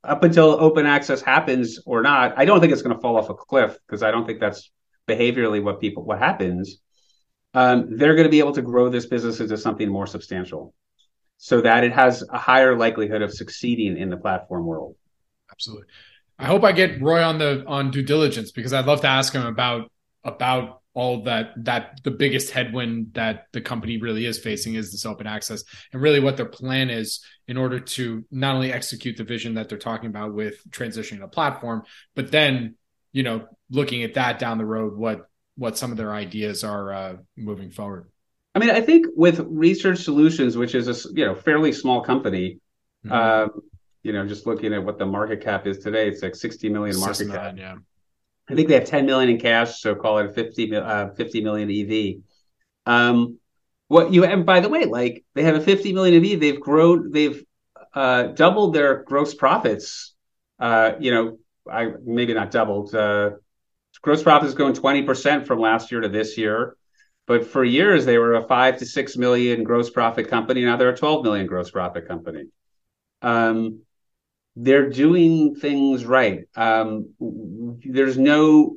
up 0.03 0.23
until 0.23 0.51
open 0.51 0.85
access 0.85 1.21
happens 1.21 1.79
or 1.85 2.01
not, 2.01 2.37
I 2.37 2.45
don't 2.45 2.59
think 2.59 2.73
it's 2.73 2.81
going 2.81 2.95
to 2.95 3.01
fall 3.01 3.17
off 3.17 3.29
a 3.29 3.33
cliff 3.33 3.77
because 3.87 4.03
I 4.03 4.11
don't 4.11 4.25
think 4.25 4.39
that's 4.39 4.69
behaviorally 5.07 5.63
what 5.63 5.79
people 5.79 6.03
what 6.03 6.19
happens. 6.19 6.77
Um, 7.53 7.97
they're 7.97 8.15
going 8.15 8.25
to 8.25 8.31
be 8.31 8.39
able 8.39 8.53
to 8.53 8.61
grow 8.61 8.89
this 8.89 9.05
business 9.05 9.39
into 9.39 9.57
something 9.57 9.87
more 9.87 10.07
substantial, 10.07 10.73
so 11.37 11.61
that 11.61 11.83
it 11.83 11.93
has 11.93 12.23
a 12.29 12.37
higher 12.37 12.77
likelihood 12.77 13.21
of 13.21 13.33
succeeding 13.33 13.97
in 13.97 14.09
the 14.09 14.17
platform 14.17 14.65
world. 14.65 14.95
Absolutely. 15.51 15.85
I 16.39 16.45
hope 16.45 16.63
I 16.63 16.71
get 16.71 17.01
Roy 17.01 17.23
on 17.23 17.37
the 17.37 17.63
on 17.67 17.91
due 17.91 18.03
diligence 18.03 18.51
because 18.51 18.73
I'd 18.73 18.85
love 18.85 19.01
to 19.01 19.07
ask 19.07 19.33
him 19.33 19.45
about 19.45 19.91
about 20.23 20.81
all 20.93 21.23
that 21.23 21.53
that 21.57 21.99
the 22.03 22.11
biggest 22.11 22.51
headwind 22.51 23.13
that 23.13 23.45
the 23.51 23.61
company 23.61 23.97
really 23.97 24.25
is 24.25 24.37
facing 24.37 24.75
is 24.75 24.91
this 24.91 25.05
open 25.05 25.25
access 25.25 25.63
and 25.91 26.01
really 26.01 26.19
what 26.19 26.37
their 26.37 26.45
plan 26.45 26.89
is 26.89 27.23
in 27.47 27.57
order 27.57 27.79
to 27.79 28.23
not 28.29 28.55
only 28.55 28.71
execute 28.71 29.17
the 29.17 29.23
vision 29.23 29.55
that 29.55 29.69
they're 29.69 29.77
talking 29.77 30.09
about 30.09 30.33
with 30.33 30.55
transitioning 30.69 31.23
a 31.23 31.27
platform 31.27 31.83
but 32.15 32.31
then 32.31 32.75
you 33.11 33.23
know 33.23 33.47
looking 33.71 34.03
at 34.03 34.13
that 34.13 34.37
down 34.37 34.57
the 34.57 34.65
road 34.65 34.95
what 34.95 35.27
what 35.55 35.77
some 35.77 35.91
of 35.91 35.97
their 35.97 36.13
ideas 36.13 36.63
are 36.63 36.93
uh, 36.93 37.15
moving 37.35 37.71
forward 37.71 38.09
i 38.53 38.59
mean 38.59 38.69
i 38.69 38.81
think 38.81 39.07
with 39.15 39.39
research 39.49 39.99
solutions 39.99 40.55
which 40.55 40.75
is 40.75 40.87
a 40.87 41.13
you 41.13 41.25
know 41.25 41.33
fairly 41.33 41.71
small 41.71 42.01
company 42.01 42.59
mm-hmm. 43.05 43.11
um, 43.11 43.61
you 44.03 44.11
know, 44.11 44.27
just 44.27 44.45
looking 44.45 44.73
at 44.73 44.83
what 44.83 44.99
the 44.99 45.05
market 45.05 45.41
cap 45.41 45.65
is 45.65 45.79
today, 45.79 46.09
it's 46.09 46.21
like 46.21 46.35
60 46.35 46.69
million 46.69 46.99
market 46.99 47.29
cap. 47.29 47.55
Yeah. 47.57 47.75
I 48.49 48.55
think 48.55 48.67
they 48.67 48.75
have 48.75 48.85
10 48.85 49.05
million 49.05 49.29
in 49.29 49.39
cash, 49.39 49.79
so 49.79 49.95
call 49.95 50.19
it 50.19 50.35
50, 50.35 50.75
uh, 50.75 51.09
50 51.11 51.41
million 51.41 51.71
EV. 51.71 52.21
Um, 52.85 53.39
what 53.87 54.11
you 54.11 54.25
and 54.25 54.45
by 54.45 54.59
the 54.59 54.69
way, 54.69 54.85
like 54.85 55.23
they 55.35 55.43
have 55.43 55.55
a 55.55 55.61
50 55.61 55.93
million 55.93 56.23
EV, 56.23 56.39
they've 56.39 56.59
grown, 56.59 57.11
they've 57.11 57.43
uh, 57.93 58.23
doubled 58.23 58.73
their 58.73 59.03
gross 59.03 59.33
profits. 59.33 60.13
Uh, 60.59 60.93
you 60.99 61.11
know, 61.11 61.37
I 61.71 61.91
maybe 62.03 62.33
not 62.33 62.51
doubled. 62.51 62.93
Uh, 62.93 63.31
gross 64.01 64.23
profits 64.23 64.53
going 64.53 64.73
20% 64.73 65.45
from 65.45 65.59
last 65.59 65.91
year 65.91 66.01
to 66.01 66.09
this 66.09 66.37
year. 66.37 66.75
But 67.25 67.47
for 67.47 67.63
years, 67.63 68.05
they 68.05 68.17
were 68.17 68.35
a 68.35 68.47
five 68.47 68.79
to 68.79 68.85
six 68.85 69.15
million 69.15 69.63
gross 69.63 69.89
profit 69.89 70.27
company. 70.27 70.65
Now 70.65 70.75
they're 70.75 70.89
a 70.89 70.97
12 70.97 71.23
million 71.23 71.47
gross 71.47 71.71
profit 71.71 72.07
company. 72.07 72.45
Um, 73.21 73.81
they're 74.55 74.89
doing 74.89 75.55
things 75.55 76.05
right. 76.05 76.41
Um, 76.55 77.09
there's 77.83 78.17
no 78.17 78.75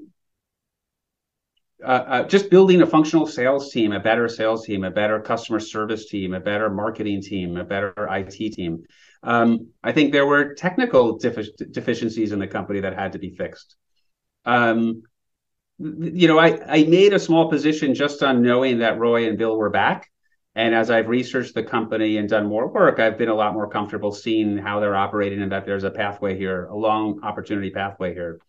uh, 1.85 1.87
uh, 1.87 2.23
just 2.25 2.51
building 2.51 2.81
a 2.81 2.87
functional 2.87 3.27
sales 3.27 3.71
team, 3.71 3.93
a 3.93 4.01
better 4.01 4.29
sales 4.29 4.65
team, 4.65 4.85
a 4.85 4.91
better 4.91 5.21
customer 5.21 5.61
service 5.61 6.07
team, 6.09 6.33
a 6.33 6.41
better 6.41 6.71
marketing 6.71 7.21
team, 7.21 7.57
a 7.57 7.65
better 7.65 7.93
IT 8.11 8.55
team. 8.55 8.85
Um, 9.23 9.69
I 9.83 9.93
think 9.93 10.13
there 10.13 10.27
were 10.27 10.55
technical 10.55 11.19
defi- 11.19 11.53
deficiencies 11.71 12.33
in 12.33 12.39
the 12.39 12.47
company 12.47 12.81
that 12.81 12.95
had 12.95 13.13
to 13.13 13.19
be 13.19 13.31
fixed. 13.31 13.77
Um, 14.45 15.03
you 15.79 16.27
know, 16.29 16.39
I, 16.39 16.59
I 16.67 16.85
made 16.85 17.13
a 17.13 17.19
small 17.19 17.51
position 17.51 17.95
just 17.95 18.23
on 18.23 18.43
knowing 18.43 18.79
that 18.79 18.99
Roy 18.99 19.29
and 19.29 19.37
Bill 19.37 19.57
were 19.57 19.71
back. 19.71 20.11
And 20.57 20.75
as 20.75 20.91
I've 20.91 21.09
researched 21.09 21.55
the 21.55 21.63
company 21.63 22.17
and 22.17 22.31
done 22.31 22.47
more 22.47 22.67
work, 22.67 22.99
I've 22.99 23.19
been 23.19 23.29
a 23.29 23.35
lot 23.35 23.53
more 23.53 23.69
comfortable 23.69 24.11
seeing 24.11 24.57
how 24.57 24.81
they're 24.81 24.97
operating 24.97 25.43
and 25.43 25.53
that 25.53 25.67
there's 25.67 25.85
a 25.85 25.91
pathway 25.91 26.37
here, 26.37 26.65
a 26.65 26.75
long 26.75 27.21
opportunity 27.23 27.69
pathway 27.69 28.15
here. 28.15 28.41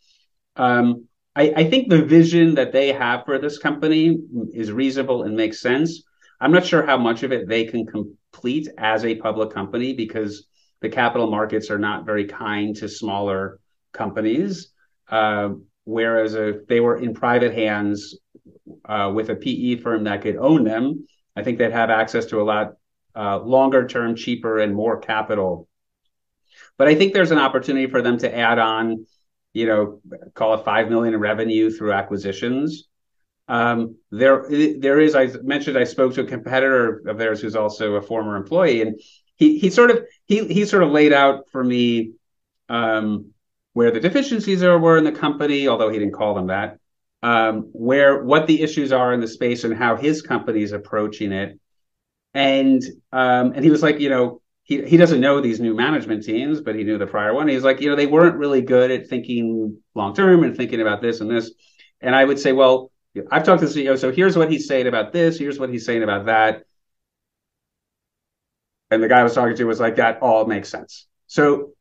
Um, 0.55 1.09
I, 1.35 1.53
I, 1.53 1.69
think 1.69 1.89
the 1.89 2.01
vision 2.01 2.55
that 2.55 2.71
they 2.71 2.93
have 2.93 3.25
for 3.25 3.37
this 3.37 3.59
company 3.59 4.17
is 4.53 4.71
reasonable 4.71 5.23
and 5.23 5.35
makes 5.35 5.59
sense. 5.59 6.03
I'm 6.39 6.53
not 6.53 6.65
sure 6.65 6.83
how 6.83 6.97
much 6.97 7.23
of 7.23 7.33
it 7.33 7.47
they 7.47 7.65
can 7.65 7.85
complete 7.85 8.69
as 8.77 9.03
a 9.03 9.15
public 9.15 9.51
company 9.51 9.93
because 9.93 10.47
the 10.79 10.89
capital 10.89 11.29
markets 11.29 11.69
are 11.69 11.77
not 11.77 12.05
very 12.05 12.25
kind 12.25 12.73
to 12.77 12.87
smaller 12.87 13.59
companies. 13.91 14.71
Uh, 15.09 15.49
whereas 15.83 16.35
if 16.35 16.65
they 16.67 16.79
were 16.79 16.97
in 16.97 17.13
private 17.13 17.53
hands 17.53 18.17
uh, 18.85 19.11
with 19.13 19.29
a 19.29 19.35
PE 19.35 19.75
firm 19.75 20.05
that 20.05 20.21
could 20.21 20.37
own 20.37 20.63
them, 20.63 21.05
I 21.37 21.43
think 21.43 21.59
they'd 21.59 21.71
have 21.71 21.91
access 21.91 22.25
to 22.27 22.41
a 22.41 22.43
lot 22.43 22.73
uh, 23.15 23.37
longer 23.39 23.87
term, 23.87 24.15
cheaper, 24.15 24.57
and 24.57 24.73
more 24.73 24.99
capital. 24.99 25.67
But 26.77 26.87
I 26.87 26.95
think 26.95 27.13
there's 27.13 27.29
an 27.29 27.37
opportunity 27.37 27.85
for 27.85 28.01
them 28.01 28.17
to 28.19 28.35
add 28.35 28.57
on, 28.57 29.05
you 29.53 29.67
know, 29.67 30.01
call 30.33 30.55
it 30.55 30.65
five 30.65 30.89
million 30.89 31.13
in 31.13 31.19
revenue 31.19 31.69
through 31.69 31.93
acquisitions. 31.93 32.87
Um, 33.47 33.97
there, 34.09 34.47
there 34.49 34.99
is. 34.99 35.13
I 35.13 35.27
mentioned 35.43 35.77
I 35.77 35.83
spoke 35.83 36.15
to 36.15 36.21
a 36.21 36.25
competitor 36.25 37.03
of 37.07 37.19
theirs 37.19 37.39
who's 37.39 37.55
also 37.55 37.93
a 37.93 38.01
former 38.01 38.35
employee, 38.35 38.81
and 38.81 38.99
he 39.35 39.59
he 39.59 39.69
sort 39.69 39.91
of 39.91 40.05
he 40.25 40.47
he 40.47 40.65
sort 40.65 40.81
of 40.81 40.89
laid 40.89 41.13
out 41.13 41.45
for 41.51 41.63
me 41.63 42.13
um, 42.67 43.31
where 43.73 43.91
the 43.91 43.99
deficiencies 43.99 44.63
are 44.63 44.79
were 44.79 44.97
in 44.97 45.03
the 45.03 45.11
company, 45.11 45.67
although 45.67 45.89
he 45.89 45.99
didn't 45.99 46.15
call 46.15 46.33
them 46.33 46.47
that 46.47 46.79
um, 47.23 47.69
where 47.73 48.23
what 48.23 48.47
the 48.47 48.61
issues 48.61 48.91
are 48.91 49.13
in 49.13 49.19
the 49.19 49.27
space 49.27 49.63
and 49.63 49.75
how 49.75 49.95
his 49.95 50.21
company 50.21 50.61
is 50.61 50.71
approaching 50.71 51.31
it. 51.31 51.59
And 52.33 52.83
um, 53.11 53.53
and 53.53 53.63
he 53.63 53.71
was 53.71 53.81
like, 53.81 53.99
you 53.99 54.09
know, 54.09 54.41
he 54.63 54.83
he 54.83 54.97
doesn't 54.97 55.21
know 55.21 55.41
these 55.41 55.59
new 55.59 55.75
management 55.75 56.23
teams, 56.23 56.61
but 56.61 56.75
he 56.75 56.83
knew 56.83 56.97
the 56.97 57.07
prior 57.07 57.33
one. 57.33 57.47
He's 57.47 57.63
like, 57.63 57.81
you 57.81 57.89
know, 57.89 57.95
they 57.95 58.05
weren't 58.05 58.35
really 58.35 58.61
good 58.61 58.91
at 58.91 59.07
thinking 59.07 59.77
long 59.95 60.13
term 60.13 60.43
and 60.43 60.55
thinking 60.55 60.81
about 60.81 61.01
this 61.01 61.21
and 61.21 61.31
this. 61.31 61.51
And 62.01 62.15
I 62.15 62.23
would 62.23 62.37
say, 62.37 62.53
well, 62.53 62.91
I've 63.31 63.43
talked 63.43 63.61
to 63.61 63.67
the 63.67 63.73
CEO, 63.85 63.97
so 63.97 64.11
here's 64.11 64.37
what 64.37 64.51
he's 64.51 64.67
saying 64.67 64.85
about 64.85 65.11
this, 65.11 65.39
here's 65.39 65.59
what 65.59 65.69
he's 65.69 65.85
saying 65.85 66.03
about 66.03 66.27
that. 66.27 66.63
And 68.91 69.01
the 69.01 69.07
guy 69.07 69.19
I 69.19 69.23
was 69.23 69.33
talking 69.33 69.55
to 69.55 69.63
was 69.63 69.79
like, 69.79 69.95
that 69.95 70.21
all 70.21 70.45
makes 70.45 70.69
sense. 70.69 71.07
So 71.25 71.71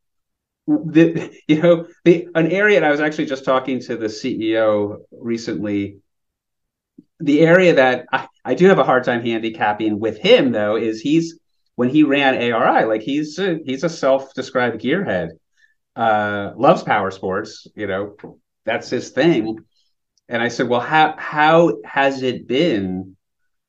the, 0.67 1.31
you 1.47 1.61
know 1.61 1.87
the 2.03 2.27
an 2.35 2.51
area 2.51 2.77
and 2.77 2.85
i 2.85 2.91
was 2.91 2.99
actually 2.99 3.25
just 3.25 3.45
talking 3.45 3.79
to 3.79 3.95
the 3.97 4.07
ceo 4.07 4.97
recently. 5.11 5.97
The 7.19 7.41
area 7.41 7.73
that 7.73 8.05
I, 8.11 8.27
I 8.45 8.53
do 8.53 8.67
have 8.67 8.77
a 8.77 8.83
hard 8.83 9.03
time 9.03 9.25
handicapping 9.25 9.99
with 9.99 10.19
him 10.19 10.51
though 10.51 10.75
is 10.75 11.01
he's 11.01 11.39
when 11.75 11.89
he 11.89 12.03
ran 12.03 12.35
ari 12.53 12.85
like 12.85 13.01
he's 13.01 13.39
a, 13.39 13.57
he's 13.65 13.83
a 13.83 13.89
self-described 13.89 14.79
gearhead 14.81 15.29
uh 15.95 16.51
loves 16.55 16.83
power 16.83 17.09
sports 17.09 17.65
you 17.75 17.87
know 17.87 18.15
that's 18.65 18.89
his 18.89 19.09
thing. 19.09 19.57
And 20.29 20.43
i 20.43 20.49
said 20.49 20.67
well 20.67 20.81
how 20.81 21.15
how 21.17 21.77
has 21.85 22.21
it 22.21 22.47
been 22.47 23.15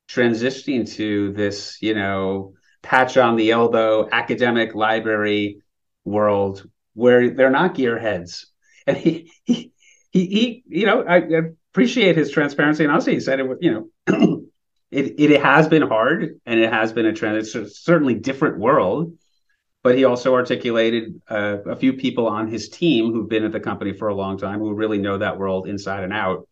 transitioning 0.09 0.91
to 0.97 1.33
this 1.33 1.79
you 1.81 1.95
know 1.95 2.53
patch 2.83 3.17
on 3.17 3.37
the 3.37 3.51
elbow 3.51 4.09
academic 4.11 4.75
library 4.75 5.63
world 6.05 6.69
where 6.99 7.31
they're 7.31 7.49
not 7.49 7.77
gearheads. 7.77 8.47
And 8.89 8.97
he, 8.97 9.31
he, 9.45 9.73
he, 10.11 10.27
he 10.27 10.65
you 10.67 10.85
know, 10.85 11.03
I, 11.03 11.19
I 11.19 11.43
appreciate 11.73 12.17
his 12.17 12.33
transparency 12.33 12.83
and 12.83 12.93
honesty. 12.93 13.15
He 13.15 13.21
said 13.21 13.39
it, 13.39 13.47
was, 13.47 13.59
you 13.61 13.73
know, 14.09 14.43
it, 14.91 15.15
it 15.21 15.41
has 15.41 15.69
been 15.69 15.83
hard 15.83 16.41
and 16.45 16.59
it 16.59 16.73
has 16.73 16.93
been 16.93 17.07
a 17.07 17.13
trend. 17.13 17.37
It's 17.37 17.55
a 17.55 17.71
certainly 17.71 18.15
different 18.15 18.59
world. 18.59 19.13
But 19.85 19.97
he 19.97 20.05
also 20.05 20.35
articulated 20.35 21.23
uh, 21.31 21.59
a 21.67 21.77
few 21.77 21.93
people 21.93 22.27
on 22.27 22.49
his 22.49 22.69
team 22.69 23.13
who've 23.13 23.29
been 23.29 23.45
at 23.45 23.53
the 23.53 23.61
company 23.61 23.93
for 23.93 24.09
a 24.09 24.15
long 24.15 24.37
time 24.37 24.59
who 24.59 24.75
really 24.75 24.99
know 24.99 25.19
that 25.19 25.39
world 25.39 25.69
inside 25.69 26.03
and 26.03 26.13
out 26.13 26.49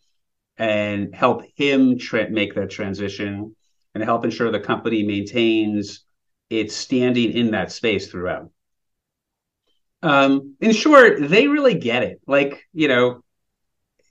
and 0.56 1.12
help 1.12 1.42
him 1.56 1.98
tra- 1.98 2.30
make 2.30 2.54
that 2.54 2.70
transition 2.70 3.56
and 3.94 4.04
help 4.04 4.24
ensure 4.24 4.52
the 4.52 4.60
company 4.60 5.02
maintains 5.02 6.04
its 6.48 6.76
standing 6.76 7.32
in 7.32 7.50
that 7.50 7.72
space 7.72 8.08
throughout 8.08 8.50
um, 10.06 10.54
in 10.60 10.72
short, 10.72 11.16
they 11.20 11.48
really 11.48 11.74
get 11.74 12.04
it. 12.04 12.20
Like, 12.28 12.64
you 12.72 12.86
know, 12.86 13.22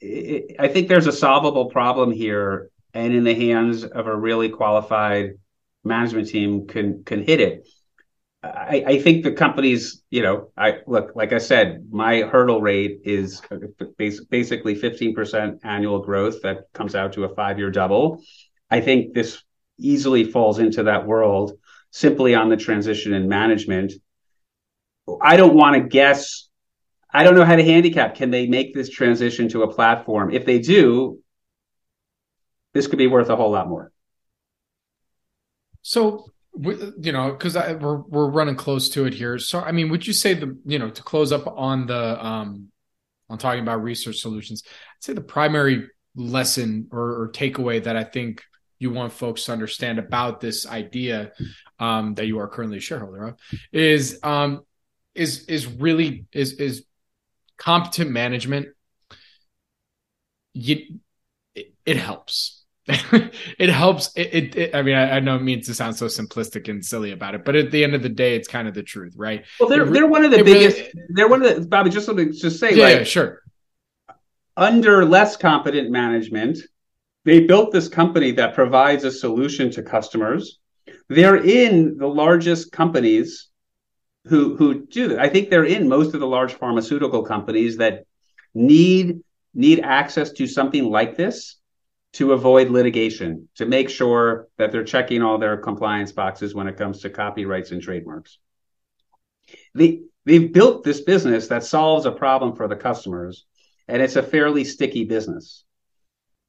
it, 0.01 0.57
I 0.59 0.67
think 0.67 0.89
there's 0.89 1.07
a 1.07 1.13
solvable 1.13 1.69
problem 1.69 2.11
here, 2.11 2.69
and 2.93 3.13
in 3.13 3.23
the 3.23 3.33
hands 3.33 3.85
of 3.85 4.05
a 4.05 4.15
really 4.15 4.49
qualified 4.49 5.35
management 5.85 6.27
team, 6.27 6.67
can 6.67 7.03
can 7.05 7.23
hit 7.23 7.39
it. 7.39 7.65
I, 8.43 8.83
I 8.85 9.01
think 9.01 9.23
the 9.23 9.31
companies, 9.31 10.03
you 10.09 10.21
know, 10.21 10.51
I 10.57 10.79
look, 10.85 11.13
like 11.15 11.31
I 11.31 11.37
said, 11.37 11.87
my 11.89 12.21
hurdle 12.21 12.61
rate 12.61 12.99
is 13.05 13.41
basically 13.97 14.75
15% 14.75 15.59
annual 15.63 15.99
growth 15.99 16.41
that 16.43 16.65
comes 16.73 16.93
out 16.93 17.13
to 17.13 17.23
a 17.23 17.33
five 17.33 17.57
year 17.57 17.71
double. 17.71 18.21
I 18.69 18.81
think 18.81 19.13
this 19.13 19.41
easily 19.79 20.25
falls 20.25 20.59
into 20.59 20.83
that 20.83 21.07
world 21.07 21.53
simply 21.91 22.35
on 22.35 22.49
the 22.49 22.57
transition 22.57 23.13
in 23.13 23.29
management 23.29 23.93
I 25.21 25.37
don't 25.37 25.55
want 25.55 25.75
to 25.75 25.87
guess. 25.87 26.47
I 27.13 27.23
don't 27.23 27.35
know 27.35 27.45
how 27.45 27.55
to 27.55 27.63
handicap. 27.63 28.15
Can 28.15 28.31
they 28.31 28.47
make 28.47 28.73
this 28.73 28.89
transition 28.89 29.47
to 29.49 29.63
a 29.63 29.73
platform? 29.73 30.31
If 30.33 30.45
they 30.45 30.59
do, 30.59 31.19
this 32.73 32.87
could 32.87 32.97
be 32.97 33.07
worth 33.07 33.29
a 33.29 33.35
whole 33.35 33.51
lot 33.51 33.69
more. 33.69 33.91
So, 35.81 36.25
you 36.59 37.11
know, 37.11 37.31
because 37.31 37.55
we're 37.55 37.97
we're 37.97 38.29
running 38.29 38.55
close 38.55 38.89
to 38.89 39.05
it 39.05 39.13
here. 39.13 39.37
So, 39.39 39.59
I 39.59 39.71
mean, 39.71 39.89
would 39.89 40.05
you 40.05 40.13
say 40.13 40.33
the 40.33 40.57
you 40.65 40.79
know 40.79 40.89
to 40.89 41.03
close 41.03 41.31
up 41.31 41.47
on 41.47 41.87
the 41.87 42.25
um 42.25 42.71
on 43.29 43.37
talking 43.37 43.61
about 43.61 43.83
research 43.83 44.17
solutions, 44.17 44.63
I'd 44.65 45.03
say 45.03 45.13
the 45.13 45.21
primary 45.21 45.87
lesson 46.15 46.87
or, 46.91 47.23
or 47.23 47.31
takeaway 47.31 47.83
that 47.83 47.95
I 47.95 48.03
think 48.03 48.43
you 48.79 48.91
want 48.91 49.13
folks 49.13 49.45
to 49.45 49.51
understand 49.51 49.99
about 49.99 50.41
this 50.41 50.67
idea 50.67 51.31
um, 51.79 52.13
that 52.15 52.27
you 52.27 52.39
are 52.39 52.47
currently 52.47 52.77
a 52.77 52.81
shareholder 52.81 53.27
of 53.27 53.39
is 53.71 54.19
um, 54.23 54.61
is 55.15 55.45
is 55.45 55.65
really 55.65 56.25
is 56.31 56.53
is 56.53 56.85
competent 57.57 58.11
management. 58.11 58.67
You, 60.53 60.99
it, 61.53 61.73
it 61.85 61.97
helps. 61.97 62.63
it 62.87 63.69
helps. 63.69 64.11
It, 64.15 64.33
it, 64.33 64.55
it, 64.55 64.75
I 64.75 64.83
mean, 64.83 64.95
I, 64.95 65.17
I, 65.17 65.19
know 65.19 65.35
it 65.35 65.41
means 65.41 65.65
to 65.67 65.73
sound 65.73 65.97
so 65.97 66.05
simplistic 66.05 66.69
and 66.69 66.85
silly 66.85 67.11
about 67.11 67.33
it, 67.33 67.43
but 67.43 67.55
at 67.55 67.71
the 67.71 67.83
end 67.83 67.95
of 67.95 68.03
the 68.03 68.09
day, 68.09 68.35
it's 68.35 68.47
kind 68.47 68.67
of 68.67 68.75
the 68.75 68.83
truth, 68.83 69.15
right? 69.17 69.43
Well, 69.59 69.67
they're 69.67 69.85
they're 69.85 70.07
one 70.07 70.23
of 70.23 70.31
the 70.31 70.43
biggest. 70.43 70.77
Really, 70.77 70.91
they're 71.09 71.27
one 71.27 71.43
of 71.43 71.55
the 71.55 71.67
Bobby. 71.67 71.89
Just 71.89 72.05
something 72.05 72.31
to 72.31 72.51
say, 72.51 72.75
yeah, 72.75 72.83
like, 72.83 72.97
yeah, 72.99 73.03
sure. 73.03 73.41
Under 74.55 75.03
less 75.03 75.35
competent 75.35 75.89
management, 75.89 76.59
they 77.25 77.41
built 77.41 77.71
this 77.71 77.87
company 77.87 78.31
that 78.31 78.53
provides 78.53 79.03
a 79.03 79.11
solution 79.11 79.71
to 79.71 79.81
customers. 79.81 80.59
They're 81.09 81.43
in 81.43 81.97
the 81.97 82.07
largest 82.07 82.71
companies 82.71 83.49
who 84.27 84.55
who 84.55 84.85
do 84.85 85.09
that. 85.09 85.19
I 85.19 85.29
think 85.29 85.49
they're 85.49 85.65
in 85.65 85.87
most 85.87 86.13
of 86.13 86.19
the 86.19 86.27
large 86.27 86.53
pharmaceutical 86.53 87.23
companies 87.23 87.77
that 87.77 88.05
need 88.53 89.21
need 89.53 89.79
access 89.79 90.31
to 90.33 90.47
something 90.47 90.85
like 90.85 91.15
this 91.15 91.57
to 92.13 92.31
avoid 92.31 92.69
litigation, 92.69 93.49
to 93.55 93.65
make 93.65 93.89
sure 93.89 94.47
that 94.57 94.71
they're 94.71 94.85
checking 94.85 95.21
all 95.21 95.37
their 95.37 95.57
compliance 95.57 96.13
boxes 96.13 96.55
when 96.55 96.67
it 96.67 96.77
comes 96.77 97.01
to 97.01 97.09
copyrights 97.09 97.71
and 97.71 97.81
trademarks. 97.81 98.37
They, 99.73 100.03
they've 100.23 100.51
built 100.51 100.85
this 100.85 101.01
business 101.01 101.49
that 101.49 101.65
solves 101.65 102.05
a 102.05 102.11
problem 102.11 102.55
for 102.55 102.69
the 102.69 102.75
customers, 102.77 103.45
and 103.89 104.01
it's 104.01 104.15
a 104.15 104.23
fairly 104.23 104.63
sticky 104.63 105.03
business. 105.03 105.65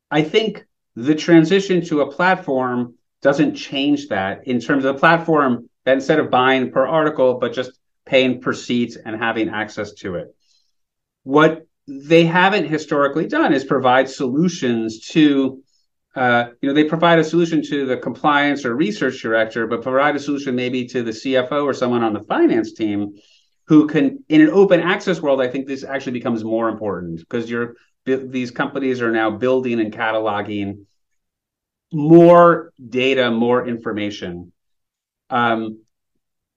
I 0.08 0.22
think 0.22 0.64
the 0.94 1.16
transition 1.16 1.84
to 1.86 2.02
a 2.02 2.12
platform 2.12 2.94
doesn't 3.20 3.56
change 3.56 4.08
that 4.08 4.46
in 4.46 4.60
terms 4.60 4.84
of 4.84 4.94
the 4.94 5.00
platform 5.00 5.68
instead 5.86 6.18
of 6.18 6.30
buying 6.30 6.70
per 6.72 6.86
article, 6.86 7.38
but 7.38 7.52
just 7.52 7.78
paying 8.04 8.40
per 8.40 8.52
seat 8.52 8.96
and 9.04 9.16
having 9.16 9.48
access 9.48 9.92
to 9.94 10.16
it. 10.16 10.34
What 11.24 11.66
they 11.86 12.24
haven't 12.24 12.68
historically 12.68 13.26
done 13.26 13.52
is 13.52 13.64
provide 13.64 14.08
solutions 14.08 15.00
to 15.08 15.62
uh, 16.14 16.46
you 16.60 16.68
know 16.68 16.74
they 16.74 16.84
provide 16.84 17.18
a 17.18 17.24
solution 17.24 17.62
to 17.62 17.84
the 17.86 17.96
compliance 17.96 18.64
or 18.64 18.74
research 18.74 19.20
director 19.20 19.66
but 19.66 19.82
provide 19.82 20.16
a 20.16 20.18
solution 20.18 20.56
maybe 20.56 20.86
to 20.86 21.02
the 21.02 21.10
cfo 21.10 21.64
or 21.64 21.74
someone 21.74 22.02
on 22.02 22.14
the 22.14 22.22
finance 22.22 22.72
team 22.72 23.14
who 23.66 23.86
can 23.86 24.24
in 24.28 24.40
an 24.40 24.48
open 24.48 24.80
access 24.80 25.20
world 25.20 25.40
i 25.42 25.46
think 25.46 25.66
this 25.66 25.84
actually 25.84 26.12
becomes 26.12 26.42
more 26.42 26.68
important 26.68 27.20
because 27.20 27.50
you're 27.50 27.74
these 28.04 28.50
companies 28.50 29.02
are 29.02 29.12
now 29.12 29.30
building 29.30 29.78
and 29.78 29.92
cataloging 29.92 30.86
more 31.92 32.72
data 32.88 33.30
more 33.30 33.68
information 33.68 34.52
um, 35.30 35.80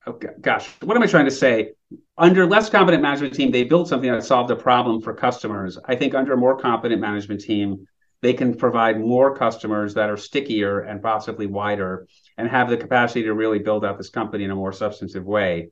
oh, 0.05 0.19
gosh 0.41 0.67
what 0.81 0.95
am 0.95 1.03
i 1.03 1.07
trying 1.07 1.25
to 1.25 1.31
say 1.31 1.71
under 2.17 2.45
less 2.45 2.69
competent 2.69 3.01
management 3.01 3.33
team, 3.33 3.51
they 3.51 3.63
built 3.63 3.87
something 3.87 4.11
that 4.11 4.23
solved 4.23 4.51
a 4.51 4.55
problem 4.55 5.01
for 5.01 5.13
customers. 5.13 5.77
I 5.85 5.95
think 5.95 6.13
under 6.13 6.33
a 6.33 6.37
more 6.37 6.57
competent 6.57 7.01
management 7.01 7.41
team, 7.41 7.87
they 8.21 8.33
can 8.33 8.55
provide 8.55 8.99
more 8.99 9.35
customers 9.35 9.93
that 9.93 10.09
are 10.09 10.17
stickier 10.17 10.81
and 10.81 11.01
possibly 11.01 11.47
wider 11.47 12.07
and 12.37 12.49
have 12.49 12.69
the 12.69 12.77
capacity 12.77 13.23
to 13.23 13.33
really 13.33 13.59
build 13.59 13.85
out 13.85 13.97
this 13.97 14.09
company 14.09 14.43
in 14.43 14.51
a 14.51 14.55
more 14.55 14.73
substantive 14.73 15.25
way 15.25 15.69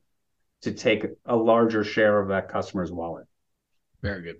to 0.61 0.71
take 0.71 1.05
a 1.25 1.35
larger 1.35 1.83
share 1.83 2.19
of 2.19 2.29
that 2.29 2.49
customer's 2.49 2.91
wallet. 2.91 3.25
Very 4.01 4.23
good. 4.23 4.37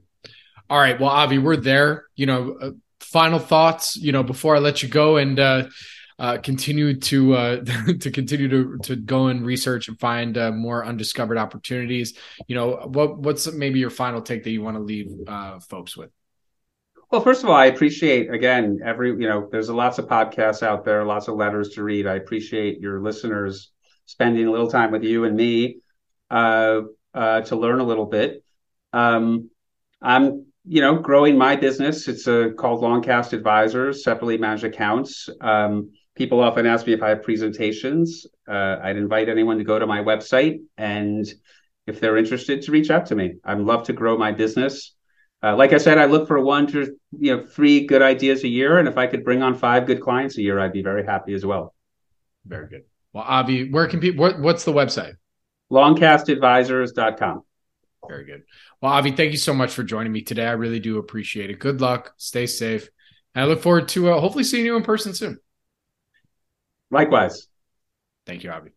All 0.70 0.80
right. 0.80 1.00
Well, 1.00 1.10
Avi, 1.10 1.38
we're 1.38 1.58
there. 1.58 2.06
You 2.16 2.26
know, 2.26 2.58
uh, 2.60 2.72
final 3.02 3.40
thoughts, 3.40 3.98
you 3.98 4.14
know, 4.14 4.24
before 4.24 4.56
I 4.56 4.60
let 4.60 4.82
you 4.82 4.90
go 4.90 5.18
and, 5.18 5.38
uh, 5.40 5.68
uh, 6.20 6.38
continue 6.40 7.00
to 7.00 7.34
uh, 7.34 7.64
to 8.00 8.12
continue 8.12 8.48
to 8.48 8.78
to 8.84 8.96
go 8.96 9.28
and 9.28 9.46
research 9.46 9.88
and 9.88 10.00
find 10.00 10.38
uh, 10.38 10.52
more 10.52 10.86
undiscovered 10.86 11.38
opportunities. 11.38 12.18
You 12.48 12.56
know, 12.56 12.72
what 12.86 13.20
what's 13.20 13.52
maybe 13.52 13.80
your 13.80 13.90
final 13.90 14.22
take 14.22 14.44
that 14.44 14.52
you 14.52 14.62
want 14.62 14.78
to 14.78 14.84
leave 14.84 15.12
uh, 15.28 15.60
folks 15.60 15.96
with? 15.96 16.10
Well, 17.12 17.22
first 17.22 17.44
of 17.44 17.50
all, 17.50 17.56
I 17.56 17.66
appreciate 17.66 18.34
again 18.34 18.80
every 18.84 19.10
you 19.10 19.28
know 19.30 19.48
there's 19.52 19.70
lots 19.70 20.00
of 20.00 20.08
podcasts 20.08 20.64
out 20.64 20.84
there, 20.84 21.06
lots 21.06 21.28
of 21.28 21.36
letters 21.36 21.70
to 21.70 21.84
read. 21.84 22.08
I 22.08 22.16
appreciate 22.16 22.80
your 22.80 23.02
listeners 23.02 23.72
spending 24.06 24.48
a 24.48 24.52
little 24.52 24.70
time 24.70 24.92
with 24.92 25.04
you 25.04 25.26
and 25.26 25.36
me 25.36 25.80
uh, 26.32 26.82
to 27.14 27.56
learn 27.56 27.80
a 27.80 27.84
little 27.84 28.06
bit. 28.06 28.44
Um, 28.92 29.50
I'm 30.02 30.48
you 30.66 30.82
know 30.82 30.98
growing 30.98 31.38
my 31.38 31.56
business. 31.56 32.08
It's 32.08 32.26
a, 32.26 32.52
called 32.58 32.82
Longcast 32.82 33.34
Advisors, 33.34 34.04
separately 34.04 34.38
managed 34.38 34.64
accounts. 34.64 35.30
Um, 35.42 35.92
people 36.18 36.42
often 36.42 36.66
ask 36.66 36.88
me 36.88 36.94
if 36.94 37.04
I 37.04 37.10
have 37.10 37.24
presentations. 37.24 38.26
Uh, 38.48 38.78
I'd 38.82 38.98
invite 38.98 39.30
anyone 39.30 39.58
to 39.60 39.64
go 39.64 39.78
to 39.78 39.86
my 39.86 40.00
website 40.00 40.60
and 40.78 41.26
if 41.86 42.00
they're 42.02 42.18
interested 42.18 42.64
to 42.64 42.72
reach 42.72 42.90
out 42.90 43.06
to 43.08 43.16
me. 43.16 43.36
I'd 43.46 43.60
love 43.60 43.84
to 43.86 43.94
grow 43.94 44.18
my 44.18 44.32
business. 44.32 44.94
Uh, 45.42 45.56
like 45.56 45.72
I 45.72 45.78
said, 45.78 45.98
I 45.98 46.06
look 46.06 46.28
for 46.28 46.40
one 46.42 46.68
to 46.68 46.98
you 47.18 47.38
know 47.38 47.46
three 47.46 47.86
good 47.86 48.02
ideas 48.02 48.44
a 48.44 48.48
year, 48.48 48.80
and 48.80 48.88
if 48.88 48.98
I 48.98 49.06
could 49.06 49.24
bring 49.24 49.44
on 49.44 49.54
five 49.54 49.86
good 49.86 50.02
clients 50.02 50.38
a 50.38 50.42
year, 50.42 50.60
I'd 50.60 50.74
be 50.74 50.82
very 50.82 51.06
happy 51.06 51.34
as 51.34 51.46
well. 51.46 51.76
Very 52.46 52.68
good. 52.68 52.84
Well, 53.14 53.24
Avi, 53.24 53.70
where 53.70 53.88
can 53.88 54.00
people? 54.00 54.24
What, 54.24 54.40
what's 54.40 54.64
the 54.64 54.74
website? 54.74 55.14
Longcastadvisors.com. 55.72 57.44
Very 58.08 58.26
good. 58.26 58.44
Well, 58.82 58.94
Avi, 58.94 59.12
thank 59.12 59.32
you 59.32 59.38
so 59.38 59.54
much 59.54 59.74
for 59.74 59.84
joining 59.84 60.12
me 60.12 60.24
today. 60.24 60.48
I 60.48 60.54
really 60.54 60.80
do 60.80 60.98
appreciate 60.98 61.52
it. 61.52 61.60
Good 61.60 61.82
luck. 61.82 62.14
Stay 62.18 62.48
safe. 62.48 62.90
And 63.36 63.44
I 63.44 63.48
look 63.48 63.62
forward 63.62 63.90
to 63.90 64.12
uh, 64.12 64.20
hopefully 64.20 64.44
seeing 64.44 64.66
you 64.66 64.76
in 64.76 64.84
person 64.84 65.14
soon. 65.14 65.40
Likewise. 66.92 67.48
Thank 68.26 68.44
you, 68.44 68.52
Avi. 68.52 68.77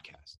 podcast. 0.00 0.28